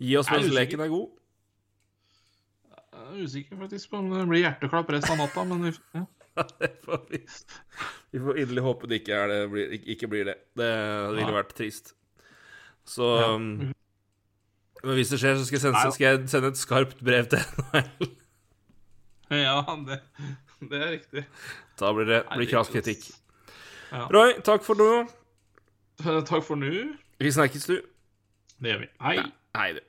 [0.08, 1.19] gi oss mens leken er god.
[3.10, 6.06] Er usikker faktisk på om det blir hjerteklapp resten av natta, men vi, ja.
[6.86, 7.20] Får vi,
[8.14, 10.36] vi får inderlig håpe det ikke, det, blir, ikke- blir det.
[10.60, 10.70] Det
[11.18, 11.94] ville vært trist.
[12.88, 13.34] Så Ja.
[13.36, 13.74] um,
[14.84, 17.42] Men hvis det skjer, så skal jeg, sende, skal jeg sende et skarpt brev til
[17.74, 18.08] NHL.
[19.36, 19.58] ja
[19.90, 19.98] det,
[20.70, 21.26] det er riktig.
[21.82, 23.10] Da blir det Nei, blir krass kritikk.
[23.92, 24.06] Ja.
[24.14, 24.88] Roy, takk for nå.
[26.00, 26.72] Takk for nå.
[27.20, 27.82] Vi snakkes, du.
[28.62, 28.90] Det gjør vi.
[29.04, 29.18] Hei.
[29.58, 29.82] Hei, du.